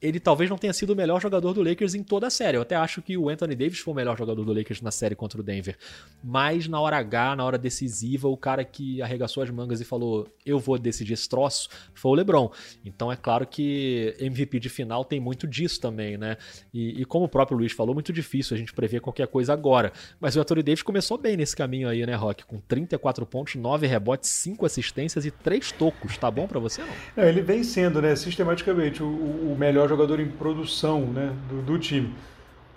ele 0.00 0.20
talvez 0.20 0.50
não 0.50 0.58
tenha 0.58 0.72
sido 0.72 0.90
o 0.90 0.96
melhor 0.96 1.20
jogador 1.20 1.54
do 1.54 1.62
Lakers 1.62 1.94
em 1.94 2.02
toda 2.02 2.26
a 2.26 2.30
série. 2.30 2.56
Eu 2.56 2.62
até 2.62 2.76
acho 2.76 3.00
que 3.00 3.16
o 3.16 3.28
Anthony 3.28 3.54
Davis 3.54 3.78
foi 3.78 3.92
o 3.92 3.96
melhor 3.96 4.16
jogador 4.16 4.44
do 4.44 4.52
Lakers 4.52 4.82
na 4.82 4.90
série 4.90 5.14
contra 5.14 5.40
o 5.40 5.42
Denver. 5.42 5.76
Mas 6.22 6.68
na 6.68 6.78
hora 6.80 6.98
H, 6.98 7.36
na 7.36 7.44
hora 7.44 7.56
decisiva, 7.56 8.28
o 8.28 8.36
cara 8.36 8.64
que 8.64 9.00
arregaçou 9.00 9.42
as 9.42 9.50
mangas 9.50 9.80
e 9.80 9.84
falou: 9.84 10.28
Eu 10.44 10.58
vou 10.58 10.78
decidir 10.78 11.14
esse 11.14 11.28
troço, 11.28 11.68
foi 11.94 12.10
o 12.10 12.14
LeBron. 12.14 12.50
Então 12.84 13.10
é 13.10 13.16
claro 13.16 13.46
que 13.46 14.14
MVP 14.20 14.60
de 14.60 14.68
final 14.68 15.04
tem 15.04 15.18
muito 15.18 15.46
disso 15.46 15.80
também, 15.80 16.18
né? 16.18 16.36
E, 16.74 17.00
e 17.00 17.04
como 17.04 17.24
o 17.24 17.28
próprio 17.28 17.56
Luiz 17.56 17.72
falou, 17.72 17.94
muito 17.94 18.12
difícil 18.12 18.54
a 18.54 18.58
gente 18.58 18.74
prever 18.74 19.00
qualquer 19.00 19.26
coisa 19.28 19.52
agora. 19.52 19.92
Mas 20.20 20.36
o 20.36 20.40
Anthony 20.40 20.62
Davis 20.62 20.82
começou 20.82 21.16
bem 21.16 21.36
nesse 21.36 21.56
caminho 21.56 21.88
aí, 21.88 22.04
né, 22.04 22.14
Rock? 22.14 22.44
Com 22.44 22.58
34 22.60 23.24
pontos, 23.24 23.54
9 23.54 23.86
rebotes, 23.86 24.28
5 24.28 24.66
assistências 24.66 25.24
e 25.24 25.30
3 25.30 25.72
tocos. 25.72 26.18
Tá 26.18 26.30
bom 26.30 26.46
para 26.46 26.60
você, 26.60 26.82
não? 26.82 27.24
É, 27.24 27.28
ele 27.28 27.40
vem 27.40 27.62
sendo, 27.62 28.02
né, 28.02 28.14
sistematicamente 28.14 29.02
o, 29.02 29.06
o 29.06 29.56
melhor 29.58 29.85
melhor 29.86 29.88
jogador 29.88 30.20
em 30.20 30.28
produção 30.28 31.00
né, 31.00 31.32
do, 31.48 31.62
do 31.62 31.78
time. 31.78 32.12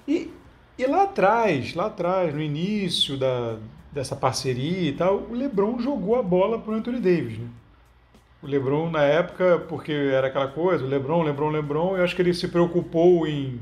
E, 0.08 0.32
e 0.78 0.86
lá 0.86 1.04
atrás, 1.04 1.74
lá 1.74 1.88
atrás, 1.88 2.34
no 2.34 2.42
início 2.42 3.18
da, 3.18 3.58
dessa 3.92 4.16
parceria 4.16 4.90
e 4.90 4.94
tal, 4.94 5.18
o 5.30 5.34
LeBron 5.34 5.80
jogou 5.80 6.18
a 6.18 6.24
bola 6.24 6.60
para 6.60 6.72
o 6.72 6.76
Anthony 6.76 7.00
Davis. 7.00 7.40
Né? 7.40 7.48
O 8.42 8.48
LeBron, 8.48 8.90
na 8.90 9.04
época, 9.04 9.66
porque 9.68 9.92
era 9.92 10.28
aquela 10.28 10.48
coisa, 10.48 10.86
o 10.86 10.88
LeBron, 10.88 11.24
LeBron, 11.24 11.50
LeBron, 11.50 11.98
eu 11.98 12.04
acho 12.04 12.16
que 12.16 12.22
ele 12.22 12.34
se 12.34 12.48
preocupou 12.48 13.28
em, 13.28 13.60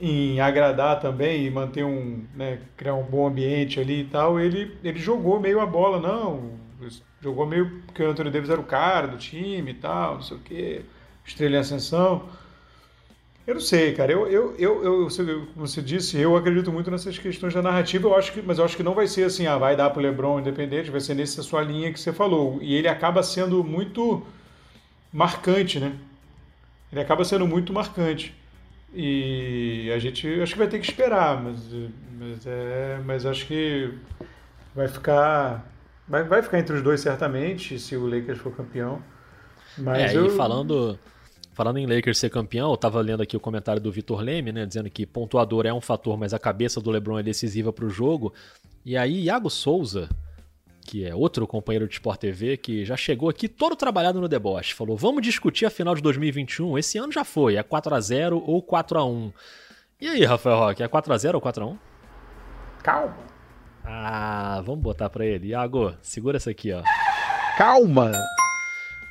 em 0.00 0.40
agradar 0.40 0.98
também 0.98 1.46
e 1.46 1.50
manter 1.50 1.84
um, 1.84 2.24
né, 2.34 2.58
criar 2.76 2.94
um 2.94 3.04
bom 3.04 3.28
ambiente 3.28 3.78
ali 3.78 4.00
e 4.00 4.04
tal. 4.04 4.40
Ele, 4.40 4.76
ele 4.82 4.98
jogou 4.98 5.38
meio 5.38 5.60
a 5.60 5.66
bola, 5.66 6.00
não, 6.00 6.58
jogou 7.20 7.46
meio 7.46 7.82
porque 7.86 8.02
o 8.02 8.10
Anthony 8.10 8.30
Davis 8.30 8.50
era 8.50 8.60
o 8.60 8.64
cara 8.64 9.06
do 9.06 9.16
time 9.16 9.70
e 9.70 9.74
tal, 9.74 10.14
não 10.14 10.22
sei 10.22 10.36
o 10.36 10.40
quê. 10.40 10.84
Estrela 11.26 11.56
em 11.56 11.58
Ascensão. 11.58 12.28
Eu 13.46 13.54
não 13.54 13.60
sei, 13.60 13.92
cara. 13.92 14.10
Eu, 14.10 14.26
eu, 14.26 14.54
eu, 14.58 14.84
eu, 14.84 15.08
como 15.54 15.66
você 15.66 15.82
disse, 15.82 16.18
eu 16.18 16.36
acredito 16.36 16.72
muito 16.72 16.90
nessas 16.90 17.18
questões 17.18 17.52
da 17.52 17.60
narrativa. 17.60 18.08
Eu 18.08 18.16
acho 18.16 18.32
que, 18.32 18.40
mas 18.40 18.58
eu 18.58 18.64
acho 18.64 18.76
que 18.76 18.82
não 18.82 18.94
vai 18.94 19.06
ser 19.06 19.24
assim, 19.24 19.46
ah, 19.46 19.58
vai 19.58 19.76
dar 19.76 19.90
para 19.90 20.00
o 20.00 20.02
LeBron 20.02 20.40
independente. 20.40 20.90
Vai 20.90 21.00
ser 21.00 21.14
nessa 21.14 21.42
sua 21.42 21.62
linha 21.62 21.92
que 21.92 22.00
você 22.00 22.12
falou. 22.12 22.58
E 22.62 22.74
ele 22.74 22.88
acaba 22.88 23.22
sendo 23.22 23.62
muito 23.62 24.22
marcante, 25.12 25.78
né? 25.78 25.92
Ele 26.90 27.00
acaba 27.00 27.24
sendo 27.24 27.46
muito 27.46 27.72
marcante. 27.72 28.34
E 28.94 29.90
a 29.94 29.98
gente 29.98 30.26
acho 30.40 30.52
que 30.52 30.58
vai 30.58 30.68
ter 30.68 30.78
que 30.78 30.88
esperar, 30.88 31.42
mas, 31.42 31.58
mas, 32.18 32.46
é, 32.46 33.00
mas 33.04 33.26
acho 33.26 33.46
que 33.46 33.92
vai 34.74 34.86
ficar 34.88 35.66
vai, 36.06 36.22
vai 36.22 36.42
ficar 36.42 36.58
entre 36.60 36.76
os 36.76 36.82
dois 36.82 37.00
certamente 37.00 37.78
se 37.78 37.96
o 37.96 38.06
Lakers 38.06 38.38
for 38.38 38.54
campeão. 38.54 39.02
Mas 39.78 40.12
é, 40.12 40.16
eu... 40.16 40.26
e 40.26 40.30
falando 40.30 40.98
Falando 41.54 41.78
em 41.78 41.86
Lakers 41.86 42.18
ser 42.18 42.30
campeão, 42.30 42.72
eu 42.72 42.76
tava 42.76 43.00
lendo 43.00 43.22
aqui 43.22 43.36
o 43.36 43.40
comentário 43.40 43.80
do 43.80 43.90
Vitor 43.90 44.20
Leme, 44.20 44.50
né, 44.50 44.66
dizendo 44.66 44.90
que 44.90 45.06
pontuador 45.06 45.66
é 45.66 45.72
um 45.72 45.80
fator, 45.80 46.18
mas 46.18 46.34
a 46.34 46.38
cabeça 46.38 46.80
do 46.80 46.90
LeBron 46.90 47.20
é 47.20 47.22
decisiva 47.22 47.72
para 47.72 47.84
o 47.84 47.88
jogo. 47.88 48.34
E 48.84 48.96
aí, 48.96 49.22
Iago 49.22 49.48
Souza, 49.48 50.08
que 50.84 51.06
é 51.06 51.14
outro 51.14 51.46
companheiro 51.46 51.86
de 51.86 51.94
Sport 51.94 52.18
TV, 52.18 52.56
que 52.56 52.84
já 52.84 52.96
chegou 52.96 53.28
aqui 53.28 53.48
todo 53.48 53.76
trabalhado 53.76 54.20
no 54.20 54.26
deboche, 54.26 54.74
falou: 54.74 54.96
"Vamos 54.96 55.22
discutir 55.22 55.64
a 55.64 55.70
final 55.70 55.94
de 55.94 56.02
2021. 56.02 56.76
Esse 56.76 56.98
ano 56.98 57.12
já 57.12 57.22
foi, 57.22 57.54
é 57.54 57.62
4 57.62 57.94
a 57.94 58.00
0 58.00 58.42
ou 58.44 58.60
4 58.60 58.98
a 58.98 59.04
1". 59.04 59.32
E 60.00 60.08
aí, 60.08 60.24
Rafael 60.24 60.58
Roque, 60.58 60.82
é 60.82 60.88
4 60.88 61.14
a 61.14 61.16
0 61.16 61.38
ou 61.38 61.40
4 61.40 61.62
a 61.62 61.66
1? 61.68 61.78
Calma. 62.82 63.16
Ah, 63.84 64.60
vamos 64.66 64.82
botar 64.82 65.08
para 65.08 65.24
ele. 65.24 65.48
Iago, 65.48 65.94
segura 66.02 66.36
essa 66.36 66.50
aqui, 66.50 66.72
ó. 66.72 66.82
Calma. 67.56 68.10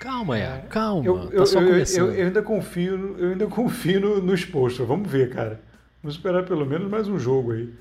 Calma, 0.03 0.37
é, 0.37 0.65
calma. 0.69 1.05
Eu, 1.05 1.45
tá 1.45 1.59
eu, 1.61 1.77
eu, 1.77 2.13
eu, 2.13 2.25
ainda 2.25 2.41
confio, 2.41 3.15
eu 3.17 3.29
ainda 3.29 3.47
confio 3.47 4.01
no, 4.01 4.21
no 4.21 4.33
exposto. 4.33 4.85
Vamos 4.85 5.09
ver, 5.09 5.29
cara. 5.29 5.61
Vamos 6.01 6.17
esperar 6.17 6.43
pelo 6.43 6.65
menos 6.65 6.91
mais 6.91 7.07
um 7.07 7.17
jogo 7.17 7.53
aí. 7.53 7.73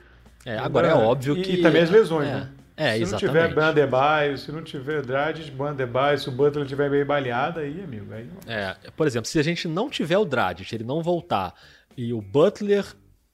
É, 0.46 0.56
agora 0.56 0.86
é 0.86 0.94
óbvio 0.94 1.36
e, 1.36 1.42
que. 1.42 1.52
E 1.54 1.62
também 1.62 1.82
as 1.82 1.90
lesões, 1.90 2.28
é, 2.28 2.32
né? 2.32 2.48
É, 2.76 2.92
se 2.94 3.02
exatamente. 3.02 3.10
não 3.10 3.18
tiver 3.18 3.54
Bandebaio, 3.54 4.38
se 4.38 4.52
não 4.52 4.62
tiver 4.62 5.02
Drades, 5.02 5.48
Bandebaio, 5.48 6.16
se 6.16 6.28
o 6.28 6.32
Butler 6.32 6.64
tiver 6.64 6.88
meio 6.88 7.04
baleado, 7.04 7.58
aí, 7.58 7.82
amigo. 7.82 8.14
Aí... 8.14 8.28
É, 8.46 8.76
por 8.96 9.08
exemplo, 9.08 9.26
se 9.28 9.40
a 9.40 9.42
gente 9.42 9.66
não 9.66 9.90
tiver 9.90 10.16
o 10.16 10.24
Drades, 10.24 10.72
ele 10.72 10.84
não 10.84 11.02
voltar, 11.02 11.52
e 11.96 12.12
o 12.12 12.22
Butler 12.22 12.84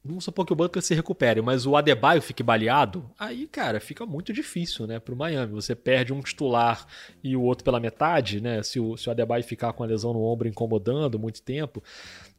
Vamos 0.05 0.25
supor 0.25 0.47
que 0.47 0.53
o 0.53 0.57
Butler 0.57 0.83
se 0.83 0.95
recupere, 0.95 1.43
mas 1.43 1.67
o 1.67 1.77
Adebayo 1.77 2.23
fique 2.23 2.43
baleado, 2.43 3.11
aí, 3.19 3.47
cara, 3.47 3.81
fica 3.81 4.07
muito 4.07 4.33
difícil, 4.33 4.87
né, 4.87 4.99
pro 4.99 5.17
Miami. 5.17 5.53
Você 5.53 5.75
perde 5.75 6.13
um 6.13 6.21
titular 6.21 6.87
e 7.23 7.37
o 7.37 7.43
outro 7.43 7.65
pela 7.65 7.81
metade, 7.81 8.41
né? 8.41 8.63
Se 8.63 8.79
o, 8.79 8.97
se 8.97 9.09
o 9.09 9.11
Adebayo 9.11 9.45
ficar 9.45 9.73
com 9.73 9.83
a 9.83 9.87
lesão 9.87 10.13
no 10.13 10.23
ombro 10.23 10.49
incomodando 10.49 11.19
muito 11.19 11.43
tempo, 11.43 11.83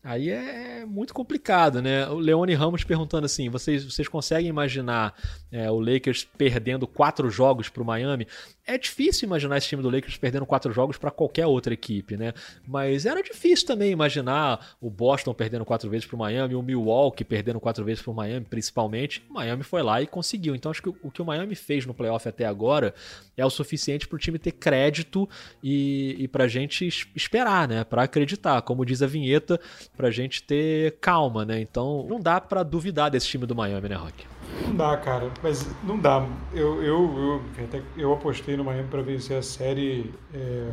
Aí 0.01 0.29
é 0.29 0.85
muito 0.85 1.13
complicado, 1.13 1.81
né? 1.81 2.07
O 2.07 2.19
Leone 2.19 2.53
Ramos 2.53 2.85
perguntando 2.85 3.25
assim: 3.25 3.49
vocês, 3.49 3.83
vocês 3.83 4.07
conseguem 4.07 4.47
imaginar 4.47 5.13
é, 5.51 5.69
o 5.69 5.77
Lakers 5.77 6.25
perdendo 6.37 6.87
quatro 6.87 7.29
jogos 7.29 7.67
para 7.67 7.83
o 7.83 7.85
Miami? 7.85 8.25
É 8.69 8.77
difícil 8.77 9.25
imaginar 9.25 9.57
esse 9.57 9.67
time 9.67 9.81
do 9.81 9.89
Lakers 9.89 10.15
perdendo 10.17 10.45
quatro 10.45 10.71
jogos 10.71 10.95
para 10.95 11.09
qualquer 11.09 11.47
outra 11.47 11.73
equipe, 11.73 12.15
né? 12.15 12.33
Mas 12.67 13.07
era 13.07 13.23
difícil 13.23 13.65
também 13.65 13.89
imaginar 13.89 14.75
o 14.79 14.91
Boston 14.91 15.33
perdendo 15.33 15.65
quatro 15.65 15.89
vezes 15.89 16.05
para 16.05 16.15
o 16.15 16.19
Miami, 16.19 16.53
o 16.53 16.61
Milwaukee 16.61 17.23
perdendo 17.23 17.59
quatro 17.59 17.83
vezes 17.83 18.03
para 18.03 18.11
o 18.11 18.13
Miami, 18.13 18.45
principalmente. 18.47 19.23
O 19.27 19.33
Miami 19.33 19.63
foi 19.63 19.81
lá 19.81 19.99
e 20.03 20.05
conseguiu. 20.05 20.53
Então 20.53 20.69
acho 20.69 20.83
que 20.83 20.89
o 20.89 21.09
que 21.09 21.19
o 21.19 21.25
Miami 21.25 21.55
fez 21.55 21.87
no 21.87 21.95
playoff 21.95 22.29
até 22.29 22.45
agora 22.45 22.93
é 23.35 23.43
o 23.43 23.49
suficiente 23.49 24.07
para 24.07 24.17
o 24.17 24.19
time 24.19 24.37
ter 24.37 24.51
crédito 24.51 25.27
e, 25.63 26.15
e 26.19 26.27
para 26.27 26.43
a 26.43 26.47
gente 26.47 26.87
esperar, 27.15 27.67
né? 27.67 27.83
Para 27.83 28.03
acreditar. 28.03 28.61
Como 28.61 28.85
diz 28.85 29.01
a 29.01 29.07
vinheta 29.07 29.59
pra 29.97 30.11
gente 30.11 30.43
ter 30.43 30.95
calma, 31.01 31.43
né? 31.43 31.59
Então 31.59 32.05
não 32.07 32.19
dá 32.19 32.39
para 32.39 32.61
duvidar 32.61 33.09
desse 33.09 33.25
time 33.29 33.47
do 33.47 33.55
Miami, 33.55 33.89
né, 33.89 33.95
Rock? 33.95 34.38
Não 34.65 34.75
dá, 34.75 34.97
cara, 34.97 35.31
mas 35.41 35.67
não 35.83 35.97
dá. 35.97 36.25
Eu, 36.53 36.83
eu, 36.83 37.41
eu, 37.57 37.63
até, 37.63 37.81
eu 37.97 38.13
apostei 38.13 38.57
no 38.57 38.63
Miami 38.63 38.87
para 38.89 39.01
vencer 39.01 39.37
a 39.37 39.41
série, 39.41 40.13
é... 40.33 40.71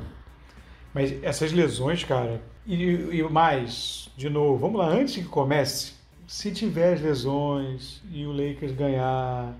mas 0.92 1.22
essas 1.22 1.52
lesões, 1.52 2.04
cara, 2.04 2.40
e, 2.66 2.74
e 2.84 3.22
mais, 3.22 4.10
de 4.16 4.28
novo, 4.28 4.58
vamos 4.58 4.78
lá, 4.78 4.88
antes 4.88 5.14
que 5.14 5.24
comece, 5.24 5.94
se 6.26 6.50
tiver 6.50 6.94
as 6.94 7.00
lesões 7.00 8.02
e 8.10 8.26
o 8.26 8.32
Lakers 8.32 8.72
ganhar, 8.72 9.54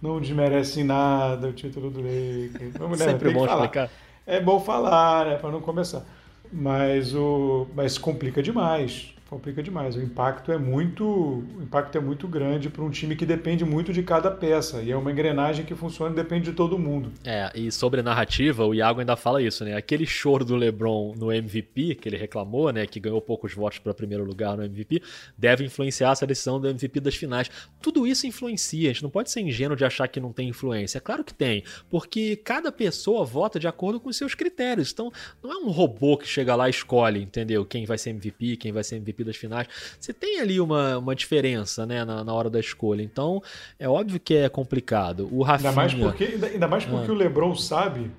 não 0.00 0.20
desmerece 0.20 0.84
nada 0.84 1.48
o 1.48 1.52
título 1.52 1.90
do 1.90 2.00
Lakers. 2.00 2.74
Vamos, 2.78 2.98
né, 2.98 3.06
Sempre 3.06 3.32
bom 3.32 3.46
explicar. 3.46 3.90
É 4.26 4.40
bom 4.40 4.60
falar, 4.60 5.26
né, 5.26 5.36
para 5.36 5.50
não 5.50 5.60
começar. 5.60 6.04
Mas, 6.52 7.14
o, 7.14 7.66
mas 7.74 7.98
complica 7.98 8.42
demais 8.42 9.14
complica 9.32 9.62
demais. 9.62 9.96
O 9.96 10.02
impacto 10.02 10.52
é 10.52 10.58
muito, 10.58 11.04
o 11.06 11.62
impacto 11.62 11.96
é 11.96 12.00
muito 12.02 12.28
grande 12.28 12.68
para 12.68 12.84
um 12.84 12.90
time 12.90 13.16
que 13.16 13.24
depende 13.24 13.64
muito 13.64 13.90
de 13.90 14.02
cada 14.02 14.30
peça 14.30 14.82
e 14.82 14.90
é 14.90 14.96
uma 14.96 15.10
engrenagem 15.10 15.64
que 15.64 15.74
funciona 15.74 16.12
e 16.12 16.16
depende 16.16 16.50
de 16.50 16.52
todo 16.52 16.78
mundo. 16.78 17.10
É, 17.24 17.50
e 17.54 17.72
sobre 17.72 18.02
narrativa, 18.02 18.66
o 18.66 18.74
Iago 18.74 19.00
ainda 19.00 19.16
fala 19.16 19.40
isso, 19.42 19.64
né? 19.64 19.74
Aquele 19.74 20.04
choro 20.04 20.44
do 20.44 20.54
LeBron 20.54 21.14
no 21.16 21.32
MVP 21.32 21.94
que 21.94 22.10
ele 22.10 22.18
reclamou, 22.18 22.70
né, 22.70 22.86
que 22.86 23.00
ganhou 23.00 23.22
poucos 23.22 23.54
votos 23.54 23.78
para 23.78 23.94
primeiro 23.94 24.22
lugar 24.22 24.54
no 24.54 24.64
MVP, 24.64 25.02
deve 25.36 25.64
influenciar 25.64 26.12
essa 26.12 26.26
decisão 26.26 26.60
do 26.60 26.68
MVP 26.68 27.00
das 27.00 27.14
finais. 27.14 27.50
Tudo 27.80 28.06
isso 28.06 28.26
influencia, 28.26 28.90
a 28.90 28.92
gente 28.92 29.02
não 29.02 29.10
pode 29.10 29.30
ser 29.30 29.40
ingênuo 29.40 29.74
de 29.74 29.84
achar 29.84 30.08
que 30.08 30.20
não 30.20 30.30
tem 30.30 30.50
influência. 30.50 30.98
É 30.98 31.00
claro 31.00 31.24
que 31.24 31.32
tem, 31.32 31.64
porque 31.88 32.36
cada 32.36 32.70
pessoa 32.70 33.24
vota 33.24 33.58
de 33.58 33.66
acordo 33.66 33.98
com 33.98 34.12
seus 34.12 34.34
critérios. 34.34 34.92
Então, 34.92 35.10
não 35.42 35.52
é 35.52 35.56
um 35.56 35.70
robô 35.70 36.18
que 36.18 36.28
chega 36.28 36.54
lá 36.54 36.66
e 36.66 36.70
escolhe, 36.70 37.22
entendeu? 37.22 37.64
Quem 37.64 37.86
vai 37.86 37.96
ser 37.96 38.10
MVP, 38.10 38.58
quem 38.58 38.72
vai 38.72 38.84
ser 38.84 38.96
MVP 38.96 39.21
Das 39.24 39.36
finais. 39.36 39.68
Você 39.98 40.12
tem 40.12 40.40
ali 40.40 40.60
uma, 40.60 40.98
uma 40.98 41.14
diferença, 41.14 41.86
né, 41.86 42.04
na, 42.04 42.24
na 42.24 42.32
hora 42.32 42.50
da 42.50 42.60
escolha. 42.60 43.02
Então, 43.02 43.42
é 43.78 43.88
óbvio 43.88 44.20
que 44.20 44.34
é 44.34 44.48
complicado. 44.48 45.28
O 45.30 45.42
Rafinha... 45.42 45.70
Ainda 45.70 45.80
mais 45.80 45.94
porque, 45.94 46.24
ainda, 46.24 46.46
ainda 46.46 46.68
mais 46.68 46.84
porque 46.84 47.10
ah. 47.10 47.14
o 47.14 47.16
LeBron 47.16 47.54
sabe 47.54 48.10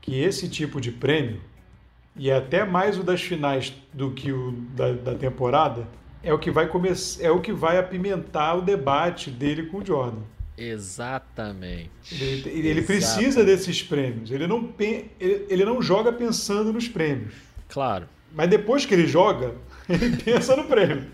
que 0.00 0.18
esse 0.18 0.48
tipo 0.48 0.80
de 0.80 0.90
prêmio, 0.90 1.40
e 2.16 2.30
é 2.30 2.36
até 2.36 2.64
mais 2.64 2.98
o 2.98 3.02
das 3.02 3.22
finais 3.22 3.72
do 3.92 4.10
que 4.10 4.32
o 4.32 4.52
da, 4.74 4.92
da 4.92 5.14
temporada, 5.14 5.86
é 6.22 6.32
o 6.32 6.38
que 6.38 6.50
vai 6.50 6.66
começar, 6.66 7.22
é 7.22 7.30
o 7.30 7.40
que 7.40 7.52
vai 7.52 7.78
apimentar 7.78 8.56
o 8.56 8.62
debate 8.62 9.30
dele 9.30 9.64
com 9.66 9.78
o 9.78 9.86
Jordan. 9.86 10.22
Exatamente. 10.56 11.90
Ele, 12.10 12.48
ele 12.48 12.68
Exatamente. 12.70 12.86
precisa 12.86 13.44
desses 13.44 13.82
prêmios. 13.82 14.30
Ele 14.30 14.46
não, 14.46 14.68
ele, 14.78 15.46
ele 15.48 15.64
não 15.64 15.80
joga 15.80 16.12
pensando 16.12 16.72
nos 16.72 16.88
prêmios. 16.88 17.34
Claro. 17.68 18.08
Mas 18.34 18.50
depois 18.50 18.84
que 18.84 18.92
ele 18.92 19.06
joga, 19.06 19.54
ele 19.88 20.16
pensa 20.16 20.56
no 20.56 20.64
prêmio. 20.64 21.06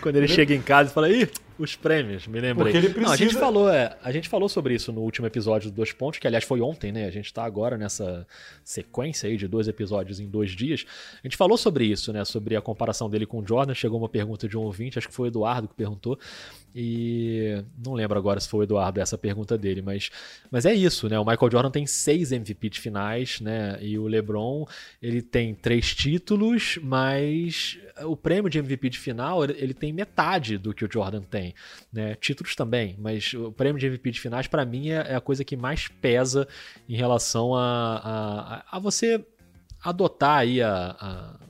Quando 0.00 0.16
ele, 0.16 0.26
ele 0.26 0.34
chega 0.34 0.54
em 0.54 0.62
casa 0.62 0.90
e 0.90 0.94
fala, 0.94 1.08
ih, 1.10 1.28
os 1.58 1.74
prêmios, 1.74 2.26
me 2.26 2.40
lembrei. 2.40 2.72
Porque 2.72 2.76
ele 2.76 2.94
precisa... 2.94 3.06
Não, 3.06 3.12
a, 3.12 3.16
gente 3.16 3.34
falou, 3.34 3.68
é, 3.68 3.96
a 4.02 4.12
gente 4.12 4.28
falou 4.28 4.48
sobre 4.48 4.74
isso 4.74 4.92
no 4.92 5.00
último 5.00 5.26
episódio 5.26 5.70
do 5.70 5.74
Dois 5.74 5.92
Pontos, 5.92 6.20
que 6.20 6.26
aliás 6.26 6.44
foi 6.44 6.60
ontem, 6.60 6.92
né? 6.92 7.06
A 7.06 7.10
gente 7.10 7.32
tá 7.32 7.44
agora 7.44 7.76
nessa 7.76 8.26
sequência 8.64 9.28
aí 9.28 9.36
de 9.36 9.48
dois 9.48 9.66
episódios 9.66 10.20
em 10.20 10.28
dois 10.28 10.52
dias. 10.52 10.86
A 11.22 11.26
gente 11.26 11.36
falou 11.36 11.58
sobre 11.58 11.84
isso, 11.84 12.12
né? 12.12 12.24
Sobre 12.24 12.54
a 12.54 12.60
comparação 12.60 13.10
dele 13.10 13.26
com 13.26 13.40
o 13.40 13.46
Jordan. 13.46 13.74
Chegou 13.74 13.98
uma 13.98 14.08
pergunta 14.08 14.48
de 14.48 14.56
um 14.56 14.62
ouvinte, 14.62 14.98
acho 14.98 15.08
que 15.08 15.14
foi 15.14 15.28
o 15.28 15.30
Eduardo 15.30 15.66
que 15.66 15.74
perguntou. 15.74 16.18
E 16.74 17.62
não 17.84 17.94
lembro 17.94 18.18
agora 18.18 18.38
se 18.38 18.48
foi 18.48 18.60
o 18.60 18.62
Eduardo 18.62 19.00
essa 19.00 19.16
pergunta 19.16 19.56
dele, 19.56 19.82
mas, 19.82 20.10
mas 20.50 20.66
é 20.66 20.74
isso, 20.74 21.08
né? 21.08 21.18
O 21.18 21.24
Michael 21.24 21.50
Jordan 21.50 21.70
tem 21.70 21.86
seis 21.86 22.30
MVP 22.30 22.70
de 22.70 22.80
finais, 22.80 23.40
né? 23.40 23.78
E 23.80 23.98
o 23.98 24.06
LeBron, 24.06 24.66
ele 25.00 25.22
tem 25.22 25.54
três 25.54 25.94
títulos, 25.94 26.78
mas 26.82 27.78
o 28.04 28.16
prêmio 28.16 28.50
de 28.50 28.58
MVP 28.58 28.90
de 28.90 28.98
final, 28.98 29.44
ele 29.44 29.74
tem 29.74 29.92
metade 29.92 30.58
do 30.58 30.74
que 30.74 30.84
o 30.84 30.88
Jordan 30.90 31.22
tem, 31.22 31.54
né? 31.92 32.14
Títulos 32.14 32.54
também, 32.54 32.96
mas 32.98 33.32
o 33.34 33.50
prêmio 33.50 33.80
de 33.80 33.86
MVP 33.86 34.10
de 34.10 34.20
finais, 34.20 34.46
para 34.46 34.64
mim, 34.64 34.90
é, 34.90 35.12
é, 35.12 35.14
a 35.14 35.20
coisa 35.20 35.44
que 35.44 35.56
mais 35.56 35.88
pesa 35.88 36.46
em 36.88 36.96
relação 36.96 37.54
a, 37.54 38.64
a, 38.70 38.76
a 38.76 38.78
você 38.78 39.24
adotar 39.82 40.38
aí 40.38 40.60
a, 40.60 40.96
a 40.98 41.47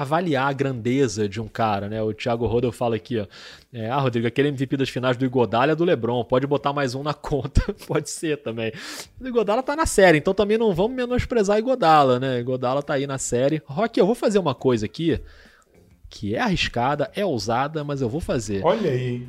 avaliar 0.00 0.48
a 0.48 0.52
grandeza 0.52 1.28
de 1.28 1.40
um 1.42 1.46
cara, 1.46 1.86
né? 1.86 2.02
O 2.02 2.14
Thiago 2.14 2.46
Rodel 2.46 2.72
fala 2.72 2.96
aqui, 2.96 3.18
ó. 3.18 3.26
É, 3.70 3.90
ah, 3.90 3.98
Rodrigo, 3.98 4.26
aquele 4.26 4.48
MVP 4.48 4.78
das 4.78 4.88
finais 4.88 5.14
do 5.16 5.26
Igodala 5.26 5.72
é 5.72 5.74
do 5.74 5.84
Lebron, 5.84 6.24
pode 6.24 6.46
botar 6.46 6.72
mais 6.72 6.94
um 6.94 7.02
na 7.02 7.12
conta, 7.14 7.60
pode 7.86 8.08
ser 8.08 8.38
também. 8.38 8.72
O 9.20 9.28
Igodala 9.28 9.62
tá 9.62 9.76
na 9.76 9.84
série, 9.84 10.16
então 10.16 10.32
também 10.32 10.56
não 10.56 10.72
vamos 10.72 10.96
menosprezar 10.96 11.58
Igodala, 11.58 12.18
né? 12.18 12.40
Igodala 12.40 12.82
tá 12.82 12.94
aí 12.94 13.06
na 13.06 13.18
série. 13.18 13.60
Rock, 13.66 14.00
eu 14.00 14.06
vou 14.06 14.14
fazer 14.14 14.38
uma 14.38 14.54
coisa 14.54 14.86
aqui 14.86 15.20
que 16.08 16.34
é 16.34 16.40
arriscada, 16.40 17.10
é 17.14 17.24
ousada, 17.24 17.84
mas 17.84 18.00
eu 18.00 18.08
vou 18.08 18.20
fazer. 18.20 18.64
Olha 18.64 18.90
aí. 18.90 19.28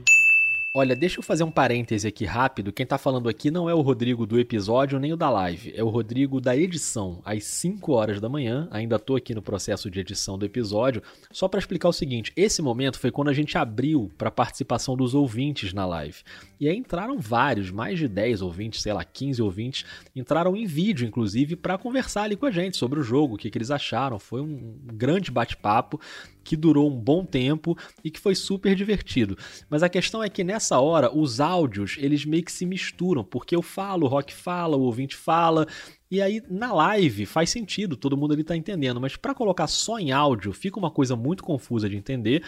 Olha, 0.74 0.96
deixa 0.96 1.20
eu 1.20 1.24
fazer 1.24 1.44
um 1.44 1.52
parêntese 1.52 2.08
aqui 2.08 2.24
rápido. 2.24 2.72
Quem 2.72 2.86
tá 2.86 2.98
falando 2.98 3.28
aqui 3.28 3.52
não 3.52 3.70
é 3.70 3.76
o 3.76 3.82
Rodrigo 3.82 4.26
do 4.26 4.40
episódio 4.40 5.02
nem 5.02 5.12
o 5.12 5.18
da 5.18 5.30
live, 5.30 5.74
é 5.76 5.84
o 5.84 5.90
Rodrigo 5.90 6.40
da 6.40 6.56
edição, 6.56 7.22
às 7.26 7.44
5 7.44 7.92
horas 7.92 8.22
da 8.22 8.30
manhã. 8.30 8.70
Ainda 8.72 8.98
tô 8.98 9.18
aqui 9.18 9.36
no 9.36 9.42
processo 9.42 9.92
de 9.92 10.00
edição 10.00 10.38
do 10.38 10.46
episódio, 10.46 11.04
só 11.30 11.50
para 11.50 11.60
explicar 11.60 11.90
o 11.90 11.94
seguinte: 11.94 12.32
esse 12.38 12.62
momento 12.62 12.98
foi 13.00 13.12
quando 13.12 13.28
a 13.28 13.34
gente 13.34 13.58
abriu 13.58 14.10
para 14.18 14.32
participação 14.32 14.96
dos 14.96 15.14
ouvintes 15.14 15.74
na 15.74 15.86
live. 15.86 16.20
E 16.58 16.70
aí 16.70 16.78
entraram 16.78 17.20
vários, 17.20 17.70
mais 17.70 18.00
de 18.00 18.08
10 18.08 18.42
ouvintes, 18.42 18.82
sei 18.82 18.94
lá, 18.94 19.04
15 19.04 19.42
ouvintes, 19.42 19.86
entraram 20.16 20.56
em 20.56 20.66
vídeo 20.66 21.06
inclusive 21.06 21.58
para 21.58 21.78
conversar 21.78 22.24
ali 22.24 22.38
com 22.38 22.46
a 22.46 22.52
gente 22.52 22.78
sobre 22.78 22.98
o 22.98 23.04
jogo, 23.04 23.36
o 23.36 23.38
que, 23.38 23.52
que 23.52 23.58
eles 23.58 23.72
acharam. 23.72 24.18
Foi 24.18 24.40
um 24.40 24.80
grande 24.94 25.32
bate-papo 25.32 26.00
que 26.44 26.56
durou 26.56 26.90
um 26.90 26.96
bom 26.96 27.26
tempo 27.26 27.78
e 28.04 28.10
que 28.10 28.20
foi 28.20 28.36
super 28.36 28.76
divertido. 28.76 29.38
Mas 29.70 29.84
a 29.84 29.90
questão 29.90 30.24
é 30.24 30.30
que 30.30 30.44
nessa 30.44 30.80
hora 30.80 31.16
os 31.16 31.40
áudios 31.40 31.98
eles 32.00 32.26
meio 32.26 32.44
que 32.44 32.52
se 32.52 32.66
misturam, 32.66 33.24
porque 33.24 33.56
eu 33.56 33.62
falo, 33.62 34.06
o 34.06 34.10
Rock 34.10 34.34
fala, 34.34 34.78
o 34.78 34.82
ouvinte 34.82 35.16
fala, 35.16 35.68
e 36.10 36.22
aí 36.22 36.42
na 36.50 36.74
live 36.74 37.26
faz 37.26 37.50
sentido, 37.50 37.96
todo 37.96 38.18
mundo 38.18 38.34
ali 38.34 38.44
tá 38.44 38.56
entendendo, 38.56 39.00
mas 39.00 39.16
para 39.16 39.34
colocar 39.34 39.68
só 39.68 39.98
em 39.98 40.12
áudio 40.12 40.52
fica 40.52 40.78
uma 40.78 40.92
coisa 40.92 41.16
muito 41.16 41.44
confusa 41.44 41.90
de 41.90 41.96
entender. 41.96 42.44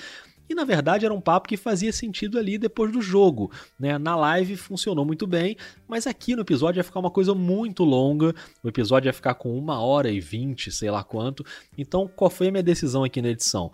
E 0.53 0.55
na 0.55 0.63
verdade 0.63 1.03
era 1.03 1.13
um 1.13 1.19
papo 1.19 1.49
que 1.49 1.57
fazia 1.57 1.91
sentido 1.91 2.37
ali 2.37 2.59
depois 2.59 2.91
do 2.91 3.01
jogo. 3.01 3.51
Né? 3.79 3.97
Na 3.97 4.15
live 4.15 4.55
funcionou 4.55 5.03
muito 5.03 5.25
bem, 5.25 5.57
mas 5.87 6.05
aqui 6.05 6.35
no 6.35 6.43
episódio 6.43 6.79
ia 6.79 6.83
ficar 6.83 6.99
uma 6.99 7.09
coisa 7.09 7.33
muito 7.33 7.83
longa. 7.83 8.35
O 8.61 8.69
episódio 8.69 9.09
ia 9.09 9.13
ficar 9.13 9.33
com 9.33 9.57
uma 9.57 9.79
hora 9.79 10.11
e 10.11 10.19
vinte, 10.19 10.71
sei 10.71 10.91
lá 10.91 11.03
quanto. 11.03 11.43
Então, 11.75 12.07
qual 12.07 12.29
foi 12.29 12.49
a 12.49 12.51
minha 12.51 12.61
decisão 12.61 13.03
aqui 13.03 13.19
na 13.19 13.29
edição? 13.29 13.71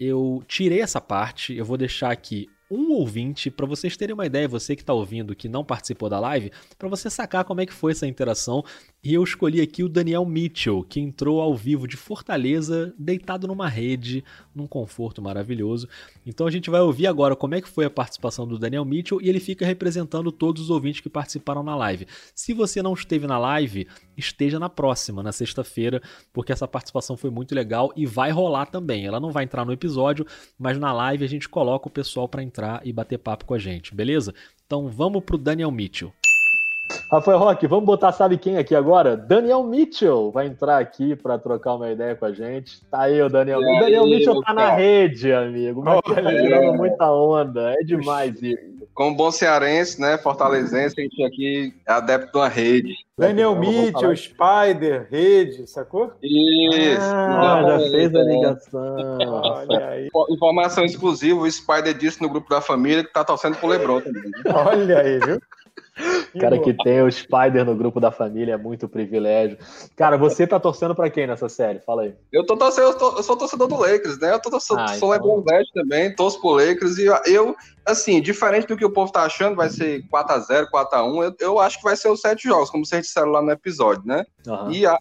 Eu 0.00 0.42
tirei 0.48 0.80
essa 0.80 1.02
parte, 1.02 1.54
eu 1.54 1.66
vou 1.66 1.76
deixar 1.76 2.10
aqui 2.10 2.48
um 2.70 2.92
ouvinte, 2.92 3.50
para 3.50 3.66
vocês 3.66 3.94
terem 3.98 4.14
uma 4.14 4.24
ideia, 4.24 4.48
você 4.48 4.74
que 4.74 4.82
está 4.82 4.94
ouvindo, 4.94 5.36
que 5.36 5.46
não 5.46 5.62
participou 5.62 6.08
da 6.08 6.18
live, 6.18 6.50
para 6.78 6.88
você 6.88 7.10
sacar 7.10 7.44
como 7.44 7.60
é 7.60 7.66
que 7.66 7.72
foi 7.74 7.92
essa 7.92 8.06
interação. 8.06 8.64
E 9.04 9.14
eu 9.14 9.24
escolhi 9.24 9.60
aqui 9.60 9.82
o 9.82 9.88
Daniel 9.88 10.24
Mitchell, 10.24 10.84
que 10.84 11.00
entrou 11.00 11.40
ao 11.40 11.56
vivo 11.56 11.88
de 11.88 11.96
Fortaleza, 11.96 12.94
deitado 12.96 13.48
numa 13.48 13.68
rede, 13.68 14.22
num 14.54 14.64
conforto 14.64 15.20
maravilhoso. 15.20 15.88
Então 16.24 16.46
a 16.46 16.50
gente 16.52 16.70
vai 16.70 16.80
ouvir 16.80 17.08
agora 17.08 17.34
como 17.34 17.56
é 17.56 17.60
que 17.60 17.68
foi 17.68 17.84
a 17.84 17.90
participação 17.90 18.46
do 18.46 18.56
Daniel 18.56 18.84
Mitchell 18.84 19.20
e 19.20 19.28
ele 19.28 19.40
fica 19.40 19.66
representando 19.66 20.30
todos 20.30 20.62
os 20.62 20.70
ouvintes 20.70 21.00
que 21.00 21.08
participaram 21.08 21.64
na 21.64 21.74
live. 21.74 22.06
Se 22.32 22.54
você 22.54 22.80
não 22.80 22.94
esteve 22.94 23.26
na 23.26 23.40
live, 23.40 23.88
esteja 24.16 24.60
na 24.60 24.68
próxima, 24.68 25.20
na 25.20 25.32
sexta-feira, 25.32 26.00
porque 26.32 26.52
essa 26.52 26.68
participação 26.68 27.16
foi 27.16 27.30
muito 27.30 27.56
legal 27.56 27.92
e 27.96 28.06
vai 28.06 28.30
rolar 28.30 28.66
também. 28.66 29.04
Ela 29.04 29.18
não 29.18 29.32
vai 29.32 29.42
entrar 29.42 29.64
no 29.64 29.72
episódio, 29.72 30.24
mas 30.56 30.78
na 30.78 30.92
live 30.92 31.24
a 31.24 31.28
gente 31.28 31.48
coloca 31.48 31.88
o 31.88 31.92
pessoal 31.92 32.28
para 32.28 32.44
entrar 32.44 32.80
e 32.86 32.92
bater 32.92 33.18
papo 33.18 33.46
com 33.46 33.54
a 33.54 33.58
gente, 33.58 33.96
beleza? 33.96 34.32
Então 34.64 34.88
vamos 34.88 35.24
pro 35.24 35.36
Daniel 35.36 35.72
Mitchell. 35.72 36.12
Rafael 37.12 37.38
Roque, 37.38 37.66
vamos 37.66 37.84
botar 37.84 38.10
sabe 38.10 38.38
quem 38.38 38.56
aqui 38.56 38.74
agora? 38.74 39.14
Daniel 39.14 39.62
Mitchell 39.62 40.30
vai 40.30 40.46
entrar 40.46 40.78
aqui 40.78 41.14
para 41.14 41.38
trocar 41.38 41.74
uma 41.74 41.90
ideia 41.90 42.16
com 42.16 42.24
a 42.24 42.32
gente. 42.32 42.82
Tá 42.90 43.02
aí 43.02 43.20
o 43.20 43.28
Daniel. 43.28 43.58
o 43.58 43.80
Daniel 43.80 44.06
Mitchell 44.06 44.40
tá 44.40 44.54
na 44.54 44.70
rede, 44.70 45.30
amigo. 45.30 45.82
Mas 45.84 46.00
tá 46.00 46.14
tirando 46.14 46.74
muita 46.74 47.12
onda. 47.12 47.74
É 47.78 47.84
demais 47.84 48.40
isso. 48.40 48.62
Como 48.94 49.14
bom 49.14 49.30
cearense, 49.30 50.00
né? 50.00 50.16
Fortalezense, 50.16 50.98
a 50.98 51.02
gente 51.02 51.22
aqui 51.22 51.74
é 51.86 51.92
adepto 51.92 52.32
de 52.32 52.38
uma 52.38 52.48
rede. 52.48 52.94
Daniel 53.18 53.56
Mitchell, 53.56 54.16
Spider, 54.16 55.06
rede, 55.10 55.66
sacou? 55.66 56.12
Isso. 56.22 56.98
Ah, 57.02 57.62
já 57.78 57.90
fez 57.90 58.14
a 58.14 58.22
ligação. 58.22 59.18
Olha 59.20 59.86
aí. 59.86 60.08
Informação 60.30 60.82
exclusiva, 60.82 61.40
o 61.40 61.50
Spider 61.50 61.92
disse 61.92 62.22
no 62.22 62.30
grupo 62.30 62.48
da 62.48 62.62
família 62.62 63.04
que 63.04 63.12
tá 63.12 63.22
torcendo 63.22 63.56
pro 63.56 63.68
Lebron 63.68 64.00
também. 64.00 64.32
Olha 64.46 64.98
aí, 64.98 65.18
viu? 65.18 65.38
Cara 66.40 66.58
que 66.58 66.72
tem 66.72 67.02
o 67.02 67.10
Spider 67.10 67.64
no 67.64 67.74
grupo 67.74 68.00
da 68.00 68.10
família 68.10 68.54
é 68.54 68.56
muito 68.56 68.88
privilégio. 68.88 69.58
Cara, 69.94 70.16
você 70.16 70.46
tá 70.46 70.58
torcendo 70.58 70.94
para 70.94 71.10
quem 71.10 71.26
nessa 71.26 71.48
série? 71.48 71.80
Fala 71.80 72.02
aí. 72.02 72.14
Eu 72.32 72.46
tô 72.46 72.56
torcendo, 72.56 72.84
eu, 72.84 72.94
tô, 72.96 73.16
eu 73.16 73.22
sou 73.22 73.36
torcedor 73.36 73.68
do 73.68 73.76
Lakers, 73.76 74.18
né? 74.18 74.32
Eu 74.32 74.40
tô 74.40 74.50
torcendo, 74.50 74.80
ah, 74.80 74.88
sou 74.88 75.14
então... 75.14 75.36
LeBron 75.36 75.44
também, 75.74 76.14
torço 76.14 76.40
pro 76.40 76.52
Lakers 76.52 76.96
e 76.96 77.04
eu, 77.26 77.54
assim, 77.84 78.22
diferente 78.22 78.66
do 78.66 78.76
que 78.76 78.84
o 78.84 78.92
povo 78.92 79.12
tá 79.12 79.22
achando, 79.22 79.56
vai 79.56 79.68
ser 79.68 80.02
4x0, 80.08 80.68
4x1, 80.72 81.24
eu, 81.24 81.36
eu 81.40 81.58
acho 81.58 81.78
que 81.78 81.84
vai 81.84 81.96
ser 81.96 82.08
os 82.08 82.20
sete 82.20 82.48
jogos, 82.48 82.70
como 82.70 82.86
vocês 82.86 83.06
disseram 83.06 83.30
lá 83.30 83.42
no 83.42 83.50
episódio, 83.50 84.02
né? 84.06 84.24
Uhum. 84.46 84.70
E 84.70 84.86
a, 84.86 84.96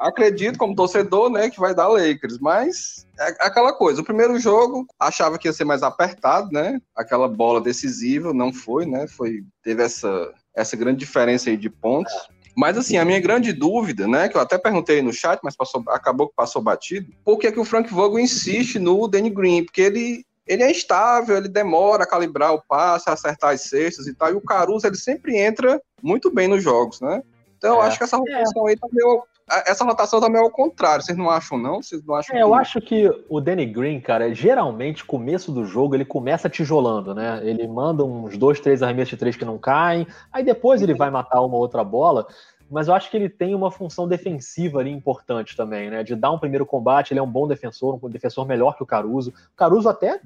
acredito, 0.00 0.58
como 0.58 0.74
torcedor, 0.74 1.30
né, 1.30 1.48
que 1.48 1.58
vai 1.58 1.74
dar 1.74 1.88
Lakers, 1.88 2.38
mas 2.38 3.06
é 3.18 3.36
aquela 3.40 3.72
coisa, 3.72 4.00
o 4.00 4.04
primeiro 4.04 4.38
jogo 4.38 4.86
achava 4.98 5.38
que 5.38 5.48
ia 5.48 5.52
ser 5.52 5.64
mais 5.64 5.82
apertado, 5.82 6.50
né? 6.52 6.80
Aquela 6.96 7.28
bola 7.28 7.60
decisiva, 7.60 8.32
não 8.32 8.52
foi, 8.52 8.86
né? 8.86 9.06
Foi, 9.06 9.44
teve 9.62 9.82
essa 9.82 10.32
essa 10.54 10.76
grande 10.76 11.00
diferença 11.00 11.50
aí 11.50 11.56
de 11.56 11.68
pontos. 11.68 12.12
Mas 12.56 12.78
assim, 12.78 12.96
a 12.96 13.04
minha 13.04 13.20
grande 13.20 13.52
dúvida, 13.52 14.06
né, 14.06 14.28
que 14.28 14.36
eu 14.36 14.40
até 14.40 14.56
perguntei 14.56 15.02
no 15.02 15.12
chat, 15.12 15.40
mas 15.42 15.56
passou, 15.56 15.82
acabou 15.88 16.28
que 16.28 16.36
passou 16.36 16.62
batido, 16.62 17.12
por 17.24 17.36
que, 17.36 17.50
que 17.50 17.58
o 17.58 17.64
Frank 17.64 17.92
Vogel 17.92 18.20
insiste 18.20 18.78
no 18.78 19.08
Danny 19.08 19.30
Green? 19.30 19.64
Porque 19.64 19.80
ele, 19.80 20.24
ele 20.46 20.62
é 20.62 20.70
instável, 20.70 21.36
ele 21.36 21.48
demora 21.48 22.04
a 22.04 22.06
calibrar 22.06 22.54
o 22.54 22.62
passe, 22.62 23.10
a 23.10 23.14
acertar 23.14 23.54
as 23.54 23.62
cestas 23.62 24.06
e 24.06 24.14
tal, 24.14 24.30
e 24.30 24.34
o 24.34 24.40
Caruso 24.40 24.86
ele 24.86 24.96
sempre 24.96 25.36
entra 25.36 25.82
muito 26.00 26.32
bem 26.32 26.46
nos 26.46 26.62
jogos, 26.62 27.00
né? 27.00 27.22
Então 27.58 27.74
é. 27.74 27.78
eu 27.78 27.82
acho 27.82 27.98
que 27.98 28.04
essa 28.04 28.16
rotação 28.16 28.68
é. 28.68 28.70
aí 28.70 28.76
tá 28.76 28.86
meio, 28.92 29.24
essa 29.48 29.84
rotação 29.84 30.20
também 30.20 30.40
é 30.40 30.44
ao 30.44 30.50
contrário, 30.50 31.04
vocês 31.04 31.18
não 31.18 31.28
acham, 31.28 31.58
não? 31.58 31.82
Vocês 31.82 32.04
não 32.04 32.14
acham 32.14 32.34
é, 32.34 32.38
que... 32.38 32.44
Eu 32.44 32.54
acho 32.54 32.80
que 32.80 33.24
o 33.28 33.40
Danny 33.40 33.66
Green, 33.66 34.00
cara, 34.00 34.32
geralmente, 34.34 35.04
começo 35.04 35.52
do 35.52 35.66
jogo, 35.66 35.94
ele 35.94 36.04
começa 36.04 36.48
tijolando, 36.48 37.14
né? 37.14 37.40
Ele 37.42 37.66
manda 37.68 38.04
uns 38.04 38.38
dois, 38.38 38.58
três 38.58 38.82
arremessos 38.82 39.10
de 39.10 39.16
três 39.16 39.36
que 39.36 39.44
não 39.44 39.58
caem, 39.58 40.06
aí 40.32 40.42
depois 40.42 40.80
ele 40.80 40.94
vai 40.94 41.10
matar 41.10 41.42
uma 41.42 41.56
outra 41.56 41.84
bola, 41.84 42.26
mas 42.70 42.88
eu 42.88 42.94
acho 42.94 43.10
que 43.10 43.16
ele 43.16 43.28
tem 43.28 43.54
uma 43.54 43.70
função 43.70 44.08
defensiva 44.08 44.80
ali 44.80 44.90
importante 44.90 45.54
também, 45.54 45.90
né? 45.90 46.02
De 46.02 46.16
dar 46.16 46.30
um 46.30 46.38
primeiro 46.38 46.64
combate, 46.64 47.12
ele 47.12 47.20
é 47.20 47.22
um 47.22 47.30
bom 47.30 47.46
defensor, 47.46 47.98
um 48.02 48.08
defensor 48.08 48.46
melhor 48.46 48.74
que 48.76 48.82
o 48.82 48.86
Caruso. 48.86 49.30
O 49.30 49.56
Caruso 49.56 49.88
até 49.88 50.20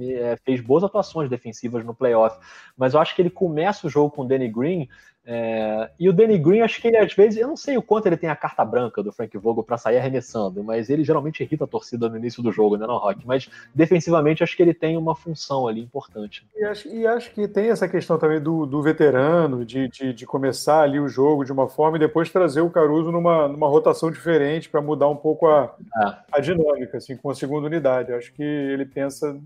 é, 0.00 0.36
fez 0.44 0.60
boas 0.60 0.82
atuações 0.82 1.28
defensivas 1.28 1.84
no 1.84 1.94
playoff, 1.94 2.38
mas 2.76 2.94
eu 2.94 3.00
acho 3.00 3.14
que 3.14 3.20
ele 3.20 3.30
começa 3.30 3.86
o 3.86 3.90
jogo 3.90 4.10
com 4.10 4.22
o 4.22 4.26
Danny 4.26 4.48
Green 4.48 4.88
É, 5.30 5.90
e 6.00 6.08
o 6.08 6.12
Danny 6.12 6.38
Green, 6.38 6.62
acho 6.62 6.80
que 6.80 6.88
ele 6.88 6.96
às 6.96 7.12
vezes, 7.12 7.38
eu 7.38 7.46
não 7.46 7.56
sei 7.56 7.76
o 7.76 7.82
quanto 7.82 8.06
ele 8.06 8.16
tem 8.16 8.30
a 8.30 8.34
carta 8.34 8.64
branca 8.64 9.02
do 9.02 9.12
Frank 9.12 9.36
Vogel 9.36 9.62
para 9.62 9.76
sair 9.76 9.98
arremessando, 9.98 10.64
mas 10.64 10.88
ele 10.88 11.04
geralmente 11.04 11.42
irrita 11.42 11.64
a 11.64 11.66
torcida 11.66 12.08
no 12.08 12.16
início 12.16 12.42
do 12.42 12.50
jogo, 12.50 12.78
né, 12.78 12.86
não, 12.86 12.96
Rock? 12.96 13.26
Mas 13.26 13.46
defensivamente 13.74 14.42
acho 14.42 14.56
que 14.56 14.62
ele 14.62 14.72
tem 14.72 14.96
uma 14.96 15.14
função 15.14 15.68
ali 15.68 15.82
importante. 15.82 16.46
E 16.56 16.64
acho, 16.64 16.88
e 16.88 17.06
acho 17.06 17.30
que 17.34 17.46
tem 17.46 17.68
essa 17.68 17.86
questão 17.86 18.18
também 18.18 18.40
do, 18.40 18.64
do 18.64 18.80
veterano, 18.80 19.66
de, 19.66 19.86
de, 19.88 20.14
de, 20.14 20.24
começar 20.24 20.80
ali 20.80 20.98
o 20.98 21.08
jogo 21.08 21.44
de 21.44 21.52
uma 21.52 21.68
forma 21.68 21.98
e 21.98 22.00
depois 22.00 22.30
trazer 22.30 22.62
o 22.62 22.70
Caruso 22.70 23.12
numa, 23.12 23.48
numa 23.48 23.68
rotação 23.68 24.10
diferente 24.10 24.70
para 24.70 24.80
mudar 24.80 25.08
um 25.08 25.16
pouco 25.16 25.46
a, 25.46 25.74
é. 26.04 26.14
a 26.32 26.40
dinâmica, 26.40 26.96
assim, 26.96 27.18
com 27.18 27.28
a 27.28 27.34
segunda 27.34 27.66
unidade. 27.66 28.14
Acho 28.14 28.32
que 28.32 28.42
ele 28.42 28.86
pensa, 28.86 29.38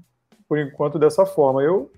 por 0.48 0.60
enquanto, 0.60 0.96
dessa 0.96 1.26
forma. 1.26 1.60
Eu 1.60 1.90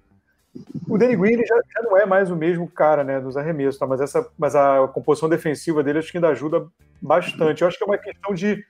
o 0.89 0.99
Danny 0.99 1.17
Green 1.17 1.45
já, 1.45 1.57
já, 1.75 1.83
não 1.83 1.97
é 1.97 2.07
mais 2.07 2.31
o 2.31 2.37
mesmo 2.37 2.69
cara, 2.69 3.03
né, 3.03 3.21
dos 3.21 3.37
arremessos, 3.37 3.79
tá? 3.79 3.87
mas, 3.87 4.01
essa, 4.01 4.29
mas 4.39 4.55
a 4.55 4.87
composição 4.89 5.29
defensiva 5.29 5.83
dele 5.83 5.99
acho 5.99 6.11
que 6.11 6.19
ainda 6.19 6.29
ajuda 6.29 6.67
bastante. 7.01 7.63
Eu 7.63 7.69
acho 7.69 7.79
que 7.79 7.85
é 7.85 7.87
uma 7.87 7.99
questão 7.99 8.35
de, 8.35 8.65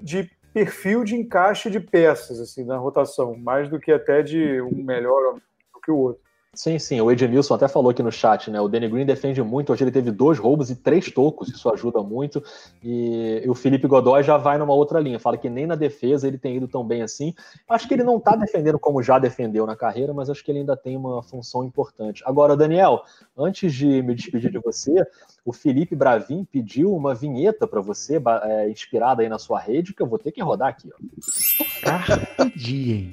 de 0.00 0.30
perfil 0.52 1.04
de 1.04 1.16
encaixe 1.16 1.70
de 1.70 1.80
peças 1.80 2.40
assim 2.40 2.64
na 2.64 2.76
rotação, 2.76 3.36
mais 3.36 3.68
do 3.68 3.78
que 3.78 3.92
até 3.92 4.22
de 4.22 4.60
um 4.62 4.82
melhor 4.82 5.34
do 5.34 5.80
que 5.82 5.90
o 5.90 5.96
outro. 5.96 6.22
Sim, 6.56 6.78
sim. 6.78 6.98
O 7.02 7.10
Edmilson 7.10 7.54
até 7.54 7.68
falou 7.68 7.90
aqui 7.90 8.02
no 8.02 8.10
chat, 8.10 8.50
né? 8.50 8.58
O 8.58 8.66
Danny 8.66 8.88
Green 8.88 9.04
defende 9.04 9.42
muito. 9.42 9.72
Hoje 9.72 9.84
ele 9.84 9.90
teve 9.90 10.10
dois 10.10 10.38
roubos 10.38 10.70
e 10.70 10.74
três 10.74 11.10
tocos, 11.10 11.50
isso 11.50 11.68
ajuda 11.68 12.02
muito. 12.02 12.42
E, 12.82 13.44
o 13.46 13.54
Felipe 13.54 13.86
Godoy 13.86 14.22
já 14.22 14.38
vai 14.38 14.56
numa 14.56 14.72
outra 14.72 14.98
linha. 14.98 15.20
Fala 15.20 15.36
que 15.36 15.50
nem 15.50 15.66
na 15.66 15.74
defesa 15.74 16.26
ele 16.26 16.38
tem 16.38 16.56
ido 16.56 16.66
tão 16.66 16.82
bem 16.82 17.02
assim. 17.02 17.34
Acho 17.68 17.86
que 17.86 17.92
ele 17.92 18.02
não 18.02 18.18
tá 18.18 18.34
defendendo 18.34 18.78
como 18.78 19.02
já 19.02 19.18
defendeu 19.18 19.66
na 19.66 19.76
carreira, 19.76 20.14
mas 20.14 20.30
acho 20.30 20.42
que 20.42 20.50
ele 20.50 20.60
ainda 20.60 20.74
tem 20.74 20.96
uma 20.96 21.22
função 21.22 21.62
importante. 21.62 22.22
Agora, 22.24 22.56
Daniel, 22.56 23.02
antes 23.36 23.74
de 23.74 24.02
me 24.02 24.14
despedir 24.14 24.50
de 24.50 24.58
você, 24.58 25.06
o 25.44 25.52
Felipe 25.52 25.94
Bravin 25.94 26.42
pediu 26.50 26.94
uma 26.94 27.14
vinheta 27.14 27.66
para 27.66 27.82
você, 27.82 28.18
é, 28.44 28.70
inspirada 28.70 29.20
aí 29.20 29.28
na 29.28 29.38
sua 29.38 29.60
rede, 29.60 29.92
que 29.92 30.02
eu 30.02 30.06
vou 30.06 30.18
ter 30.18 30.32
que 30.32 30.42
rodar 30.42 30.68
aqui. 30.68 30.88
Ó. 30.90 31.82
Carpe 31.82 32.50
diem. 32.56 33.10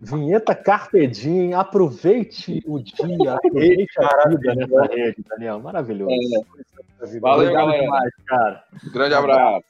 Vinheta 0.00 0.54
Carpedinho, 0.54 1.58
aproveite 1.58 2.62
o 2.66 2.78
dia, 2.80 3.34
aproveite 3.34 3.92
a 3.98 4.28
vida 4.28 4.54
nessa 4.54 4.82
rede, 4.86 5.22
Daniel. 5.28 5.60
Maravilhoso. 5.60 6.14
É. 6.14 7.18
Valeu, 7.20 7.52
galera. 7.52 7.82
Demais, 7.82 8.14
cara. 8.26 8.64
Grande 8.92 9.14
abraço. 9.14 9.69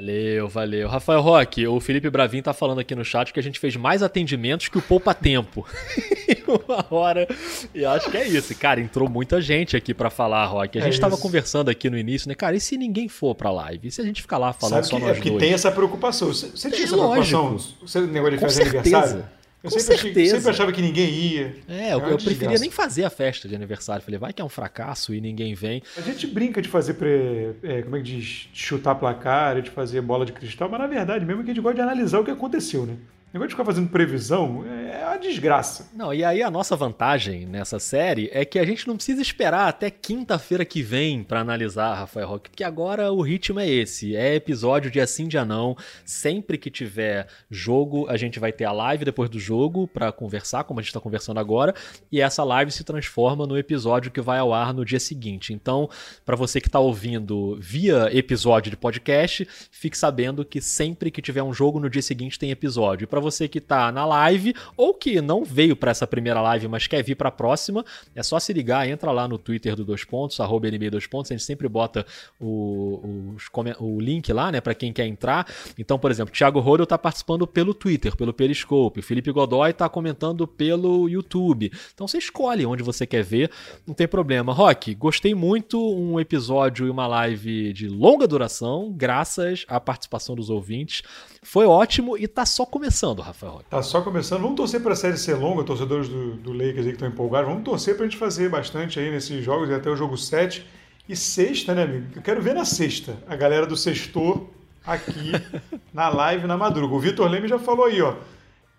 Valeu, 0.00 0.48
valeu. 0.48 0.88
Rafael 0.88 1.20
Roque, 1.20 1.66
o 1.66 1.78
Felipe 1.78 2.08
Bravin 2.08 2.40
tá 2.40 2.54
falando 2.54 2.78
aqui 2.78 2.94
no 2.94 3.04
chat 3.04 3.34
que 3.34 3.38
a 3.38 3.42
gente 3.42 3.60
fez 3.60 3.76
mais 3.76 4.02
atendimentos 4.02 4.68
que 4.68 4.78
o 4.78 4.82
Poupa 4.82 5.12
Tempo. 5.12 5.66
Uma 6.48 6.86
hora. 6.90 7.28
E 7.74 7.84
acho 7.84 8.10
que 8.10 8.16
é 8.16 8.26
isso. 8.26 8.54
Cara, 8.54 8.80
entrou 8.80 9.10
muita 9.10 9.42
gente 9.42 9.76
aqui 9.76 9.92
para 9.92 10.08
falar, 10.08 10.46
Roque. 10.46 10.78
A 10.78 10.80
gente 10.80 10.96
é 10.96 11.00
tava 11.00 11.18
conversando 11.18 11.68
aqui 11.68 11.90
no 11.90 11.98
início, 11.98 12.30
né? 12.30 12.34
Cara, 12.34 12.56
e 12.56 12.60
se 12.60 12.78
ninguém 12.78 13.08
for 13.08 13.34
pra 13.34 13.50
live? 13.50 13.88
E 13.88 13.90
se 13.90 14.00
a 14.00 14.04
gente 14.04 14.22
ficar 14.22 14.38
lá 14.38 14.54
falando 14.54 14.76
Sabe 14.76 14.86
só 14.86 14.96
que, 14.96 15.02
nós 15.02 15.18
é 15.18 15.20
dois? 15.20 15.38
tem 15.38 15.52
essa 15.52 15.70
preocupação. 15.70 16.28
Você, 16.28 16.46
você 16.46 16.70
tinha 16.70 16.84
essa 16.84 16.96
preocupação? 16.96 17.58
Você 17.82 18.00
negócio 18.00 18.38
de 18.38 18.40
fazer 18.40 18.62
aniversário? 18.62 19.24
Eu 19.62 19.70
sempre, 19.70 19.94
achei, 19.94 20.26
sempre, 20.26 20.50
achava 20.50 20.72
que 20.72 20.80
ninguém 20.80 21.10
ia. 21.10 21.56
É, 21.68 21.92
eu, 21.92 22.00
eu 22.00 22.16
preferia 22.16 22.58
nem 22.58 22.70
fazer 22.70 23.04
a 23.04 23.10
festa 23.10 23.46
de 23.46 23.54
aniversário. 23.54 24.02
Falei, 24.02 24.18
vai 24.18 24.32
que 24.32 24.40
é 24.40 24.44
um 24.44 24.48
fracasso 24.48 25.14
e 25.14 25.20
ninguém 25.20 25.54
vem. 25.54 25.82
A 25.98 26.00
gente 26.00 26.26
brinca 26.26 26.62
de 26.62 26.68
fazer, 26.68 26.94
pre, 26.94 27.54
é, 27.62 27.82
como 27.82 27.96
é 27.96 27.98
que 27.98 28.04
diz, 28.04 28.48
de 28.52 28.58
chutar 28.58 28.94
placar, 28.94 29.60
de 29.60 29.68
fazer 29.70 30.00
bola 30.00 30.24
de 30.24 30.32
cristal, 30.32 30.68
mas 30.68 30.80
na 30.80 30.86
verdade 30.86 31.26
mesmo 31.26 31.44
que 31.44 31.50
a 31.50 31.54
gente 31.54 31.62
gosta 31.62 31.76
de 31.76 31.82
analisar 31.82 32.20
o 32.20 32.24
que 32.24 32.30
aconteceu, 32.30 32.86
né? 32.86 32.96
O 33.30 33.34
negócio 33.34 33.50
de 33.50 33.54
ficar 33.54 33.64
fazendo 33.64 33.88
previsão 33.88 34.64
é 34.66 35.06
uma 35.06 35.16
desgraça. 35.16 35.88
Não, 35.94 36.12
e 36.12 36.24
aí 36.24 36.42
a 36.42 36.50
nossa 36.50 36.74
vantagem 36.74 37.46
nessa 37.46 37.78
série 37.78 38.28
é 38.32 38.44
que 38.44 38.58
a 38.58 38.64
gente 38.64 38.88
não 38.88 38.96
precisa 38.96 39.22
esperar 39.22 39.68
até 39.68 39.88
quinta-feira 39.88 40.64
que 40.64 40.82
vem 40.82 41.22
para 41.22 41.38
analisar 41.38 41.94
Rafael 41.94 42.26
Roque, 42.26 42.50
porque 42.50 42.64
agora 42.64 43.12
o 43.12 43.22
ritmo 43.22 43.60
é 43.60 43.68
esse. 43.68 44.16
É 44.16 44.34
episódio 44.34 44.90
dia 44.90 45.06
sim, 45.06 45.28
dia 45.28 45.44
não. 45.44 45.76
Sempre 46.04 46.58
que 46.58 46.68
tiver 46.72 47.28
jogo, 47.48 48.08
a 48.08 48.16
gente 48.16 48.40
vai 48.40 48.50
ter 48.50 48.64
a 48.64 48.72
live 48.72 49.04
depois 49.04 49.30
do 49.30 49.38
jogo 49.38 49.86
para 49.86 50.10
conversar, 50.10 50.64
como 50.64 50.80
a 50.80 50.82
gente 50.82 50.92
tá 50.92 50.98
conversando 50.98 51.38
agora, 51.38 51.72
e 52.10 52.20
essa 52.20 52.42
live 52.42 52.72
se 52.72 52.82
transforma 52.82 53.46
no 53.46 53.56
episódio 53.56 54.10
que 54.10 54.20
vai 54.20 54.40
ao 54.40 54.52
ar 54.52 54.74
no 54.74 54.84
dia 54.84 54.98
seguinte. 54.98 55.52
Então, 55.52 55.88
para 56.26 56.34
você 56.34 56.60
que 56.60 56.68
tá 56.68 56.80
ouvindo 56.80 57.56
via 57.60 58.08
episódio 58.12 58.72
de 58.72 58.76
podcast, 58.76 59.46
fique 59.70 59.96
sabendo 59.96 60.44
que 60.44 60.60
sempre 60.60 61.12
que 61.12 61.22
tiver 61.22 61.44
um 61.44 61.54
jogo 61.54 61.78
no 61.78 61.88
dia 61.88 62.02
seguinte 62.02 62.36
tem 62.36 62.50
episódio. 62.50 63.04
E 63.04 63.06
pra 63.06 63.19
para 63.20 63.30
você 63.30 63.46
que 63.46 63.60
tá 63.60 63.92
na 63.92 64.06
live 64.06 64.54
ou 64.76 64.94
que 64.94 65.20
não 65.20 65.44
veio 65.44 65.76
para 65.76 65.90
essa 65.90 66.06
primeira 66.06 66.40
live, 66.40 66.66
mas 66.68 66.86
quer 66.86 67.02
vir 67.04 67.14
para 67.14 67.28
a 67.28 67.32
próxima, 67.32 67.84
é 68.14 68.22
só 68.22 68.40
se 68.40 68.52
ligar, 68.52 68.88
entra 68.88 69.12
lá 69.12 69.28
no 69.28 69.36
Twitter 69.36 69.76
do 69.76 69.84
Dois 69.84 70.04
Pontos, 70.04 70.40
arroba 70.40 70.70
NBA 70.70 70.90
Dois 70.90 71.06
Pontos, 71.06 71.30
a 71.30 71.34
gente 71.34 71.44
sempre 71.44 71.68
bota 71.68 72.06
o, 72.40 73.36
o, 73.54 73.84
o 73.84 74.00
link 74.00 74.32
lá, 74.32 74.50
né, 74.50 74.60
para 74.60 74.74
quem 74.74 74.92
quer 74.92 75.06
entrar. 75.06 75.46
Então, 75.78 75.98
por 75.98 76.10
exemplo, 76.10 76.34
Thiago 76.34 76.60
Rodel 76.60 76.86
tá 76.86 76.96
participando 76.96 77.46
pelo 77.46 77.74
Twitter, 77.74 78.16
pelo 78.16 78.32
Periscope, 78.32 79.00
o 79.00 79.02
Felipe 79.02 79.30
Godoy 79.30 79.72
tá 79.72 79.88
comentando 79.88 80.46
pelo 80.46 81.08
YouTube. 81.08 81.70
Então 81.92 82.08
você 82.08 82.18
escolhe 82.18 82.64
onde 82.64 82.82
você 82.82 83.06
quer 83.06 83.22
ver, 83.22 83.50
não 83.86 83.94
tem 83.94 84.08
problema. 84.08 84.52
Rock, 84.52 84.94
gostei 84.94 85.34
muito, 85.34 85.78
um 85.78 86.18
episódio 86.18 86.86
e 86.86 86.90
uma 86.90 87.06
live 87.06 87.72
de 87.74 87.86
longa 87.86 88.26
duração, 88.26 88.92
graças 88.96 89.66
à 89.68 89.78
participação 89.78 90.34
dos 90.34 90.48
ouvintes. 90.48 91.02
Foi 91.42 91.64
ótimo 91.64 92.18
e 92.18 92.28
tá 92.28 92.44
só 92.44 92.66
começando, 92.66 93.20
Rafael. 93.20 93.62
Tá 93.68 93.82
só 93.82 94.02
começando. 94.02 94.42
Vamos 94.42 94.56
torcer 94.56 94.82
para 94.82 94.92
a 94.92 94.96
série 94.96 95.16
ser 95.16 95.34
longa, 95.34 95.64
torcedores 95.64 96.08
do, 96.08 96.34
do 96.34 96.52
Lakers 96.52 96.78
aí 96.78 96.84
que 96.84 96.90
estão 96.90 97.08
empolgados. 97.08 97.48
Vamos 97.48 97.64
torcer 97.64 97.96
para 97.96 98.04
a 98.04 98.08
gente 98.08 98.18
fazer 98.18 98.50
bastante 98.50 99.00
aí 99.00 99.10
nesses 99.10 99.42
jogos 99.42 99.70
e 99.70 99.74
até 99.74 99.88
o 99.88 99.96
jogo 99.96 100.16
7. 100.16 100.66
E 101.08 101.16
sexta, 101.16 101.74
né, 101.74 101.84
amigo? 101.84 102.06
Eu 102.14 102.22
quero 102.22 102.42
ver 102.42 102.54
na 102.54 102.64
sexta 102.64 103.16
a 103.26 103.34
galera 103.34 103.66
do 103.66 103.76
sextor 103.76 104.46
aqui 104.86 105.32
na 105.92 106.08
live 106.08 106.46
na 106.46 106.56
madruga. 106.56 106.94
O 106.94 107.00
Vitor 107.00 107.28
Leme 107.28 107.48
já 107.48 107.58
falou 107.58 107.86
aí, 107.86 108.00
ó. 108.02 108.16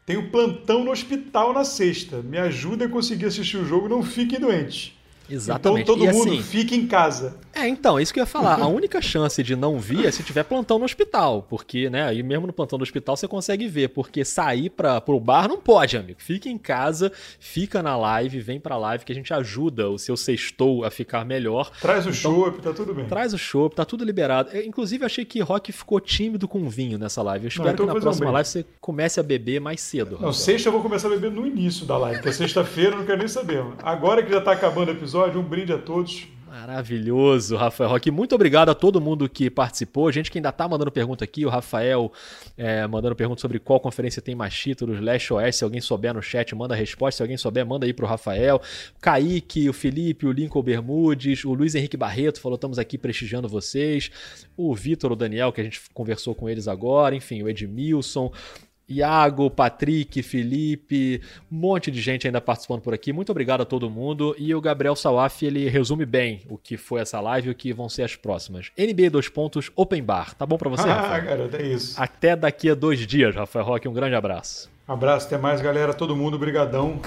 Tem 0.05 0.17
o 0.17 0.29
plantão 0.29 0.83
no 0.83 0.91
hospital 0.91 1.53
na 1.53 1.63
sexta. 1.63 2.21
Me 2.21 2.37
ajuda 2.37 2.85
a 2.85 2.89
conseguir 2.89 3.25
assistir 3.25 3.57
o 3.57 3.65
jogo, 3.65 3.89
não 3.89 4.03
fiquem 4.03 4.39
doentes. 4.39 4.93
Exatamente. 5.29 5.83
Então 5.83 5.95
todo 5.95 6.05
e 6.05 6.13
mundo 6.13 6.31
assim, 6.31 6.43
fica 6.43 6.75
em 6.75 6.85
casa. 6.85 7.37
É, 7.61 7.67
então, 7.67 7.99
isso 7.99 8.11
que 8.11 8.19
eu 8.19 8.23
ia 8.23 8.27
falar. 8.27 8.59
A 8.59 8.67
única 8.67 8.99
chance 9.01 9.43
de 9.43 9.55
não 9.55 9.79
vir 9.79 10.05
é 10.05 10.11
se 10.11 10.23
tiver 10.23 10.43
plantão 10.43 10.79
no 10.79 10.85
hospital. 10.85 11.45
Porque, 11.47 11.89
né, 11.89 12.05
aí 12.07 12.23
mesmo 12.23 12.47
no 12.47 12.53
plantão 12.53 12.79
do 12.79 12.81
hospital 12.81 13.15
você 13.15 13.27
consegue 13.27 13.67
ver. 13.67 13.89
Porque 13.89 14.25
sair 14.25 14.69
para 14.69 14.99
pro 14.99 15.19
bar 15.19 15.47
não 15.47 15.57
pode, 15.57 15.95
amigo. 15.95 16.19
Fica 16.19 16.49
em 16.49 16.57
casa, 16.57 17.11
fica 17.39 17.83
na 17.83 17.95
live, 17.95 18.39
vem 18.39 18.59
pra 18.59 18.77
live 18.77 19.05
que 19.05 19.11
a 19.11 19.15
gente 19.15 19.31
ajuda 19.31 19.89
o 19.89 19.99
seu 19.99 20.17
sextou 20.17 20.83
a 20.83 20.89
ficar 20.89 21.23
melhor. 21.23 21.71
Traz 21.79 22.05
o 22.07 22.09
então, 22.09 22.51
tá 22.51 22.73
tudo 22.73 22.93
bem. 22.93 23.05
Traz 23.05 23.33
o 23.33 23.37
show, 23.37 23.69
tá 23.69 23.85
tudo 23.85 24.03
liberado. 24.03 24.49
Eu, 24.51 24.65
inclusive, 24.65 25.05
achei 25.05 25.23
que 25.23 25.39
Rock 25.39 25.71
ficou 25.71 25.99
tímido 25.99 26.47
com 26.47 26.67
vinho 26.67 26.97
nessa 26.97 27.21
live. 27.21 27.45
Eu 27.45 27.49
espero 27.49 27.67
não, 27.67 27.73
então 27.73 27.87
que 27.87 27.93
na 27.93 28.01
próxima 28.01 28.29
um 28.29 28.33
live 28.33 28.49
você 28.49 28.65
comece 28.79 29.19
a 29.19 29.23
beber 29.23 29.61
mais 29.61 29.81
cedo. 29.81 30.17
Não, 30.19 30.33
sexta 30.33 30.69
eu 30.69 30.73
vou 30.73 30.81
começar 30.81 31.07
a 31.07 31.11
beber 31.11 31.31
no 31.31 31.45
início 31.45 31.85
da 31.85 31.97
live, 31.97 32.17
porque 32.17 32.33
sexta-feira 32.33 32.91
eu 32.91 32.97
não 32.97 33.05
quero 33.05 33.19
nem 33.19 33.27
saber. 33.27 33.63
Agora 33.83 34.23
que 34.23 34.31
já 34.31 34.41
tá 34.41 34.51
acabando 34.51 34.89
o 34.89 34.91
episódio, 34.91 35.39
um 35.39 35.43
brinde 35.43 35.71
a 35.71 35.77
todos. 35.77 36.27
Maravilhoso, 36.51 37.55
Rafael 37.55 37.89
Roque. 37.89 38.11
Muito 38.11 38.35
obrigado 38.35 38.67
a 38.67 38.75
todo 38.75 38.99
mundo 38.99 39.29
que 39.29 39.49
participou. 39.49 40.11
Gente 40.11 40.29
que 40.29 40.37
ainda 40.37 40.51
tá 40.51 40.67
mandando 40.67 40.91
pergunta 40.91 41.23
aqui. 41.23 41.45
O 41.45 41.49
Rafael 41.49 42.11
é, 42.57 42.85
mandando 42.85 43.15
pergunta 43.15 43.39
sobre 43.39 43.57
qual 43.57 43.79
conferência 43.79 44.21
tem 44.21 44.35
mais 44.35 44.53
títulos. 44.53 44.99
Leste 44.99 45.31
Oeste, 45.31 45.59
se 45.59 45.63
alguém 45.63 45.79
souber 45.79 46.13
no 46.13 46.21
chat, 46.21 46.53
manda 46.53 46.73
a 46.73 46.77
resposta. 46.77 47.19
Se 47.19 47.23
alguém 47.23 47.37
souber, 47.37 47.65
manda 47.65 47.85
aí 47.85 47.93
pro 47.93 48.05
Rafael. 48.05 48.61
Kaique, 48.99 49.69
o 49.69 49.73
Felipe, 49.73 50.25
o 50.25 50.31
Lincoln 50.33 50.61
Bermudes, 50.61 51.45
o 51.45 51.53
Luiz 51.53 51.73
Henrique 51.73 51.95
Barreto 51.95 52.41
falou: 52.41 52.55
estamos 52.55 52.77
aqui 52.77 52.97
prestigiando 52.97 53.47
vocês. 53.47 54.11
O 54.57 54.75
Vitor, 54.75 55.13
o 55.13 55.15
Daniel, 55.15 55.53
que 55.53 55.61
a 55.61 55.63
gente 55.63 55.79
conversou 55.93 56.35
com 56.35 56.49
eles 56.49 56.67
agora. 56.67 57.15
Enfim, 57.15 57.41
o 57.41 57.47
Edmilson. 57.47 58.29
Iago, 58.91 59.49
Patrick, 59.49 60.21
Felipe, 60.21 61.21
um 61.51 61.57
monte 61.57 61.89
de 61.89 62.01
gente 62.01 62.27
ainda 62.27 62.41
participando 62.41 62.81
por 62.81 62.93
aqui. 62.93 63.13
Muito 63.13 63.31
obrigado 63.31 63.61
a 63.61 63.65
todo 63.65 63.89
mundo. 63.89 64.35
E 64.37 64.53
o 64.53 64.61
Gabriel 64.61 64.95
Sawaf, 64.95 65.45
ele 65.45 65.67
resume 65.69 66.05
bem 66.05 66.41
o 66.49 66.57
que 66.57 66.77
foi 66.77 67.01
essa 67.01 67.19
live 67.19 67.49
e 67.49 67.51
o 67.51 67.55
que 67.55 67.73
vão 67.73 67.89
ser 67.89 68.03
as 68.03 68.15
próximas. 68.15 68.71
NBA 68.77 69.09
dois 69.09 69.29
pontos, 69.29 69.71
Open 69.75 70.03
Bar. 70.03 70.35
Tá 70.35 70.45
bom 70.45 70.57
para 70.57 70.69
você, 70.69 70.87
ah, 70.87 70.93
Rafael? 70.93 71.23
garoto, 71.23 71.55
é 71.55 71.63
isso. 71.63 72.01
Até 72.01 72.35
daqui 72.35 72.69
a 72.69 72.75
dois 72.75 72.99
dias, 73.05 73.35
Rafael 73.35 73.65
Roque. 73.65 73.87
Um 73.87 73.93
grande 73.93 74.15
abraço. 74.15 74.69
Abraço, 74.87 75.27
até 75.27 75.37
mais, 75.37 75.61
galera. 75.61 75.93
Todo 75.93 76.15
mundo, 76.15 76.37
brigadão. 76.37 76.99